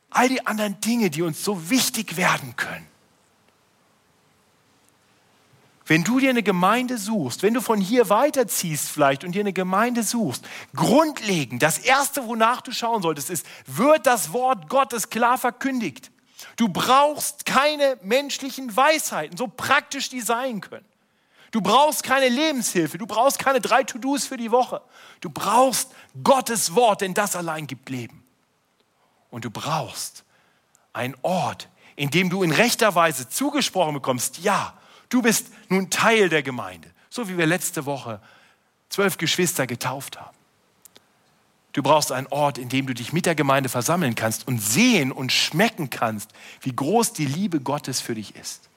all 0.09 0.27
die 0.27 0.45
anderen 0.45 0.79
Dinge, 0.81 1.09
die 1.09 1.21
uns 1.21 1.43
so 1.43 1.69
wichtig 1.69 2.17
werden 2.17 2.55
können. 2.55 2.88
Wenn 5.89 6.03
du 6.03 6.19
dir 6.19 6.29
eine 6.29 6.43
Gemeinde 6.43 6.99
suchst, 6.99 7.41
wenn 7.41 7.55
du 7.55 7.61
von 7.61 7.81
hier 7.81 8.09
weiterziehst 8.09 8.89
vielleicht 8.89 9.23
und 9.23 9.31
dir 9.31 9.39
eine 9.39 9.53
Gemeinde 9.53 10.03
suchst, 10.03 10.47
grundlegend, 10.75 11.63
das 11.63 11.79
Erste, 11.79 12.27
wonach 12.27 12.61
du 12.61 12.71
schauen 12.71 13.01
solltest, 13.01 13.31
ist, 13.31 13.43
wird 13.65 14.05
das 14.05 14.31
Wort 14.31 14.69
Gottes 14.69 15.09
klar 15.09 15.39
verkündigt. 15.39 16.11
Du 16.57 16.69
brauchst 16.69 17.47
keine 17.47 17.97
menschlichen 18.03 18.77
Weisheiten, 18.77 19.35
so 19.35 19.47
praktisch 19.47 20.09
die 20.09 20.21
sein 20.21 20.61
können. 20.61 20.85
Du 21.49 21.59
brauchst 21.59 22.03
keine 22.03 22.29
Lebenshilfe, 22.29 22.99
du 22.99 23.07
brauchst 23.07 23.39
keine 23.39 23.59
drei 23.59 23.83
To-Dos 23.83 24.27
für 24.27 24.37
die 24.37 24.51
Woche. 24.51 24.83
Du 25.21 25.31
brauchst 25.31 25.89
Gottes 26.23 26.75
Wort, 26.75 27.01
denn 27.01 27.15
das 27.15 27.35
allein 27.35 27.65
gibt 27.65 27.89
Leben. 27.89 28.23
Und 29.31 29.43
du 29.43 29.49
brauchst 29.49 30.23
einen 30.93 31.15
Ort, 31.23 31.67
in 31.95 32.11
dem 32.11 32.29
du 32.29 32.43
in 32.43 32.51
rechter 32.51 32.93
Weise 32.93 33.27
zugesprochen 33.27 33.95
bekommst, 33.95 34.37
ja, 34.37 34.78
Du 35.09 35.21
bist 35.21 35.47
nun 35.69 35.89
Teil 35.89 36.29
der 36.29 36.43
Gemeinde, 36.43 36.89
so 37.09 37.27
wie 37.27 37.37
wir 37.37 37.47
letzte 37.47 37.85
Woche 37.85 38.21
zwölf 38.89 39.17
Geschwister 39.17 39.67
getauft 39.67 40.19
haben. 40.19 40.35
Du 41.73 41.83
brauchst 41.83 42.11
einen 42.11 42.27
Ort, 42.27 42.57
in 42.57 42.69
dem 42.69 42.87
du 42.87 42.93
dich 42.93 43.13
mit 43.13 43.25
der 43.25 43.35
Gemeinde 43.35 43.69
versammeln 43.69 44.15
kannst 44.15 44.47
und 44.47 44.59
sehen 44.59 45.11
und 45.11 45.31
schmecken 45.31 45.89
kannst, 45.89 46.31
wie 46.61 46.75
groß 46.75 47.13
die 47.13 47.25
Liebe 47.25 47.59
Gottes 47.59 48.01
für 48.01 48.15
dich 48.15 48.35
ist. 48.35 48.69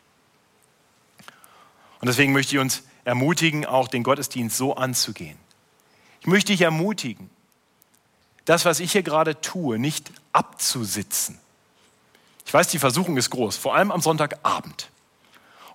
Und 2.01 2.09
deswegen 2.09 2.33
möchte 2.33 2.55
ich 2.55 2.61
uns 2.61 2.83
ermutigen, 3.05 3.64
auch 3.64 3.88
den 3.88 4.03
Gottesdienst 4.03 4.57
so 4.57 4.77
anzugehen. 4.77 5.38
Ich 6.21 6.27
möchte 6.27 6.53
dich 6.53 6.61
ermutigen, 6.61 7.31
das, 8.45 8.64
was 8.64 8.81
ich 8.81 8.92
hier 8.92 9.03
gerade 9.03 9.40
tue, 9.40 9.79
nicht 9.79 10.12
abzusitzen. 10.33 11.38
Ich 12.45 12.53
weiß, 12.53 12.68
die 12.68 12.79
Versuchung 12.79 13.16
ist 13.16 13.31
groß, 13.31 13.57
vor 13.57 13.75
allem 13.75 13.90
am 13.90 14.01
Sonntagabend. 14.01 14.92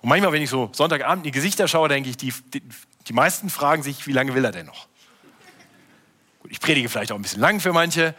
Und 0.00 0.08
manchmal, 0.08 0.32
wenn 0.32 0.42
ich 0.42 0.50
so 0.50 0.70
Sonntagabend 0.72 1.18
in 1.18 1.32
die 1.32 1.36
Gesichter 1.36 1.68
schaue, 1.68 1.88
denke 1.88 2.10
ich, 2.10 2.16
die, 2.16 2.32
die, 2.52 2.62
die 3.06 3.12
meisten 3.12 3.50
fragen 3.50 3.82
sich, 3.82 4.06
wie 4.06 4.12
lange 4.12 4.34
will 4.34 4.44
er 4.44 4.52
denn 4.52 4.66
noch? 4.66 4.86
Gut, 6.40 6.52
ich 6.52 6.60
predige 6.60 6.88
vielleicht 6.88 7.12
auch 7.12 7.16
ein 7.16 7.22
bisschen 7.22 7.40
lang 7.40 7.60
für 7.60 7.72
manche. 7.72 8.14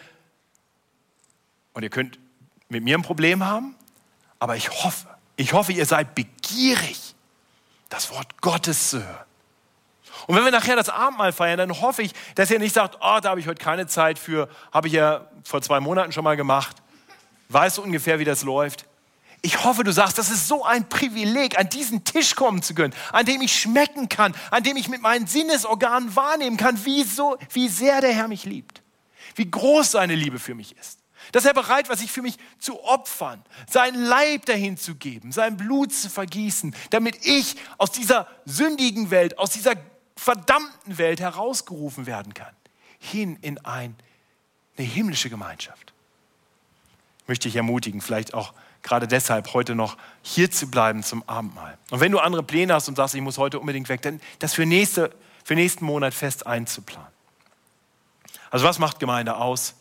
Und 1.73 1.83
ihr 1.83 1.89
könnt 1.89 2.19
mit 2.67 2.83
mir 2.83 2.97
ein 2.97 3.01
Problem 3.01 3.45
haben. 3.45 3.75
Aber 4.39 4.55
ich 4.55 4.69
hoffe, 4.69 5.07
ich 5.35 5.53
hoffe, 5.53 5.71
ihr 5.71 5.85
seid 5.85 6.15
begierig, 6.15 7.15
das 7.89 8.11
Wort 8.11 8.41
Gottes 8.41 8.89
zu 8.89 9.05
hören. 9.05 9.25
Und 10.27 10.35
wenn 10.35 10.43
wir 10.43 10.51
nachher 10.51 10.75
das 10.75 10.89
Abendmahl 10.89 11.31
feiern, 11.31 11.57
dann 11.57 11.81
hoffe 11.81 12.03
ich, 12.03 12.11
dass 12.35 12.51
ihr 12.51 12.59
nicht 12.59 12.75
sagt, 12.75 12.97
oh, 13.01 13.19
da 13.21 13.29
habe 13.29 13.39
ich 13.39 13.47
heute 13.47 13.63
keine 13.63 13.87
Zeit 13.87 14.19
für, 14.19 14.49
habe 14.71 14.87
ich 14.87 14.93
ja 14.93 15.27
vor 15.43 15.61
zwei 15.61 15.79
Monaten 15.79 16.11
schon 16.11 16.23
mal 16.23 16.35
gemacht. 16.35 16.77
Weißt 17.47 17.77
du 17.77 17.81
ungefähr, 17.81 18.19
wie 18.19 18.25
das 18.25 18.43
läuft? 18.43 18.85
Ich 19.41 19.63
hoffe, 19.63 19.83
du 19.83 19.93
sagst, 19.93 20.17
das 20.17 20.29
ist 20.29 20.47
so 20.47 20.65
ein 20.65 20.89
Privileg, 20.89 21.57
an 21.57 21.69
diesen 21.69 22.03
Tisch 22.03 22.35
kommen 22.35 22.61
zu 22.61 22.73
können, 22.73 22.93
an 23.11 23.25
dem 23.25 23.41
ich 23.41 23.57
schmecken 23.57 24.09
kann, 24.09 24.35
an 24.51 24.63
dem 24.63 24.75
ich 24.75 24.89
mit 24.89 25.01
meinen 25.01 25.27
Sinnesorganen 25.27 26.15
wahrnehmen 26.15 26.57
kann, 26.57 26.83
wie, 26.85 27.03
so, 27.03 27.37
wie 27.53 27.69
sehr 27.69 28.01
der 28.01 28.13
Herr 28.13 28.27
mich 28.27 28.43
liebt, 28.43 28.81
wie 29.35 29.49
groß 29.49 29.91
seine 29.91 30.15
Liebe 30.15 30.39
für 30.39 30.55
mich 30.55 30.75
ist. 30.77 30.99
Dass 31.31 31.45
er 31.45 31.53
bereit 31.53 31.89
war, 31.89 31.95
sich 31.95 32.11
für 32.11 32.21
mich 32.21 32.37
zu 32.59 32.83
opfern, 32.83 33.43
seinen 33.69 34.03
Leib 34.03 34.45
dahin 34.45 34.77
zu 34.77 34.95
geben, 34.95 35.31
sein 35.31 35.57
Blut 35.57 35.93
zu 35.93 36.09
vergießen, 36.09 36.75
damit 36.89 37.25
ich 37.25 37.55
aus 37.77 37.91
dieser 37.91 38.27
sündigen 38.45 39.11
Welt, 39.11 39.37
aus 39.37 39.51
dieser 39.51 39.75
verdammten 40.17 40.97
Welt 40.97 41.21
herausgerufen 41.21 42.05
werden 42.05 42.33
kann, 42.33 42.53
hin 42.97 43.37
in 43.41 43.57
ein, 43.65 43.95
eine 44.77 44.87
himmlische 44.87 45.29
Gemeinschaft. 45.29 45.93
Möchte 47.27 47.47
ich 47.47 47.55
ermutigen, 47.55 48.01
vielleicht 48.01 48.33
auch 48.33 48.53
gerade 48.83 49.07
deshalb 49.07 49.53
heute 49.53 49.75
noch 49.75 49.97
hier 50.21 50.51
zu 50.51 50.69
bleiben 50.69 51.03
zum 51.03 51.27
Abendmahl. 51.27 51.77
Und 51.91 51.99
wenn 51.99 52.11
du 52.11 52.19
andere 52.19 52.43
Pläne 52.43 52.73
hast 52.73 52.87
und 52.87 52.95
sagst, 52.95 53.15
ich 53.15 53.21
muss 53.21 53.37
heute 53.37 53.59
unbedingt 53.59 53.89
weg, 53.89 54.01
dann 54.01 54.21
das 54.39 54.53
für, 54.53 54.65
nächste, 54.65 55.11
für 55.43 55.55
nächsten 55.55 55.85
Monat 55.85 56.13
fest 56.13 56.47
einzuplanen. 56.47 57.07
Also 58.51 58.65
was 58.65 58.79
macht 58.79 58.99
Gemeinde 58.99 59.35
aus? 59.35 59.75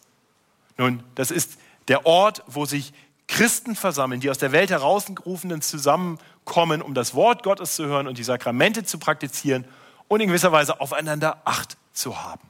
Nun, 0.76 1.02
das 1.14 1.30
ist 1.30 1.58
der 1.88 2.06
Ort, 2.06 2.42
wo 2.46 2.66
sich 2.66 2.92
Christen 3.26 3.76
versammeln, 3.76 4.20
die 4.20 4.30
aus 4.30 4.38
der 4.38 4.52
Welt 4.52 4.70
herausgerufenen 4.70 5.62
zusammenkommen, 5.62 6.82
um 6.82 6.94
das 6.94 7.14
Wort 7.14 7.42
Gottes 7.42 7.76
zu 7.76 7.86
hören 7.86 8.08
und 8.08 8.18
die 8.18 8.24
Sakramente 8.24 8.84
zu 8.84 8.98
praktizieren 8.98 9.64
und 10.08 10.20
in 10.20 10.28
gewisser 10.28 10.52
Weise 10.52 10.80
aufeinander 10.80 11.42
Acht 11.44 11.76
zu 11.92 12.22
haben. 12.22 12.48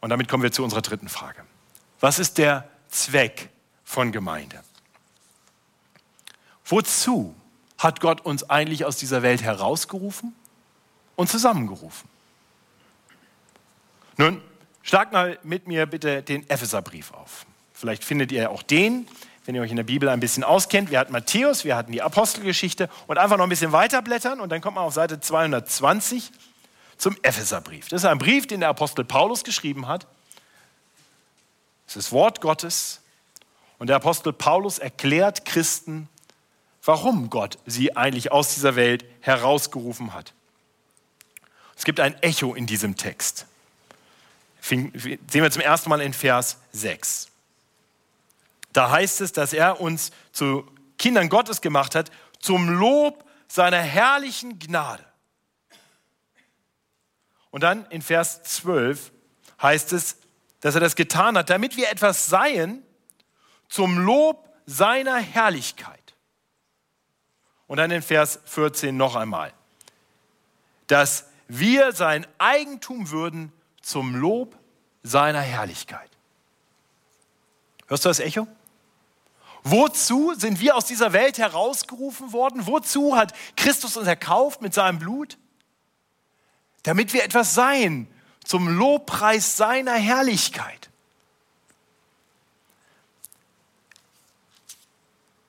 Und 0.00 0.10
damit 0.10 0.28
kommen 0.28 0.42
wir 0.42 0.52
zu 0.52 0.64
unserer 0.64 0.82
dritten 0.82 1.08
Frage. 1.08 1.42
Was 2.00 2.18
ist 2.18 2.38
der 2.38 2.68
Zweck 2.88 3.51
von 3.92 4.10
Gemeinde. 4.10 4.64
Wozu 6.64 7.34
hat 7.76 8.00
Gott 8.00 8.22
uns 8.22 8.48
eigentlich 8.48 8.86
aus 8.86 8.96
dieser 8.96 9.22
Welt 9.22 9.42
herausgerufen 9.42 10.34
und 11.14 11.28
zusammengerufen? 11.28 12.08
Nun, 14.16 14.40
schlag 14.82 15.12
mal 15.12 15.38
mit 15.42 15.66
mir 15.66 15.84
bitte 15.84 16.22
den 16.22 16.48
Epheserbrief 16.48 17.12
auf. 17.12 17.44
Vielleicht 17.74 18.02
findet 18.02 18.32
ihr 18.32 18.50
auch 18.50 18.62
den, 18.62 19.06
wenn 19.44 19.54
ihr 19.54 19.60
euch 19.60 19.70
in 19.70 19.76
der 19.76 19.82
Bibel 19.82 20.08
ein 20.08 20.20
bisschen 20.20 20.44
auskennt. 20.44 20.90
Wir 20.90 20.98
hatten 20.98 21.12
Matthäus, 21.12 21.64
wir 21.64 21.76
hatten 21.76 21.92
die 21.92 22.00
Apostelgeschichte 22.00 22.88
und 23.08 23.18
einfach 23.18 23.36
noch 23.36 23.44
ein 23.44 23.50
bisschen 23.50 23.72
weiterblättern 23.72 24.40
und 24.40 24.48
dann 24.50 24.62
kommt 24.62 24.76
man 24.76 24.84
auf 24.84 24.94
Seite 24.94 25.20
220 25.20 26.30
zum 26.96 27.16
Epheserbrief. 27.22 27.88
Das 27.88 28.02
ist 28.02 28.08
ein 28.08 28.18
Brief, 28.18 28.46
den 28.46 28.60
der 28.60 28.70
Apostel 28.70 29.04
Paulus 29.04 29.44
geschrieben 29.44 29.86
hat. 29.86 30.06
Es 31.86 31.96
ist 31.96 32.12
Wort 32.12 32.40
Gottes 32.40 33.01
und 33.82 33.88
der 33.88 33.96
Apostel 33.96 34.32
Paulus 34.32 34.78
erklärt 34.78 35.44
Christen, 35.44 36.08
warum 36.84 37.30
Gott 37.30 37.58
sie 37.66 37.96
eigentlich 37.96 38.30
aus 38.30 38.54
dieser 38.54 38.76
Welt 38.76 39.04
herausgerufen 39.18 40.14
hat. 40.14 40.34
Es 41.76 41.82
gibt 41.82 41.98
ein 41.98 42.14
Echo 42.22 42.54
in 42.54 42.68
diesem 42.68 42.96
Text. 42.96 43.44
Sehen 44.60 44.92
wir 44.94 45.50
zum 45.50 45.62
ersten 45.62 45.90
Mal 45.90 46.00
in 46.00 46.12
Vers 46.12 46.58
6. 46.70 47.26
Da 48.72 48.88
heißt 48.88 49.20
es, 49.20 49.32
dass 49.32 49.52
er 49.52 49.80
uns 49.80 50.12
zu 50.30 50.64
Kindern 50.96 51.28
Gottes 51.28 51.60
gemacht 51.60 51.96
hat, 51.96 52.12
zum 52.38 52.68
Lob 52.68 53.28
seiner 53.48 53.80
herrlichen 53.80 54.60
Gnade. 54.60 55.04
Und 57.50 57.64
dann 57.64 57.84
in 57.86 58.00
Vers 58.00 58.44
12 58.44 59.10
heißt 59.60 59.92
es, 59.92 60.18
dass 60.60 60.76
er 60.76 60.80
das 60.80 60.94
getan 60.94 61.36
hat, 61.36 61.50
damit 61.50 61.76
wir 61.76 61.90
etwas 61.90 62.26
seien 62.26 62.84
zum 63.72 63.98
Lob 63.98 64.50
seiner 64.66 65.16
Herrlichkeit. 65.16 66.14
Und 67.66 67.78
dann 67.78 67.90
in 67.90 68.02
Vers 68.02 68.38
14 68.44 68.94
noch 68.94 69.16
einmal, 69.16 69.54
dass 70.88 71.24
wir 71.48 71.92
sein 71.92 72.26
Eigentum 72.36 73.10
würden 73.10 73.50
zum 73.80 74.14
Lob 74.14 74.58
seiner 75.02 75.40
Herrlichkeit. 75.40 76.10
Hörst 77.86 78.04
du 78.04 78.10
das 78.10 78.20
Echo? 78.20 78.46
Wozu 79.64 80.34
sind 80.36 80.60
wir 80.60 80.76
aus 80.76 80.84
dieser 80.84 81.14
Welt 81.14 81.38
herausgerufen 81.38 82.34
worden? 82.34 82.66
Wozu 82.66 83.16
hat 83.16 83.32
Christus 83.56 83.96
uns 83.96 84.06
erkauft 84.06 84.60
mit 84.60 84.74
seinem 84.74 84.98
Blut? 84.98 85.38
Damit 86.82 87.14
wir 87.14 87.24
etwas 87.24 87.54
seien 87.54 88.06
zum 88.44 88.68
Lobpreis 88.68 89.56
seiner 89.56 89.94
Herrlichkeit. 89.94 90.91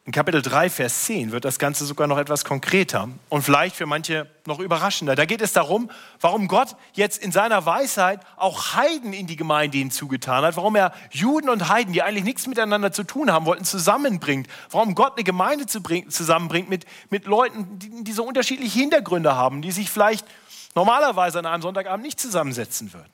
In 0.06 0.12
Kapitel 0.12 0.42
3, 0.42 0.70
Vers 0.70 1.06
10 1.06 1.32
wird 1.32 1.46
das 1.46 1.60
Ganze 1.60 1.86
sogar 1.86 2.08
noch 2.08 2.18
etwas 2.18 2.44
konkreter 2.44 3.08
und 3.30 3.42
vielleicht 3.42 3.78
für 3.78 3.86
manche 3.86 4.30
noch 4.46 4.60
überraschender. 4.60 5.16
Da 5.16 5.24
geht 5.24 5.42
es 5.42 5.54
darum, 5.54 5.90
warum 6.20 6.50
Gott 6.50 6.76
jetzt 6.92 7.24
in 7.24 7.32
seiner 7.32 7.66
Weisheit 7.66 8.20
auch 8.36 8.74
Heiden 8.74 9.14
in 9.14 9.28
die 9.28 9.38
Gemeinde 9.38 9.78
hinzugetan 9.78 10.44
hat, 10.44 10.58
warum 10.58 10.76
er 10.76 10.94
Juden 11.12 11.48
und 11.48 11.70
Heiden, 11.70 11.94
die 11.94 12.02
eigentlich 12.02 12.26
nichts 12.26 12.48
miteinander 12.48 12.92
zu 12.92 13.06
tun 13.06 13.32
haben 13.32 13.46
wollten, 13.46 13.64
zusammenbringt, 13.64 14.50
warum 14.72 14.94
Gott 14.94 15.14
eine 15.14 15.24
Gemeinde 15.24 15.68
zusammenbringt 15.68 16.70
mit, 16.70 16.86
mit 17.10 17.26
Leuten, 17.26 17.80
die, 17.80 18.04
die 18.04 18.12
so 18.12 18.26
unterschiedliche 18.26 18.78
Hintergründe 18.78 19.38
haben, 19.38 19.62
die 19.62 19.72
sich 19.72 19.90
vielleicht 19.90 20.28
normalerweise 20.76 21.40
an 21.40 21.46
einem 21.46 21.62
Sonntagabend 21.62 22.06
nicht 22.06 22.20
zusammensetzen 22.20 22.92
würden. 22.92 23.12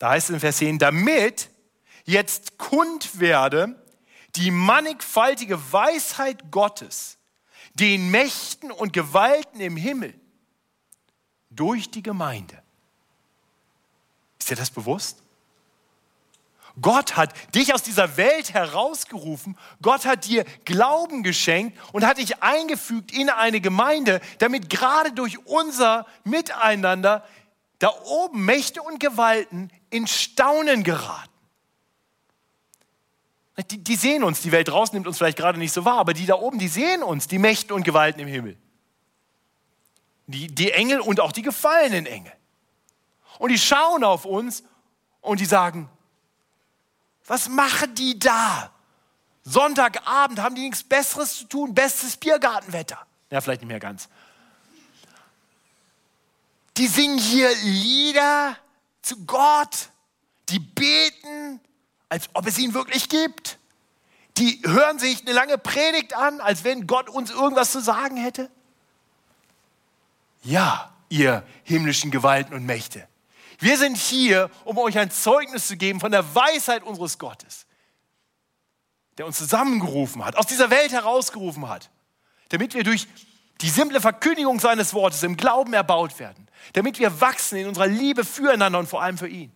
Da 0.00 0.10
heißt 0.10 0.30
es 0.30 0.34
in 0.34 0.40
Vers 0.40 0.56
10, 0.56 0.80
damit 0.80 1.48
jetzt 2.06 2.58
kund 2.58 3.20
werde, 3.20 3.76
die 4.38 4.50
mannigfaltige 4.50 5.72
Weisheit 5.72 6.50
Gottes 6.50 7.18
den 7.74 8.10
Mächten 8.10 8.70
und 8.70 8.92
Gewalten 8.92 9.60
im 9.60 9.76
Himmel 9.76 10.14
durch 11.50 11.90
die 11.90 12.02
Gemeinde. 12.02 12.60
Ist 14.38 14.50
dir 14.50 14.56
das 14.56 14.70
bewusst? 14.70 15.22
Gott 16.80 17.16
hat 17.16 17.34
dich 17.54 17.74
aus 17.74 17.82
dieser 17.82 18.16
Welt 18.16 18.54
herausgerufen, 18.54 19.58
Gott 19.82 20.04
hat 20.04 20.26
dir 20.26 20.44
Glauben 20.64 21.24
geschenkt 21.24 21.76
und 21.92 22.06
hat 22.06 22.18
dich 22.18 22.40
eingefügt 22.40 23.12
in 23.12 23.30
eine 23.30 23.60
Gemeinde, 23.60 24.20
damit 24.38 24.70
gerade 24.70 25.12
durch 25.12 25.44
unser 25.46 26.06
Miteinander 26.22 27.26
da 27.80 27.92
oben 28.04 28.44
Mächte 28.44 28.82
und 28.82 29.00
Gewalten 29.00 29.70
in 29.90 30.06
Staunen 30.06 30.84
geraten. 30.84 31.37
Die, 33.64 33.78
die 33.78 33.96
sehen 33.96 34.22
uns, 34.22 34.40
die 34.40 34.52
Welt 34.52 34.68
draußen 34.68 34.94
nimmt 34.94 35.08
uns 35.08 35.18
vielleicht 35.18 35.38
gerade 35.38 35.58
nicht 35.58 35.72
so 35.72 35.84
wahr, 35.84 35.98
aber 35.98 36.14
die 36.14 36.26
da 36.26 36.34
oben, 36.34 36.58
die 36.58 36.68
sehen 36.68 37.02
uns, 37.02 37.26
die 37.26 37.38
Mächte 37.38 37.74
und 37.74 37.82
Gewalten 37.82 38.20
im 38.20 38.28
Himmel. 38.28 38.56
Die, 40.26 40.46
die 40.46 40.70
Engel 40.70 41.00
und 41.00 41.18
auch 41.20 41.32
die 41.32 41.42
gefallenen 41.42 42.06
Engel. 42.06 42.32
Und 43.38 43.50
die 43.50 43.58
schauen 43.58 44.04
auf 44.04 44.24
uns 44.24 44.62
und 45.20 45.40
die 45.40 45.44
sagen, 45.44 45.88
was 47.26 47.48
machen 47.48 47.94
die 47.94 48.18
da? 48.18 48.72
Sonntagabend 49.42 50.40
haben 50.40 50.54
die 50.54 50.62
nichts 50.62 50.84
Besseres 50.84 51.38
zu 51.38 51.44
tun, 51.46 51.74
bestes 51.74 52.16
Biergartenwetter. 52.16 52.98
Ja, 53.30 53.40
vielleicht 53.40 53.62
nicht 53.62 53.68
mehr 53.68 53.80
ganz. 53.80 54.08
Die 56.76 56.86
singen 56.86 57.18
hier 57.18 57.50
Lieder 57.64 58.56
zu 59.02 59.24
Gott, 59.24 59.90
die 60.48 60.60
beten, 60.60 61.60
als 62.08 62.28
ob 62.34 62.46
es 62.46 62.58
ihn 62.58 62.74
wirklich 62.74 63.08
gibt. 63.08 63.58
Die 64.36 64.62
hören 64.64 64.98
sich 64.98 65.22
eine 65.22 65.32
lange 65.32 65.58
Predigt 65.58 66.14
an, 66.14 66.40
als 66.40 66.64
wenn 66.64 66.86
Gott 66.86 67.08
uns 67.08 67.30
irgendwas 67.30 67.72
zu 67.72 67.80
sagen 67.80 68.16
hätte. 68.16 68.50
Ja, 70.42 70.94
ihr 71.08 71.42
himmlischen 71.64 72.10
Gewalten 72.10 72.54
und 72.54 72.64
Mächte. 72.64 73.08
Wir 73.58 73.76
sind 73.76 73.96
hier, 73.96 74.50
um 74.64 74.78
euch 74.78 74.96
ein 74.98 75.10
Zeugnis 75.10 75.66
zu 75.66 75.76
geben 75.76 75.98
von 75.98 76.12
der 76.12 76.34
Weisheit 76.34 76.84
unseres 76.84 77.18
Gottes, 77.18 77.66
der 79.18 79.26
uns 79.26 79.38
zusammengerufen 79.38 80.24
hat, 80.24 80.36
aus 80.36 80.46
dieser 80.46 80.70
Welt 80.70 80.92
herausgerufen 80.92 81.68
hat, 81.68 81.90
damit 82.50 82.74
wir 82.74 82.84
durch 82.84 83.08
die 83.60 83.68
simple 83.68 84.00
Verkündigung 84.00 84.60
seines 84.60 84.94
Wortes 84.94 85.24
im 85.24 85.36
Glauben 85.36 85.72
erbaut 85.72 86.20
werden, 86.20 86.48
damit 86.74 87.00
wir 87.00 87.20
wachsen 87.20 87.58
in 87.58 87.66
unserer 87.66 87.88
Liebe 87.88 88.24
füreinander 88.24 88.78
und 88.78 88.88
vor 88.88 89.02
allem 89.02 89.18
für 89.18 89.26
ihn. 89.26 89.52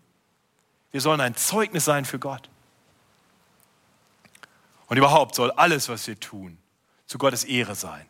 Wir 0.93 1.01
sollen 1.01 1.21
ein 1.21 1.35
Zeugnis 1.35 1.85
sein 1.85 2.05
für 2.05 2.19
Gott. 2.19 2.49
Und 4.87 4.99
überhaupt 4.99 5.35
soll 5.35 5.51
alles, 5.53 5.89
was 5.89 6.07
wir 6.07 6.21
tun, 6.21 6.59
zu 7.07 7.19
Gottes 7.19 7.45
Ehre 7.45 7.75
sein. 7.75 8.07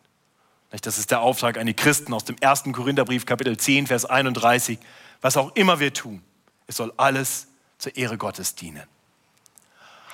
Das 0.81 0.97
ist 0.97 1.11
der 1.11 1.21
Auftrag 1.21 1.57
an 1.57 1.67
die 1.67 1.75
Christen 1.75 2.13
aus 2.13 2.25
dem 2.25 2.35
1. 2.41 2.63
Korintherbrief, 2.73 3.25
Kapitel 3.25 3.55
10, 3.57 3.87
Vers 3.87 4.05
31. 4.05 4.79
Was 5.21 5.37
auch 5.37 5.55
immer 5.55 5.79
wir 5.79 5.93
tun, 5.93 6.23
es 6.67 6.77
soll 6.77 6.91
alles 6.97 7.47
zur 7.77 7.95
Ehre 7.95 8.17
Gottes 8.17 8.55
dienen. 8.55 8.83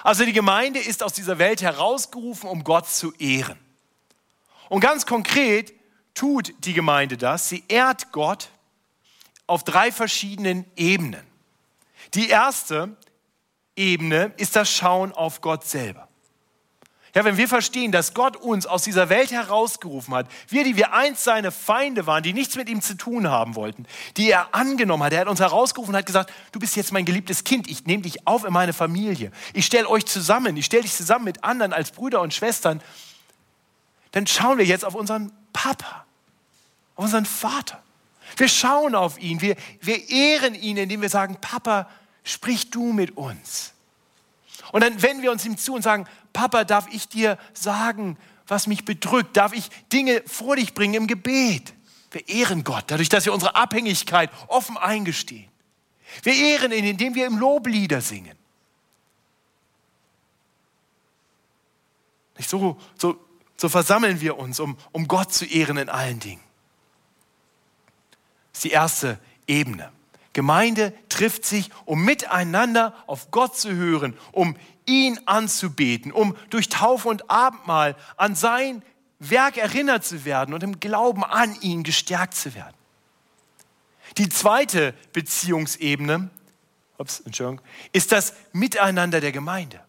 Also 0.03 0.26
die 0.26 0.34
Gemeinde 0.34 0.80
ist 0.80 1.01
aus 1.01 1.13
dieser 1.13 1.39
Welt 1.39 1.61
herausgerufen, 1.61 2.49
um 2.49 2.63
Gott 2.63 2.88
zu 2.88 3.13
ehren. 3.15 3.57
Und 4.70 4.82
ganz 4.82 5.05
konkret 5.05 5.74
tut 6.13 6.53
die 6.65 6.74
Gemeinde 6.74 7.17
das. 7.17 7.49
Sie 7.49 7.63
ehrt 7.67 8.11
Gott 8.11 8.49
auf 9.47 9.63
drei 9.63 9.91
verschiedenen 9.91 10.65
Ebenen. 10.76 11.28
Die 12.14 12.30
erste 12.30 12.95
Ebene 13.76 14.34
ist 14.38 14.55
das 14.55 14.70
Schauen 14.70 15.12
auf 15.12 15.41
Gott 15.41 15.66
selber. 15.66 16.10
Ja, 17.16 17.26
wenn 17.26 17.38
wir 17.38 17.47
verstehen, 17.47 17.91
dass 17.91 18.14
Gott 18.14 18.38
uns 18.38 18.68
aus 18.68 18.84
dieser 18.84 19.10
Welt 19.10 19.32
herausgerufen 19.32 20.14
hat, 20.14 20.28
wir, 20.47 20.64
die 20.64 20.76
wir 20.76 20.93
einst 20.93 21.24
seine 21.24 21.51
Feinde 21.51 22.05
waren, 22.05 22.22
die 22.22 22.34
nichts 22.34 22.55
mit 22.55 22.70
ihm 22.70 22.82
zu 22.82 22.95
tun 22.95 23.30
haben 23.30 23.55
wollten, 23.55 23.88
die 24.16 24.30
er 24.30 24.53
angenommen 24.53 25.03
hat, 25.03 25.14
er 25.14 25.22
hat 25.22 25.28
uns 25.28 25.39
herausgerufen 25.39 25.93
und 25.93 25.97
hat 25.97 26.05
gesagt, 26.05 26.32
du 26.51 26.60
bist 26.60 26.76
jetzt 26.76 26.91
mein 26.91 27.05
geliebtes 27.05 27.43
Kind, 27.43 27.68
ich 27.68 27.86
nehme 27.86 28.03
dich 28.03 28.28
auf 28.28 28.43
in 28.43 28.53
meine 28.53 28.74
Familie, 28.74 29.32
ich 29.53 29.66
stelle 29.66 29.89
euch 29.89 30.05
zusammen, 30.05 30.55
ich 30.55 30.66
stelle 30.66 30.84
dich 30.84 30.93
zusammen 30.93 31.26
mit 31.26 31.43
anderen 31.43 31.74
als 31.74 31.91
Brüder 31.91 32.22
und 32.22 32.34
Schwestern, 32.34 32.80
dann 34.12 34.28
schauen 34.28 34.60
wir 34.60 34.66
jetzt 34.66 34.86
auf 34.86 34.93
unseren 34.93 35.32
Papa, 35.51 36.05
auf 36.95 37.05
unseren 37.05 37.26
Vater. 37.26 37.82
Wir 38.38 38.47
schauen 38.47 38.95
auf 38.95 39.19
ihn, 39.19 39.41
wir, 39.41 39.55
wir 39.82 40.09
ehren 40.09 40.55
ihn, 40.55 40.77
indem 40.77 41.01
wir 41.01 41.09
sagen, 41.09 41.38
Papa, 41.41 41.89
sprich 42.23 42.69
du 42.69 42.93
mit 42.93 43.17
uns. 43.17 43.73
Und 44.71 44.82
dann 44.82 45.01
wenden 45.01 45.23
wir 45.23 45.32
uns 45.32 45.45
ihm 45.45 45.57
zu 45.57 45.73
und 45.73 45.82
sagen, 45.82 46.05
Papa, 46.34 46.63
darf 46.63 46.88
ich 46.91 47.07
dir 47.07 47.38
sagen, 47.53 48.17
was 48.47 48.67
mich 48.67 48.86
bedrückt? 48.86 49.38
Darf 49.38 49.53
ich 49.53 49.69
Dinge 49.91 50.23
vor 50.25 50.55
dich 50.55 50.73
bringen 50.73 50.95
im 50.95 51.07
Gebet? 51.07 51.73
Wir 52.11 52.27
ehren 52.27 52.63
Gott, 52.63 52.86
dadurch, 52.88 53.09
dass 53.09 53.25
wir 53.25 53.34
unsere 53.34 53.55
Abhängigkeit 53.55 54.32
offen 54.47 54.77
eingestehen. 54.77 55.49
Wir 56.23 56.34
ehren 56.34 56.71
ihn, 56.71 56.86
indem 56.86 57.13
wir 57.13 57.27
im 57.27 57.38
Loblieder 57.38 58.01
singen. 58.01 58.38
So, 62.39 62.80
so, 62.97 63.19
so 63.57 63.69
versammeln 63.69 64.21
wir 64.21 64.38
uns, 64.38 64.59
um, 64.59 64.77
um 64.91 65.07
Gott 65.07 65.34
zu 65.34 65.45
ehren 65.45 65.77
in 65.77 65.89
allen 65.89 66.19
Dingen. 66.19 66.41
Ist 68.60 68.66
die 68.66 68.72
erste 68.72 69.18
Ebene. 69.47 69.89
Gemeinde 70.34 70.93
trifft 71.07 71.45
sich, 71.45 71.70
um 71.86 72.03
miteinander 72.03 72.93
auf 73.07 73.32
Gott 73.32 73.57
zu 73.57 73.74
hören, 73.74 74.18
um 74.34 74.57
ihn 74.86 75.18
anzubeten, 75.26 76.12
um 76.12 76.36
durch 76.49 76.68
Taufe 76.68 77.07
und 77.07 77.32
Abendmahl 77.32 77.95
an 78.18 78.36
sein 78.36 78.84
Werk 79.18 79.55
erinnert 79.55 80.03
zu 80.03 80.26
werden 80.26 80.53
und 80.53 80.62
im 80.62 80.82
Glauben 80.82 81.24
an 81.24 81.55
ihn 81.62 81.84
gestärkt 81.84 82.36
zu 82.36 82.53
werden. 82.53 82.76
Die 84.18 84.28
zweite 84.28 84.93
Beziehungsebene 85.14 86.30
ups, 86.97 87.24
ist 87.93 88.12
das 88.12 88.34
Miteinander 88.51 89.22
der 89.22 89.32
Gemeinde. 89.32 89.80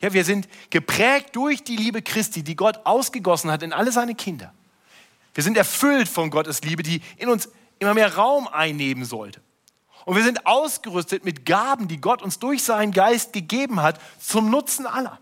Ja, 0.00 0.14
wir 0.14 0.24
sind 0.24 0.48
geprägt 0.70 1.36
durch 1.36 1.62
die 1.62 1.76
Liebe 1.76 2.00
Christi, 2.00 2.42
die 2.42 2.56
Gott 2.56 2.80
ausgegossen 2.84 3.50
hat 3.50 3.62
in 3.62 3.74
alle 3.74 3.92
seine 3.92 4.14
Kinder. 4.14 4.54
Wir 5.34 5.44
sind 5.44 5.58
erfüllt 5.58 6.08
von 6.08 6.30
Gottes 6.30 6.62
Liebe, 6.62 6.82
die 6.82 7.02
in 7.18 7.28
uns 7.28 7.50
immer 7.78 7.94
mehr 7.94 8.14
Raum 8.14 8.48
einnehmen 8.48 9.04
sollte. 9.04 9.40
Und 10.04 10.16
wir 10.16 10.22
sind 10.22 10.46
ausgerüstet 10.46 11.24
mit 11.24 11.44
Gaben, 11.44 11.88
die 11.88 12.00
Gott 12.00 12.22
uns 12.22 12.38
durch 12.38 12.62
seinen 12.62 12.92
Geist 12.92 13.32
gegeben 13.32 13.82
hat, 13.82 14.00
zum 14.20 14.50
Nutzen 14.50 14.86
aller. 14.86 15.18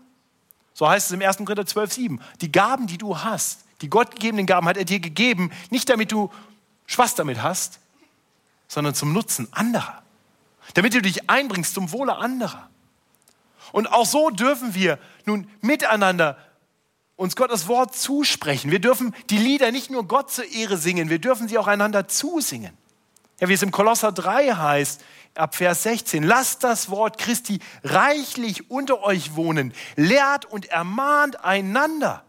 So 0.73 0.87
heißt 0.87 1.07
es 1.07 1.11
im 1.11 1.21
1. 1.21 1.37
Korinther 1.37 1.65
12, 1.65 1.93
7. 1.93 2.21
Die 2.41 2.51
Gaben, 2.51 2.85
die 2.85 2.97
du 2.97 3.17
hast, 3.17 3.61
die 3.81 3.89
Gott 3.89 4.11
gegebenen 4.11 4.45
Gaben 4.45 4.67
hat 4.67 4.77
er 4.77 4.85
dir 4.85 4.99
gegeben, 4.99 5.51
nicht 5.69 5.89
damit 5.89 6.11
du 6.11 6.31
Spaß 6.85 7.15
damit 7.15 7.41
hast, 7.41 7.79
sondern 8.67 8.93
zum 8.93 9.13
Nutzen 9.13 9.47
anderer. 9.51 10.03
Damit 10.75 10.93
du 10.93 11.01
dich 11.01 11.29
einbringst 11.29 11.73
zum 11.73 11.91
Wohle 11.91 12.17
anderer. 12.17 12.69
Und 13.71 13.91
auch 13.91 14.05
so 14.05 14.29
dürfen 14.29 14.75
wir 14.75 14.99
nun 15.25 15.49
miteinander 15.61 16.37
uns 17.15 17.35
Gottes 17.35 17.67
Wort 17.67 17.95
zusprechen. 17.95 18.71
Wir 18.71 18.79
dürfen 18.79 19.15
die 19.29 19.37
Lieder 19.37 19.71
nicht 19.71 19.89
nur 19.89 20.07
Gott 20.07 20.31
zur 20.31 20.45
Ehre 20.51 20.77
singen, 20.77 21.09
wir 21.09 21.19
dürfen 21.19 21.47
sie 21.47 21.57
auch 21.57 21.67
einander 21.67 22.07
zusingen. 22.07 22.77
Ja, 23.39 23.49
wie 23.49 23.53
es 23.53 23.63
im 23.63 23.71
Kolosser 23.71 24.11
3 24.11 24.53
heißt, 24.53 25.03
ab 25.35 25.55
Vers 25.55 25.83
16, 25.83 26.23
lasst 26.23 26.63
das 26.63 26.89
Wort 26.89 27.17
Christi 27.17 27.59
reichlich 27.83 28.69
unter 28.71 29.03
euch 29.03 29.35
wohnen, 29.35 29.73
lehrt 29.95 30.45
und 30.45 30.65
ermahnt 30.65 31.43
einander 31.43 32.23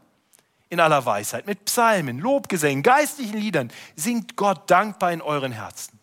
in 0.69 0.81
aller 0.81 1.07
Weisheit, 1.07 1.47
mit 1.47 1.65
Psalmen, 1.67 2.19
Lobgesängen, 2.19 2.83
geistlichen 2.83 3.39
Liedern, 3.39 3.71
singt 3.95 4.35
Gott 4.37 4.69
dankbar 4.69 5.13
in 5.13 5.23
euren 5.23 5.53
Herzen. 5.53 6.01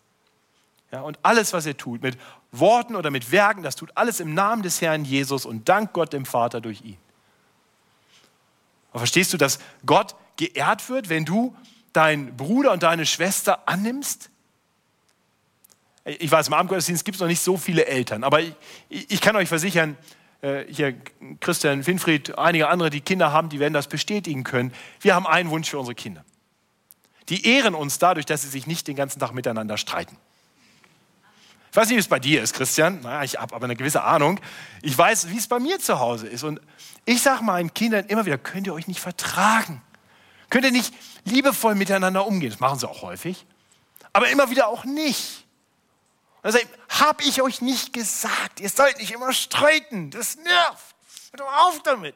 Ja, 0.90 1.02
und 1.02 1.18
alles, 1.22 1.52
was 1.52 1.66
ihr 1.66 1.76
tut, 1.76 2.02
mit 2.02 2.16
Worten 2.50 2.96
oder 2.96 3.10
mit 3.10 3.30
Werken, 3.30 3.62
das 3.62 3.76
tut 3.76 3.90
alles 3.94 4.20
im 4.20 4.32
Namen 4.32 4.62
des 4.62 4.80
Herrn 4.80 5.04
Jesus 5.04 5.44
und 5.44 5.68
dank 5.68 5.92
Gott 5.92 6.12
dem 6.12 6.24
Vater 6.24 6.60
durch 6.62 6.82
ihn. 6.82 6.96
Aber 8.94 9.00
verstehst 9.00 9.32
du, 9.32 9.36
dass 9.36 9.58
Gott 9.84 10.14
geehrt 10.36 10.88
wird, 10.88 11.08
wenn 11.08 11.24
du 11.24 11.52
deinen 11.92 12.36
Bruder 12.36 12.70
und 12.70 12.84
deine 12.84 13.06
Schwester 13.06 13.68
annimmst? 13.68 14.30
Ich 16.04 16.30
weiß, 16.30 16.46
im 16.46 16.54
Abendgottesdienst 16.54 17.04
gibt 17.04 17.16
es 17.16 17.20
noch 17.20 17.26
nicht 17.26 17.40
so 17.40 17.56
viele 17.56 17.86
Eltern, 17.86 18.22
aber 18.22 18.40
ich, 18.40 18.54
ich 18.88 19.20
kann 19.20 19.34
euch 19.34 19.48
versichern, 19.48 19.96
äh, 20.42 20.64
hier 20.68 20.94
Christian 21.40 21.84
Winfried, 21.84 22.38
einige 22.38 22.68
andere, 22.68 22.88
die 22.88 23.00
Kinder 23.00 23.32
haben, 23.32 23.48
die 23.48 23.58
werden 23.58 23.74
das 23.74 23.88
bestätigen 23.88 24.44
können. 24.44 24.72
Wir 25.00 25.16
haben 25.16 25.26
einen 25.26 25.50
Wunsch 25.50 25.70
für 25.70 25.78
unsere 25.80 25.96
Kinder. 25.96 26.24
Die 27.30 27.48
ehren 27.48 27.74
uns 27.74 27.98
dadurch, 27.98 28.26
dass 28.26 28.42
sie 28.42 28.48
sich 28.48 28.68
nicht 28.68 28.86
den 28.86 28.94
ganzen 28.94 29.18
Tag 29.18 29.32
miteinander 29.32 29.76
streiten. 29.76 30.16
Ich 31.74 31.76
weiß 31.76 31.88
nicht, 31.88 31.96
wie 31.96 32.00
es 32.02 32.06
bei 32.06 32.20
dir 32.20 32.40
ist, 32.40 32.54
Christian. 32.54 33.00
Naja, 33.00 33.24
ich 33.24 33.36
habe 33.36 33.52
aber 33.52 33.64
eine 33.64 33.74
gewisse 33.74 34.04
Ahnung. 34.04 34.38
Ich 34.80 34.96
weiß, 34.96 35.30
wie 35.30 35.38
es 35.38 35.48
bei 35.48 35.58
mir 35.58 35.80
zu 35.80 35.98
Hause 35.98 36.28
ist. 36.28 36.44
Und 36.44 36.60
ich 37.04 37.20
sage 37.20 37.42
meinen 37.42 37.74
Kindern 37.74 38.04
immer 38.06 38.24
wieder, 38.24 38.38
könnt 38.38 38.68
ihr 38.68 38.74
euch 38.74 38.86
nicht 38.86 39.00
vertragen? 39.00 39.82
Könnt 40.50 40.64
ihr 40.64 40.70
nicht 40.70 40.94
liebevoll 41.24 41.74
miteinander 41.74 42.28
umgehen? 42.28 42.50
Das 42.50 42.60
machen 42.60 42.78
sie 42.78 42.88
auch 42.88 43.02
häufig. 43.02 43.44
Aber 44.12 44.28
immer 44.28 44.50
wieder 44.50 44.68
auch 44.68 44.84
nicht. 44.84 45.46
Also 46.44 46.60
habe 46.90 47.24
ich 47.24 47.42
euch 47.42 47.60
nicht 47.60 47.92
gesagt, 47.92 48.60
ihr 48.60 48.68
sollt 48.68 49.00
nicht 49.00 49.10
immer 49.10 49.32
streiten, 49.32 50.12
das 50.12 50.36
nervt. 50.36 50.94
Hört 51.32 51.40
doch 51.40 51.66
auf 51.66 51.82
damit. 51.82 52.14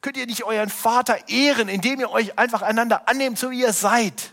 Könnt 0.00 0.16
ihr 0.16 0.26
nicht 0.26 0.42
euren 0.42 0.68
Vater 0.68 1.28
ehren, 1.28 1.68
indem 1.68 2.00
ihr 2.00 2.10
euch 2.10 2.36
einfach 2.36 2.62
einander 2.62 3.08
annehmt, 3.08 3.38
so 3.38 3.52
wie 3.52 3.60
ihr 3.60 3.72
seid? 3.72 4.32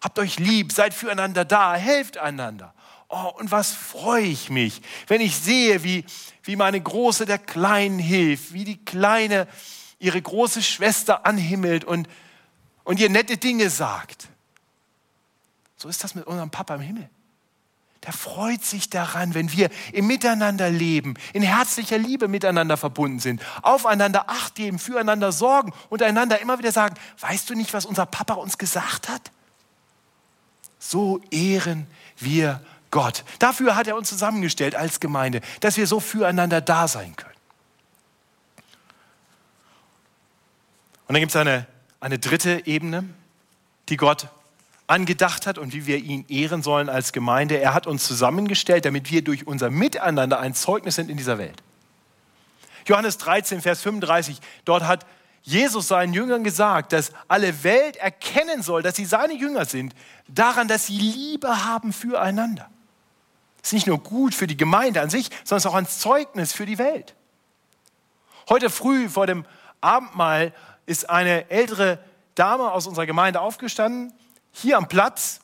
Habt 0.00 0.18
euch 0.18 0.38
lieb, 0.38 0.72
seid 0.72 0.94
füreinander 0.94 1.44
da, 1.44 1.74
helft 1.74 2.18
einander. 2.18 2.74
Oh, 3.08 3.32
und 3.38 3.50
was 3.50 3.72
freue 3.72 4.24
ich 4.24 4.50
mich, 4.50 4.82
wenn 5.08 5.20
ich 5.20 5.36
sehe, 5.36 5.82
wie, 5.82 6.04
wie 6.42 6.56
meine 6.56 6.80
Große 6.80 7.26
der 7.26 7.38
Kleinen 7.38 7.98
hilft, 7.98 8.52
wie 8.52 8.64
die 8.64 8.84
Kleine 8.84 9.48
ihre 9.98 10.20
große 10.20 10.62
Schwester 10.62 11.26
anhimmelt 11.26 11.84
und, 11.84 12.08
und 12.84 13.00
ihr 13.00 13.10
nette 13.10 13.36
Dinge 13.36 13.68
sagt. 13.68 14.28
So 15.76 15.88
ist 15.88 16.04
das 16.04 16.14
mit 16.14 16.26
unserem 16.26 16.50
Papa 16.50 16.76
im 16.76 16.80
Himmel 16.80 17.10
der 18.04 18.12
freut 18.14 18.64
sich 18.64 18.88
daran, 18.88 19.34
wenn 19.34 19.52
wir 19.52 19.68
im 19.92 20.06
Miteinander 20.06 20.70
leben, 20.70 21.14
in 21.34 21.42
herzlicher 21.42 21.98
Liebe 21.98 22.28
miteinander 22.28 22.76
verbunden 22.76 23.18
sind, 23.18 23.42
aufeinander 23.62 24.30
Acht 24.30 24.54
geben, 24.54 24.78
füreinander 24.78 25.32
sorgen 25.32 25.72
und 25.90 26.02
einander 26.02 26.40
immer 26.40 26.58
wieder 26.58 26.72
sagen, 26.72 26.94
weißt 27.20 27.50
du 27.50 27.54
nicht, 27.54 27.74
was 27.74 27.84
unser 27.84 28.06
Papa 28.06 28.34
uns 28.34 28.56
gesagt 28.56 29.08
hat? 29.08 29.30
So 30.80 31.20
ehren 31.30 31.86
wir 32.18 32.60
Gott. 32.90 33.24
Dafür 33.38 33.76
hat 33.76 33.86
er 33.86 33.96
uns 33.96 34.08
zusammengestellt 34.08 34.74
als 34.74 34.98
Gemeinde, 34.98 35.42
dass 35.60 35.76
wir 35.76 35.86
so 35.86 36.00
füreinander 36.00 36.60
da 36.60 36.88
sein 36.88 37.14
können. 37.14 37.30
Und 41.06 41.14
dann 41.14 41.20
gibt 41.20 41.30
es 41.30 41.36
eine, 41.36 41.66
eine 42.00 42.18
dritte 42.18 42.66
Ebene, 42.66 43.04
die 43.88 43.96
Gott 43.96 44.28
angedacht 44.86 45.46
hat 45.46 45.58
und 45.58 45.72
wie 45.72 45.86
wir 45.86 45.98
ihn 45.98 46.24
ehren 46.28 46.62
sollen 46.62 46.88
als 46.88 47.12
Gemeinde. 47.12 47.60
Er 47.60 47.74
hat 47.74 47.86
uns 47.86 48.04
zusammengestellt, 48.04 48.84
damit 48.84 49.10
wir 49.10 49.22
durch 49.22 49.46
unser 49.46 49.70
Miteinander 49.70 50.40
ein 50.40 50.54
Zeugnis 50.54 50.96
sind 50.96 51.10
in 51.10 51.16
dieser 51.16 51.38
Welt. 51.38 51.62
Johannes 52.86 53.18
13, 53.18 53.60
Vers 53.60 53.82
35, 53.82 54.40
dort 54.64 54.84
hat 54.84 55.06
Jesus 55.42 55.88
seinen 55.88 56.12
Jüngern 56.12 56.44
gesagt, 56.44 56.92
dass 56.92 57.12
alle 57.28 57.64
Welt 57.64 57.96
erkennen 57.96 58.62
soll, 58.62 58.82
dass 58.82 58.96
sie 58.96 59.04
seine 59.04 59.34
Jünger 59.34 59.64
sind, 59.64 59.94
daran, 60.28 60.68
dass 60.68 60.86
sie 60.86 60.98
Liebe 60.98 61.64
haben 61.64 61.92
füreinander. 61.92 62.68
Das 63.60 63.70
ist 63.70 63.72
nicht 63.74 63.86
nur 63.86 63.98
gut 63.98 64.34
für 64.34 64.46
die 64.46 64.56
Gemeinde 64.56 65.00
an 65.00 65.10
sich, 65.10 65.30
sondern 65.44 65.58
es 65.58 65.64
ist 65.64 65.70
auch 65.70 65.74
ein 65.74 65.88
Zeugnis 65.88 66.52
für 66.52 66.66
die 66.66 66.78
Welt. 66.78 67.14
Heute 68.48 68.70
früh 68.70 69.08
vor 69.08 69.26
dem 69.26 69.44
Abendmahl 69.80 70.52
ist 70.86 71.08
eine 71.08 71.50
ältere 71.50 71.98
Dame 72.34 72.70
aus 72.72 72.86
unserer 72.86 73.06
Gemeinde 73.06 73.40
aufgestanden 73.40 74.12
hier 74.52 74.76
am 74.76 74.88
Platz. 74.88 75.40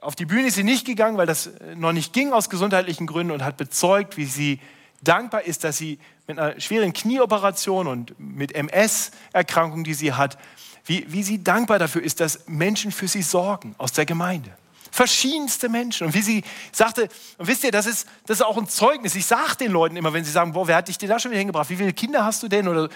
Auf 0.00 0.16
die 0.16 0.26
Bühne 0.26 0.48
ist 0.48 0.54
sie 0.54 0.64
nicht 0.64 0.86
gegangen, 0.86 1.18
weil 1.18 1.26
das 1.26 1.50
noch 1.74 1.92
nicht 1.92 2.12
ging 2.12 2.32
aus 2.32 2.50
gesundheitlichen 2.50 3.06
Gründen 3.06 3.32
und 3.32 3.44
hat 3.44 3.56
bezeugt, 3.56 4.16
wie 4.16 4.24
sie 4.24 4.60
dankbar 5.02 5.42
ist, 5.42 5.64
dass 5.64 5.78
sie 5.78 5.98
mit 6.30 6.38
einer 6.38 6.60
schweren 6.60 6.92
Knieoperation 6.92 7.86
und 7.86 8.14
mit 8.18 8.52
MS-Erkrankung, 8.52 9.82
die 9.82 9.94
sie 9.94 10.12
hat, 10.12 10.38
wie, 10.84 11.04
wie 11.08 11.22
sie 11.22 11.42
dankbar 11.42 11.78
dafür 11.78 12.02
ist, 12.02 12.20
dass 12.20 12.46
Menschen 12.46 12.92
für 12.92 13.08
sie 13.08 13.22
sorgen 13.22 13.74
aus 13.78 13.92
der 13.92 14.06
Gemeinde. 14.06 14.56
Verschiedenste 14.92 15.68
Menschen. 15.68 16.06
Und 16.06 16.14
wie 16.14 16.22
sie 16.22 16.42
sagte, 16.72 17.08
und 17.38 17.46
wisst 17.46 17.64
ihr, 17.64 17.70
das 17.70 17.86
ist, 17.86 18.08
das 18.26 18.38
ist 18.38 18.46
auch 18.46 18.56
ein 18.56 18.68
Zeugnis. 18.68 19.14
Ich 19.14 19.26
sage 19.26 19.56
den 19.56 19.72
Leuten 19.72 19.96
immer, 19.96 20.12
wenn 20.12 20.24
sie 20.24 20.30
sagen, 20.30 20.52
boah, 20.52 20.66
wer 20.66 20.76
hat 20.76 20.88
dich 20.88 20.98
denn 20.98 21.08
da 21.08 21.18
schon 21.18 21.30
wieder 21.30 21.38
hingebracht? 21.38 21.68
Wie 21.68 21.76
viele 21.76 21.92
Kinder 21.92 22.24
hast 22.24 22.42
du 22.42 22.48
denn? 22.48 22.66
Oder, 22.66 22.88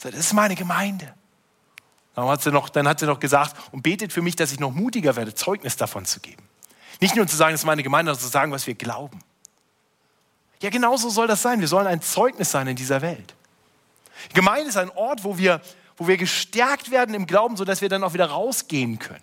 das 0.00 0.14
ist 0.14 0.32
meine 0.32 0.54
Gemeinde. 0.54 1.14
Dann 2.14 2.26
hat, 2.28 2.42
sie 2.42 2.52
noch, 2.52 2.68
dann 2.68 2.86
hat 2.86 3.00
sie 3.00 3.06
noch 3.06 3.18
gesagt, 3.18 3.56
und 3.72 3.82
betet 3.82 4.12
für 4.12 4.22
mich, 4.22 4.36
dass 4.36 4.52
ich 4.52 4.60
noch 4.60 4.72
mutiger 4.72 5.16
werde, 5.16 5.34
Zeugnis 5.34 5.76
davon 5.76 6.04
zu 6.04 6.20
geben. 6.20 6.42
Nicht 7.00 7.16
nur 7.16 7.26
zu 7.26 7.36
sagen, 7.36 7.52
das 7.52 7.62
ist 7.62 7.66
meine 7.66 7.82
Gemeinde, 7.82 8.12
sondern 8.12 8.24
zu 8.24 8.32
sagen, 8.32 8.52
was 8.52 8.66
wir 8.66 8.74
glauben. 8.74 9.20
Ja, 10.60 10.70
genauso 10.70 11.10
soll 11.10 11.26
das 11.26 11.42
sein. 11.42 11.60
Wir 11.60 11.68
sollen 11.68 11.86
ein 11.86 12.00
Zeugnis 12.00 12.50
sein 12.50 12.66
in 12.68 12.76
dieser 12.76 13.02
Welt. 13.02 13.34
Gemeinde 14.32 14.68
ist 14.68 14.76
ein 14.76 14.90
Ort, 14.90 15.24
wo 15.24 15.36
wir, 15.36 15.60
wo 15.96 16.06
wir 16.06 16.16
gestärkt 16.16 16.90
werden 16.90 17.14
im 17.14 17.26
Glauben, 17.26 17.56
sodass 17.56 17.80
wir 17.80 17.88
dann 17.88 18.04
auch 18.04 18.14
wieder 18.14 18.26
rausgehen 18.26 18.98
können. 18.98 19.22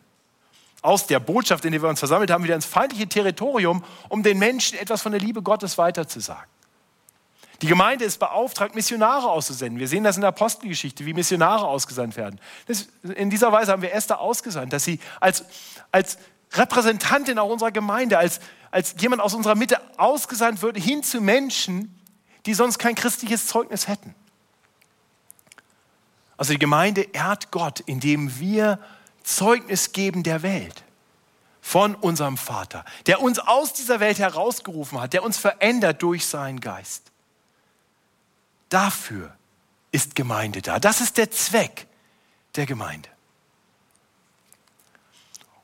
Aus 0.82 1.08
der 1.08 1.20
Botschaft, 1.20 1.64
in 1.66 1.72
der 1.72 1.82
wir 1.82 1.90
uns 1.90 2.00
versammelt 2.00 2.32
haben, 2.32 2.44
wieder 2.44 2.56
ins 2.56 2.66
feindliche 2.66 3.08
Territorium, 3.08 3.84
um 4.10 4.24
den 4.24 4.40
Menschen 4.40 4.78
etwas 4.78 5.02
von 5.02 5.12
der 5.12 5.22
Liebe 5.22 5.42
Gottes 5.42 5.78
weiterzusagen. 5.78 6.50
Die 7.62 7.68
Gemeinde 7.68 8.06
ist 8.06 8.20
beauftragt, 8.20 8.74
Missionare 8.74 9.30
auszusenden. 9.30 9.80
Wir 9.80 9.88
sehen 9.88 10.04
das 10.04 10.16
in 10.16 10.22
der 10.22 10.30
Apostelgeschichte, 10.30 11.06
wie 11.06 11.14
Missionare 11.14 11.68
ausgesandt 11.68 12.18
werden. 12.18 12.40
Das, 12.66 12.88
in 13.16 13.30
dieser 13.30 13.52
Weise 13.52 13.72
haben 13.72 13.84
wir 13.84 13.94
Esther 13.94 14.20
ausgesandt, 14.20 14.74
dass 14.74 14.84
sie 14.84 15.00
als, 15.20 15.46
als 15.92 16.18
Repräsentantin 16.54 17.38
auch 17.38 17.50
unserer 17.50 17.72
Gemeinde, 17.72 18.18
als, 18.18 18.40
als 18.72 18.96
jemand 19.00 19.22
aus 19.22 19.34
unserer 19.34 19.56
Mitte 19.56 19.80
ausgesandt 19.98 20.62
wird, 20.62 20.78
hin 20.78 21.04
zu 21.04 21.22
Menschen, 21.22 22.00
die 22.46 22.54
sonst 22.54 22.80
kein 22.80 22.96
christliches 22.96 23.48
Zeugnis 23.48 23.88
hätten. 23.88 24.16
Also 26.38 26.54
die 26.54 26.60
Gemeinde 26.60 27.02
ehrt 27.14 27.52
Gott, 27.52 27.82
indem 27.82 28.40
wir 28.40 28.80
Zeugnis 29.24 29.92
geben 29.92 30.24
der 30.24 30.42
Welt 30.42 30.84
von 31.62 31.94
unserem 31.94 32.38
Vater, 32.38 32.84
der 33.06 33.22
uns 33.22 33.38
aus 33.38 33.74
dieser 33.74 34.00
Welt 34.00 34.18
herausgerufen 34.18 35.00
hat, 35.00 35.14
der 35.14 35.24
uns 35.24 35.38
verändert 35.38 36.02
durch 36.02 36.26
seinen 36.26 36.60
Geist. 36.60 37.12
Dafür 38.70 39.36
ist 39.92 40.16
Gemeinde 40.16 40.64
da. 40.64 40.80
Das 40.80 41.02
ist 41.02 41.18
der 41.18 41.30
Zweck 41.30 41.86
der 42.56 42.66
Gemeinde. 42.66 43.11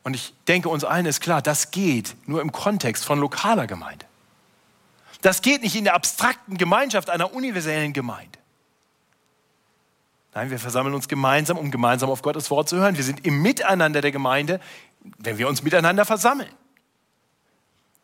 Und 0.07 0.13
ich 0.13 0.33
denke, 0.47 0.69
uns 0.69 0.85
allen 0.85 1.05
ist 1.05 1.19
klar, 1.19 1.41
das 1.41 1.69
geht 1.69 2.15
nur 2.27 2.39
im 2.39 2.53
Kontext 2.53 3.03
von 3.03 3.19
lokaler 3.19 3.67
Gemeinde. 3.67 4.05
Das 5.21 5.41
geht 5.41 5.63
nicht 5.63 5.75
in 5.75 5.83
der 5.83 5.95
abstrakten 5.95 6.57
Gemeinschaft 6.57 7.09
einer 7.09 7.33
universellen 7.33 7.91
Gemeinde. 7.91 8.39
Nein, 10.33 10.49
wir 10.49 10.59
versammeln 10.59 10.95
uns 10.95 11.09
gemeinsam, 11.09 11.57
um 11.57 11.71
gemeinsam 11.71 12.09
auf 12.09 12.21
Gottes 12.21 12.49
Wort 12.49 12.69
zu 12.69 12.77
hören. 12.77 12.95
Wir 12.95 13.03
sind 13.03 13.25
im 13.25 13.41
Miteinander 13.41 13.99
der 13.99 14.13
Gemeinde, 14.13 14.61
wenn 15.17 15.37
wir 15.37 15.49
uns 15.49 15.61
miteinander 15.61 16.05
versammeln. 16.05 16.53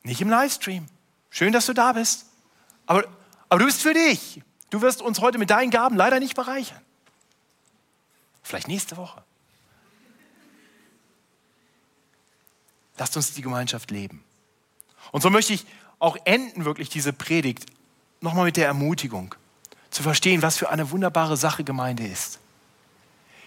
Nicht 0.01 0.19
im 0.19 0.27
Livestream. 0.27 0.87
Schön, 1.29 1.53
dass 1.53 1.67
du 1.67 1.73
da 1.73 1.93
bist. 1.93 2.25
Aber, 2.85 3.05
aber 3.47 3.59
du 3.59 3.65
bist 3.65 3.81
für 3.81 3.93
dich. 3.93 4.41
Du 4.71 4.81
wirst 4.81 5.01
uns 5.01 5.21
heute 5.21 5.37
mit 5.37 5.51
deinen 5.51 5.71
Gaben 5.71 5.95
leider 5.95 6.19
nicht 6.19 6.35
bereichern. 6.35 6.81
Vielleicht 8.41 8.67
nächste 8.67 8.97
Woche. 8.97 9.23
Lasst 13.03 13.17
uns 13.17 13.33
die 13.33 13.41
Gemeinschaft 13.41 13.91
leben. 13.91 14.23
Und 15.11 15.19
so 15.19 15.29
möchte 15.29 15.51
ich 15.51 15.65
auch 15.99 16.15
enden, 16.23 16.63
wirklich 16.63 16.87
diese 16.87 17.11
Predigt, 17.11 17.65
nochmal 18.21 18.45
mit 18.45 18.55
der 18.55 18.65
Ermutigung, 18.65 19.35
zu 19.89 20.03
verstehen, 20.03 20.41
was 20.41 20.57
für 20.57 20.69
eine 20.69 20.89
wunderbare 20.89 21.35
Sache 21.35 21.65
Gemeinde 21.65 22.07
ist. 22.07 22.39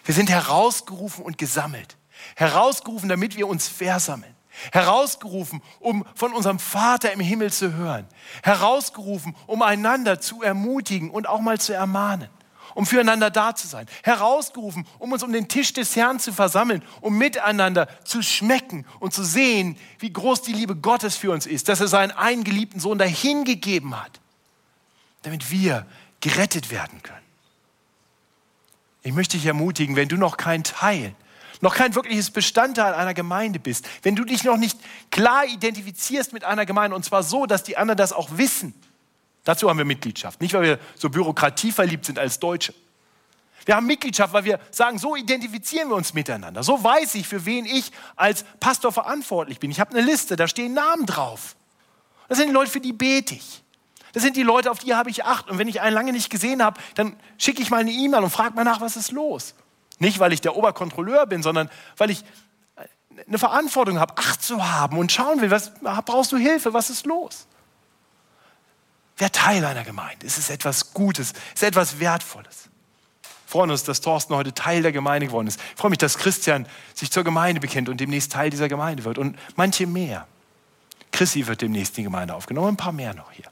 Wir 0.04 0.14
sind 0.14 0.28
herausgerufen 0.28 1.24
und 1.24 1.38
gesammelt. 1.38 1.96
Herausgerufen, 2.34 3.08
damit 3.08 3.34
wir 3.38 3.48
uns 3.48 3.66
versammeln. 3.66 4.34
Herausgerufen, 4.72 5.62
um 5.80 6.04
von 6.14 6.34
unserem 6.34 6.58
Vater 6.58 7.10
im 7.12 7.20
Himmel 7.20 7.50
zu 7.50 7.72
hören. 7.72 8.06
Herausgerufen, 8.42 9.34
um 9.46 9.62
einander 9.62 10.20
zu 10.20 10.42
ermutigen 10.42 11.08
und 11.08 11.26
auch 11.26 11.40
mal 11.40 11.58
zu 11.58 11.72
ermahnen. 11.72 12.28
Um 12.76 12.84
füreinander 12.84 13.30
da 13.30 13.54
zu 13.54 13.66
sein. 13.66 13.86
Herausgerufen, 14.02 14.86
um 14.98 15.10
uns 15.10 15.22
um 15.22 15.32
den 15.32 15.48
Tisch 15.48 15.72
des 15.72 15.96
Herrn 15.96 16.20
zu 16.20 16.30
versammeln, 16.32 16.82
um 17.00 17.16
miteinander 17.16 17.88
zu 18.04 18.22
schmecken 18.22 18.84
und 19.00 19.14
zu 19.14 19.24
sehen, 19.24 19.78
wie 19.98 20.12
groß 20.12 20.42
die 20.42 20.52
Liebe 20.52 20.76
Gottes 20.76 21.16
für 21.16 21.32
uns 21.32 21.46
ist, 21.46 21.70
dass 21.70 21.80
er 21.80 21.88
seinen 21.88 22.10
eingeliebten 22.10 22.78
Sohn 22.78 22.98
dahingegeben 22.98 23.98
hat, 23.98 24.20
damit 25.22 25.50
wir 25.50 25.86
gerettet 26.20 26.70
werden 26.70 27.02
können. 27.02 27.16
Ich 29.02 29.14
möchte 29.14 29.38
dich 29.38 29.46
ermutigen, 29.46 29.96
wenn 29.96 30.08
du 30.08 30.16
noch 30.16 30.36
kein 30.36 30.62
Teil, 30.62 31.14
noch 31.62 31.76
kein 31.76 31.94
wirkliches 31.94 32.30
Bestandteil 32.30 32.92
einer 32.92 33.14
Gemeinde 33.14 33.58
bist, 33.58 33.88
wenn 34.02 34.16
du 34.16 34.24
dich 34.24 34.44
noch 34.44 34.58
nicht 34.58 34.78
klar 35.10 35.46
identifizierst 35.46 36.34
mit 36.34 36.44
einer 36.44 36.66
Gemeinde 36.66 36.94
und 36.94 37.06
zwar 37.06 37.22
so, 37.22 37.46
dass 37.46 37.62
die 37.62 37.78
anderen 37.78 37.96
das 37.96 38.12
auch 38.12 38.28
wissen, 38.32 38.74
Dazu 39.46 39.70
haben 39.70 39.78
wir 39.78 39.84
Mitgliedschaft. 39.84 40.40
Nicht, 40.40 40.54
weil 40.54 40.62
wir 40.62 40.78
so 40.96 41.08
bürokratieverliebt 41.08 42.04
sind 42.04 42.18
als 42.18 42.40
Deutsche. 42.40 42.74
Wir 43.64 43.76
haben 43.76 43.86
Mitgliedschaft, 43.86 44.32
weil 44.32 44.44
wir 44.44 44.58
sagen, 44.72 44.98
so 44.98 45.14
identifizieren 45.14 45.88
wir 45.88 45.94
uns 45.94 46.14
miteinander. 46.14 46.64
So 46.64 46.82
weiß 46.82 47.14
ich, 47.14 47.28
für 47.28 47.46
wen 47.46 47.64
ich 47.64 47.92
als 48.16 48.44
Pastor 48.58 48.90
verantwortlich 48.90 49.60
bin. 49.60 49.70
Ich 49.70 49.78
habe 49.78 49.96
eine 49.96 50.04
Liste, 50.04 50.34
da 50.34 50.48
stehen 50.48 50.74
Namen 50.74 51.06
drauf. 51.06 51.54
Das 52.28 52.38
sind 52.38 52.48
die 52.48 52.54
Leute, 52.54 52.72
für 52.72 52.80
die 52.80 52.92
bete 52.92 53.36
ich. 53.36 53.62
Das 54.12 54.24
sind 54.24 54.36
die 54.36 54.42
Leute, 54.42 54.68
auf 54.68 54.80
die 54.80 54.96
habe 54.96 55.10
ich 55.10 55.24
Acht. 55.24 55.48
Und 55.48 55.58
wenn 55.58 55.68
ich 55.68 55.80
einen 55.80 55.94
lange 55.94 56.12
nicht 56.12 56.28
gesehen 56.28 56.60
habe, 56.60 56.80
dann 56.96 57.14
schicke 57.38 57.62
ich 57.62 57.70
mal 57.70 57.78
eine 57.78 57.92
E-Mail 57.92 58.24
und 58.24 58.30
frage 58.30 58.56
mal 58.56 58.64
nach, 58.64 58.80
was 58.80 58.96
ist 58.96 59.12
los. 59.12 59.54
Nicht, 60.00 60.18
weil 60.18 60.32
ich 60.32 60.40
der 60.40 60.56
Oberkontrolleur 60.56 61.24
bin, 61.26 61.44
sondern 61.44 61.70
weil 61.96 62.10
ich 62.10 62.24
eine 63.28 63.38
Verantwortung 63.38 64.00
habe, 64.00 64.18
Acht 64.18 64.42
zu 64.42 64.68
haben 64.68 64.98
und 64.98 65.12
schauen 65.12 65.40
will, 65.40 65.52
was 65.52 65.72
brauchst 66.04 66.32
du 66.32 66.36
Hilfe, 66.36 66.72
was 66.72 66.90
ist 66.90 67.06
los. 67.06 67.46
Wer 69.18 69.32
Teil 69.32 69.64
einer 69.64 69.84
Gemeinde. 69.84 70.26
Es 70.26 70.36
ist 70.36 70.50
etwas 70.50 70.92
Gutes, 70.92 71.32
es 71.54 71.62
ist 71.62 71.68
etwas 71.68 72.00
Wertvolles. 72.00 72.68
Freuen 73.46 73.70
uns, 73.70 73.84
dass 73.84 74.00
Thorsten 74.00 74.34
heute 74.34 74.52
Teil 74.52 74.82
der 74.82 74.92
Gemeinde 74.92 75.28
geworden 75.28 75.46
ist. 75.46 75.58
Ich 75.58 75.80
freue 75.80 75.90
mich, 75.90 75.98
dass 75.98 76.18
Christian 76.18 76.66
sich 76.94 77.10
zur 77.10 77.24
Gemeinde 77.24 77.60
bekennt 77.60 77.88
und 77.88 77.98
demnächst 77.98 78.32
Teil 78.32 78.50
dieser 78.50 78.68
Gemeinde 78.68 79.04
wird. 79.04 79.18
Und 79.18 79.38
manche 79.54 79.86
mehr. 79.86 80.26
Chrissy 81.12 81.46
wird 81.46 81.62
demnächst 81.62 81.96
in 81.96 82.02
die 82.02 82.04
Gemeinde 82.04 82.34
aufgenommen, 82.34 82.70
ein 82.70 82.76
paar 82.76 82.92
mehr 82.92 83.14
noch 83.14 83.30
hier. 83.32 83.46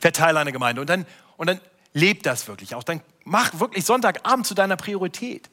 Wer 0.00 0.12
Teil 0.12 0.36
einer 0.36 0.52
Gemeinde. 0.52 0.80
Und 0.80 0.88
dann, 0.88 1.06
und 1.36 1.48
dann 1.48 1.60
lebt 1.92 2.24
das 2.24 2.46
wirklich 2.46 2.74
auch. 2.74 2.84
Dann 2.84 3.02
mach 3.24 3.58
wirklich 3.58 3.84
Sonntagabend 3.84 4.46
zu 4.46 4.54
deiner 4.54 4.76
Priorität. 4.76 5.50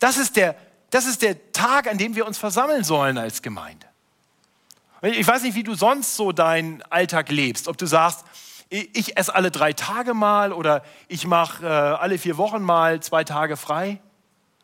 Das 0.00 0.16
ist, 0.16 0.36
der, 0.36 0.56
das 0.88 1.06
ist 1.06 1.22
der 1.22 1.52
Tag, 1.52 1.88
an 1.88 1.98
dem 1.98 2.16
wir 2.16 2.26
uns 2.26 2.38
versammeln 2.38 2.82
sollen 2.82 3.18
als 3.18 3.42
Gemeinde. 3.42 3.86
Ich 5.02 5.26
weiß 5.26 5.42
nicht, 5.42 5.54
wie 5.54 5.62
du 5.62 5.74
sonst 5.74 6.16
so 6.16 6.32
deinen 6.32 6.82
Alltag 6.82 7.30
lebst. 7.30 7.68
Ob 7.68 7.78
du 7.78 7.86
sagst, 7.86 8.24
ich 8.68 9.16
esse 9.16 9.34
alle 9.34 9.50
drei 9.50 9.72
Tage 9.72 10.14
mal 10.14 10.52
oder 10.52 10.84
ich 11.08 11.26
mache 11.26 11.66
äh, 11.66 11.68
alle 11.68 12.18
vier 12.18 12.36
Wochen 12.36 12.62
mal 12.62 13.00
zwei 13.00 13.24
Tage 13.24 13.56
frei. 13.56 14.00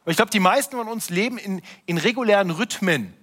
Und 0.05 0.11
ich 0.13 0.17
glaube, 0.17 0.31
die 0.31 0.41
meisten 0.41 0.77
von 0.77 0.87
uns 0.87 1.11
leben 1.11 1.39
in, 1.39 1.61
in 1.87 1.99
regulären 1.99 2.51
Rhythmen. 2.53 3.15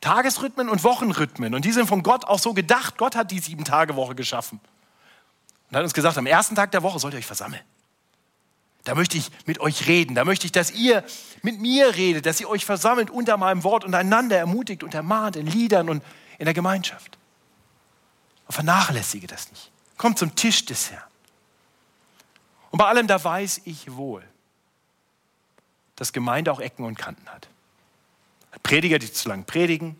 Tagesrhythmen 0.00 0.68
und 0.70 0.84
Wochenrhythmen. 0.84 1.54
Und 1.54 1.64
die 1.64 1.72
sind 1.72 1.86
von 1.86 2.02
Gott 2.02 2.24
auch 2.24 2.38
so 2.38 2.54
gedacht. 2.54 2.96
Gott 2.96 3.16
hat 3.16 3.30
die 3.30 3.40
Sieben-Tage-Woche 3.40 4.14
geschaffen. 4.14 4.60
Und 5.68 5.76
hat 5.76 5.82
uns 5.82 5.92
gesagt, 5.92 6.16
am 6.16 6.26
ersten 6.26 6.54
Tag 6.54 6.70
der 6.70 6.82
Woche 6.82 6.98
sollt 6.98 7.12
ihr 7.12 7.18
euch 7.18 7.26
versammeln. 7.26 7.62
Da 8.86 8.94
möchte 8.94 9.18
ich 9.18 9.32
mit 9.46 9.58
euch 9.58 9.88
reden. 9.88 10.14
Da 10.14 10.24
möchte 10.24 10.46
ich, 10.46 10.52
dass 10.52 10.70
ihr 10.70 11.02
mit 11.42 11.60
mir 11.60 11.96
redet, 11.96 12.24
dass 12.24 12.40
ihr 12.40 12.48
euch 12.48 12.64
versammelt 12.64 13.10
unter 13.10 13.36
meinem 13.36 13.64
Wort 13.64 13.84
und 13.84 13.92
einander 13.96 14.38
ermutigt 14.38 14.84
und 14.84 14.94
ermahnt 14.94 15.34
in 15.34 15.48
Liedern 15.48 15.90
und 15.90 16.04
in 16.38 16.44
der 16.44 16.54
Gemeinschaft. 16.54 17.18
Und 18.46 18.52
vernachlässige 18.52 19.26
das 19.26 19.50
nicht. 19.50 19.72
Kommt 19.96 20.20
zum 20.20 20.36
Tisch 20.36 20.64
des 20.66 20.92
Herrn. 20.92 21.02
Und 22.70 22.78
bei 22.78 22.86
allem 22.86 23.08
da 23.08 23.22
weiß 23.22 23.62
ich 23.64 23.96
wohl, 23.96 24.22
dass 25.96 26.12
Gemeinde 26.12 26.52
auch 26.52 26.60
Ecken 26.60 26.84
und 26.84 26.96
Kanten 26.96 27.28
hat. 27.28 27.48
Prediger, 28.62 29.00
die 29.00 29.12
zu 29.12 29.28
lang 29.28 29.46
predigen 29.46 29.98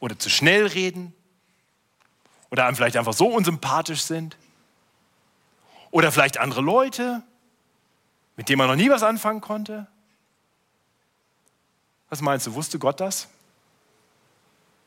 oder 0.00 0.18
zu 0.18 0.28
schnell 0.28 0.66
reden 0.66 1.14
oder 2.50 2.66
einem 2.66 2.74
vielleicht 2.74 2.96
einfach 2.96 3.14
so 3.14 3.28
unsympathisch 3.28 4.02
sind 4.02 4.36
oder 5.92 6.10
vielleicht 6.10 6.38
andere 6.38 6.62
Leute 6.62 7.22
mit 8.36 8.48
dem 8.48 8.58
man 8.58 8.68
noch 8.68 8.76
nie 8.76 8.90
was 8.90 9.02
anfangen 9.02 9.40
konnte? 9.40 9.86
Was 12.08 12.20
meinst 12.20 12.46
du, 12.46 12.54
wusste 12.54 12.78
Gott 12.78 13.00
das? 13.00 13.28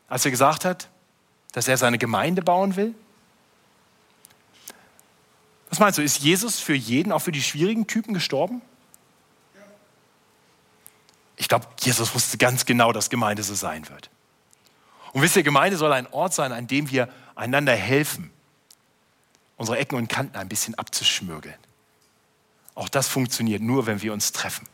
Als 0.08 0.26
er 0.26 0.32
gesagt 0.32 0.66
hat, 0.66 0.88
dass 1.52 1.68
er 1.68 1.78
seine 1.78 1.98
Gemeinde 1.98 2.42
bauen 2.42 2.76
will? 2.76 2.96
Was 5.70 5.80
meinst 5.80 5.98
du, 5.98 6.04
ist 6.04 6.20
Jesus 6.20 6.60
für 6.60 6.74
jeden, 6.74 7.12
auch 7.12 7.20
für 7.20 7.32
die 7.32 7.44
schwierigen 7.44 7.86
Typen 7.88 8.14
gestorben? 8.14 8.62
Ich 11.36 11.48
glaube, 11.48 11.68
Jesus 11.80 12.14
wusste 12.14 12.38
ganz 12.38 12.66
genau, 12.66 12.92
dass 12.92 13.10
Gemeinde 13.10 13.44
so 13.44 13.54
sein 13.54 13.88
wird. 13.90 14.10
Und 15.14 15.22
wisst 15.22 15.36
ihr, 15.36 15.44
Gemeinde 15.44 15.78
soll 15.78 15.94
ein 15.94 16.08
Ort 16.08 16.34
sein, 16.34 16.52
an 16.52 16.68
dem 16.68 16.90
wir 16.90 17.10
einander 17.36 17.76
helfen, 17.76 18.32
unsere 19.58 19.78
Ecken 19.78 19.96
und 19.96 20.08
Kanten 20.08 20.38
ein 20.38 20.50
bisschen 20.50 20.76
abzuschmürgeln. 20.76 21.56
Auch 22.80 22.88
das 22.88 23.10
funktioniert 23.10 23.62
nur, 23.62 23.88
wenn 23.88 24.02
wir 24.02 24.14
uns 24.14 24.32
treffen, 24.32 24.66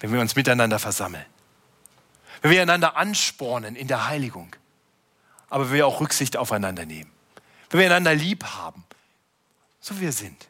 wenn 0.00 0.10
wir 0.10 0.18
uns 0.18 0.34
miteinander 0.34 0.78
versammeln, 0.78 1.26
wenn 2.40 2.50
wir 2.52 2.62
einander 2.62 2.96
anspornen 2.96 3.76
in 3.76 3.86
der 3.86 4.08
Heiligung, 4.08 4.56
aber 5.50 5.66
wenn 5.66 5.74
wir 5.74 5.86
auch 5.86 6.00
Rücksicht 6.00 6.38
aufeinander 6.38 6.86
nehmen, 6.86 7.10
wenn 7.68 7.80
wir 7.80 7.86
einander 7.86 8.14
lieb 8.14 8.44
haben, 8.44 8.82
so 9.78 9.94
wie 9.96 10.00
wir 10.00 10.12
sind. 10.12 10.48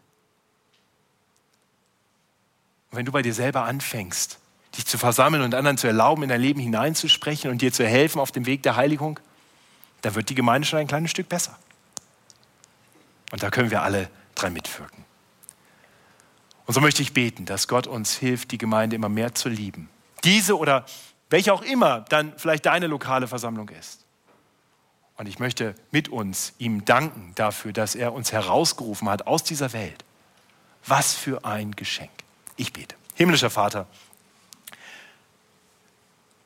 Und 2.93 2.99
wenn 2.99 3.07
du 3.07 3.11
bei 3.11 3.23
dir 3.23 3.35
selber 3.35 3.65
anfängst, 3.65 4.39
dich 4.77 4.87
zu 4.87 4.99
versammeln 4.99 5.43
und 5.43 5.57
anderen 5.57 5.79
zu 5.79 5.89
erlauben, 5.89 6.23
in 6.23 6.29
dein 6.29 6.41
Leben 6.41 6.61
hineinzusprechen 6.61 7.51
und 7.51 7.61
dir 7.61 7.73
zu 7.73 7.85
helfen 7.85 8.21
auf 8.21 8.31
dem 8.31 8.47
Weg 8.47 8.63
der 8.63 8.77
Heiligung, 8.77 9.19
dann 10.03 10.15
wird 10.15 10.29
die 10.29 10.37
Gemeinde 10.37 10.69
schon 10.69 10.79
ein 10.79 10.87
kleines 10.87 11.11
Stück 11.11 11.29
besser. 11.29 11.59
Und 13.33 13.43
da 13.43 13.51
können 13.51 13.73
wir 13.73 13.83
alle 13.83 14.09
dran 14.37 14.53
mitwirken. 14.53 15.08
Und 16.69 16.75
so 16.75 16.83
möchte 16.83 17.01
ich 17.01 17.15
beten, 17.15 17.47
dass 17.47 17.67
Gott 17.67 17.87
uns 17.87 18.15
hilft, 18.15 18.51
die 18.51 18.59
Gemeinde 18.59 18.95
immer 18.95 19.09
mehr 19.09 19.35
zu 19.35 19.49
lieben. 19.49 19.89
Diese 20.23 20.59
oder 20.59 20.85
welche 21.31 21.55
auch 21.55 21.63
immer 21.63 22.03
dann 22.11 22.35
vielleicht 22.37 22.67
deine 22.67 22.89
lokale 22.89 23.27
Versammlung 23.27 23.71
ist. 23.71 24.05
Und 25.17 25.29
ich 25.29 25.39
möchte 25.39 25.75
mit 25.93 26.11
uns 26.11 26.53
ihm 26.59 26.85
danken 26.85 27.33
dafür, 27.37 27.73
dass 27.73 27.95
er 27.95 28.13
uns 28.13 28.33
herausgerufen 28.33 29.09
hat 29.09 29.27
aus 29.27 29.45
dieser 29.45 29.73
Welt. 29.73 30.05
Was 30.85 31.15
für 31.15 31.47
ein 31.47 31.71
Geschenk. 31.71 32.11
Ich 32.57 32.75
bete. 32.75 32.97
Himmlischer 33.15 33.49
Vater, 33.49 33.87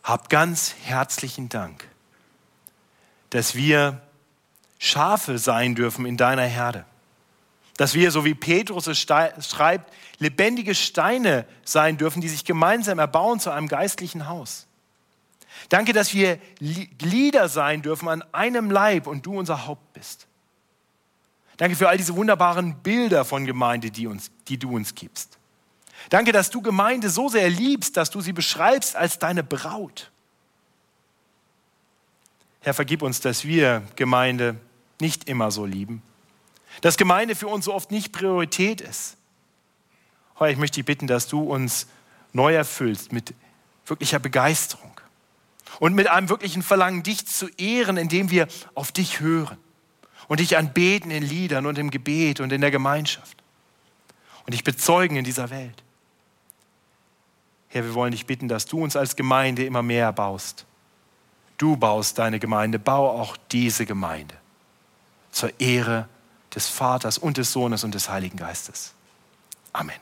hab 0.04 0.28
ganz 0.28 0.76
herzlichen 0.84 1.48
Dank, 1.48 1.88
dass 3.30 3.56
wir 3.56 4.00
Schafe 4.78 5.38
sein 5.38 5.74
dürfen 5.74 6.06
in 6.06 6.16
deiner 6.16 6.44
Herde. 6.44 6.84
Dass 7.76 7.94
wir, 7.94 8.10
so 8.10 8.24
wie 8.24 8.34
Petrus 8.34 8.86
es 8.86 8.98
schreibt, 9.00 9.92
lebendige 10.18 10.74
Steine 10.74 11.46
sein 11.64 11.96
dürfen, 11.96 12.20
die 12.20 12.28
sich 12.28 12.44
gemeinsam 12.44 12.98
erbauen 12.98 13.40
zu 13.40 13.50
einem 13.50 13.68
geistlichen 13.68 14.28
Haus. 14.28 14.66
Danke, 15.68 15.92
dass 15.92 16.12
wir 16.12 16.38
Glieder 16.98 17.48
sein 17.48 17.82
dürfen 17.82 18.08
an 18.08 18.22
einem 18.32 18.70
Leib 18.70 19.06
und 19.06 19.24
du 19.24 19.38
unser 19.38 19.66
Haupt 19.66 19.92
bist. 19.94 20.26
Danke 21.56 21.76
für 21.76 21.88
all 21.88 21.96
diese 21.96 22.16
wunderbaren 22.16 22.76
Bilder 22.82 23.24
von 23.24 23.46
Gemeinde, 23.46 23.90
die, 23.90 24.06
uns, 24.06 24.30
die 24.48 24.58
du 24.58 24.74
uns 24.74 24.94
gibst. 24.94 25.38
Danke, 26.10 26.32
dass 26.32 26.50
du 26.50 26.60
Gemeinde 26.60 27.08
so 27.08 27.28
sehr 27.28 27.48
liebst, 27.48 27.96
dass 27.96 28.10
du 28.10 28.20
sie 28.20 28.32
beschreibst 28.32 28.96
als 28.96 29.18
deine 29.18 29.44
Braut. 29.44 30.10
Herr, 32.60 32.74
vergib 32.74 33.02
uns, 33.02 33.20
dass 33.20 33.44
wir 33.44 33.82
Gemeinde 33.96 34.56
nicht 35.00 35.28
immer 35.28 35.50
so 35.50 35.66
lieben, 35.66 36.02
dass 36.80 36.96
Gemeinde 36.96 37.34
für 37.34 37.48
uns 37.48 37.66
so 37.66 37.74
oft 37.74 37.90
nicht 37.90 38.12
Priorität 38.12 38.80
ist, 38.80 39.16
Herr, 40.36 40.48
ich 40.48 40.56
möchte 40.56 40.76
dich 40.76 40.86
bitten, 40.86 41.06
dass 41.06 41.28
du 41.28 41.42
uns 41.42 41.86
neu 42.32 42.54
erfüllst 42.54 43.12
mit 43.12 43.34
wirklicher 43.86 44.18
Begeisterung 44.18 44.92
und 45.78 45.94
mit 45.94 46.08
einem 46.08 46.28
wirklichen 46.28 46.62
Verlangen, 46.62 47.02
dich 47.02 47.26
zu 47.26 47.48
ehren, 47.58 47.96
indem 47.96 48.30
wir 48.30 48.48
auf 48.74 48.92
dich 48.92 49.20
hören 49.20 49.58
und 50.28 50.40
dich 50.40 50.56
anbeten 50.56 51.10
in 51.10 51.22
Liedern 51.22 51.66
und 51.66 51.78
im 51.78 51.90
Gebet 51.90 52.40
und 52.40 52.52
in 52.52 52.60
der 52.60 52.70
Gemeinschaft 52.70 53.42
und 54.46 54.54
dich 54.54 54.64
bezeugen 54.64 55.16
in 55.16 55.24
dieser 55.24 55.50
Welt. 55.50 55.82
Herr, 57.68 57.84
wir 57.84 57.94
wollen 57.94 58.12
dich 58.12 58.26
bitten, 58.26 58.48
dass 58.48 58.66
du 58.66 58.82
uns 58.82 58.96
als 58.96 59.16
Gemeinde 59.16 59.64
immer 59.64 59.82
mehr 59.82 60.12
baust. 60.12 60.66
Du 61.56 61.76
baust 61.76 62.18
deine 62.18 62.38
Gemeinde, 62.38 62.78
bau 62.78 63.10
auch 63.20 63.36
diese 63.50 63.86
Gemeinde 63.86 64.34
zur 65.30 65.58
Ehre 65.60 66.08
des 66.54 66.68
Vaters 66.68 67.18
und 67.18 67.36
des 67.36 67.52
Sohnes 67.52 67.84
und 67.84 67.94
des 67.94 68.08
Heiligen 68.08 68.36
Geistes. 68.36 68.92
Amen. 69.72 69.96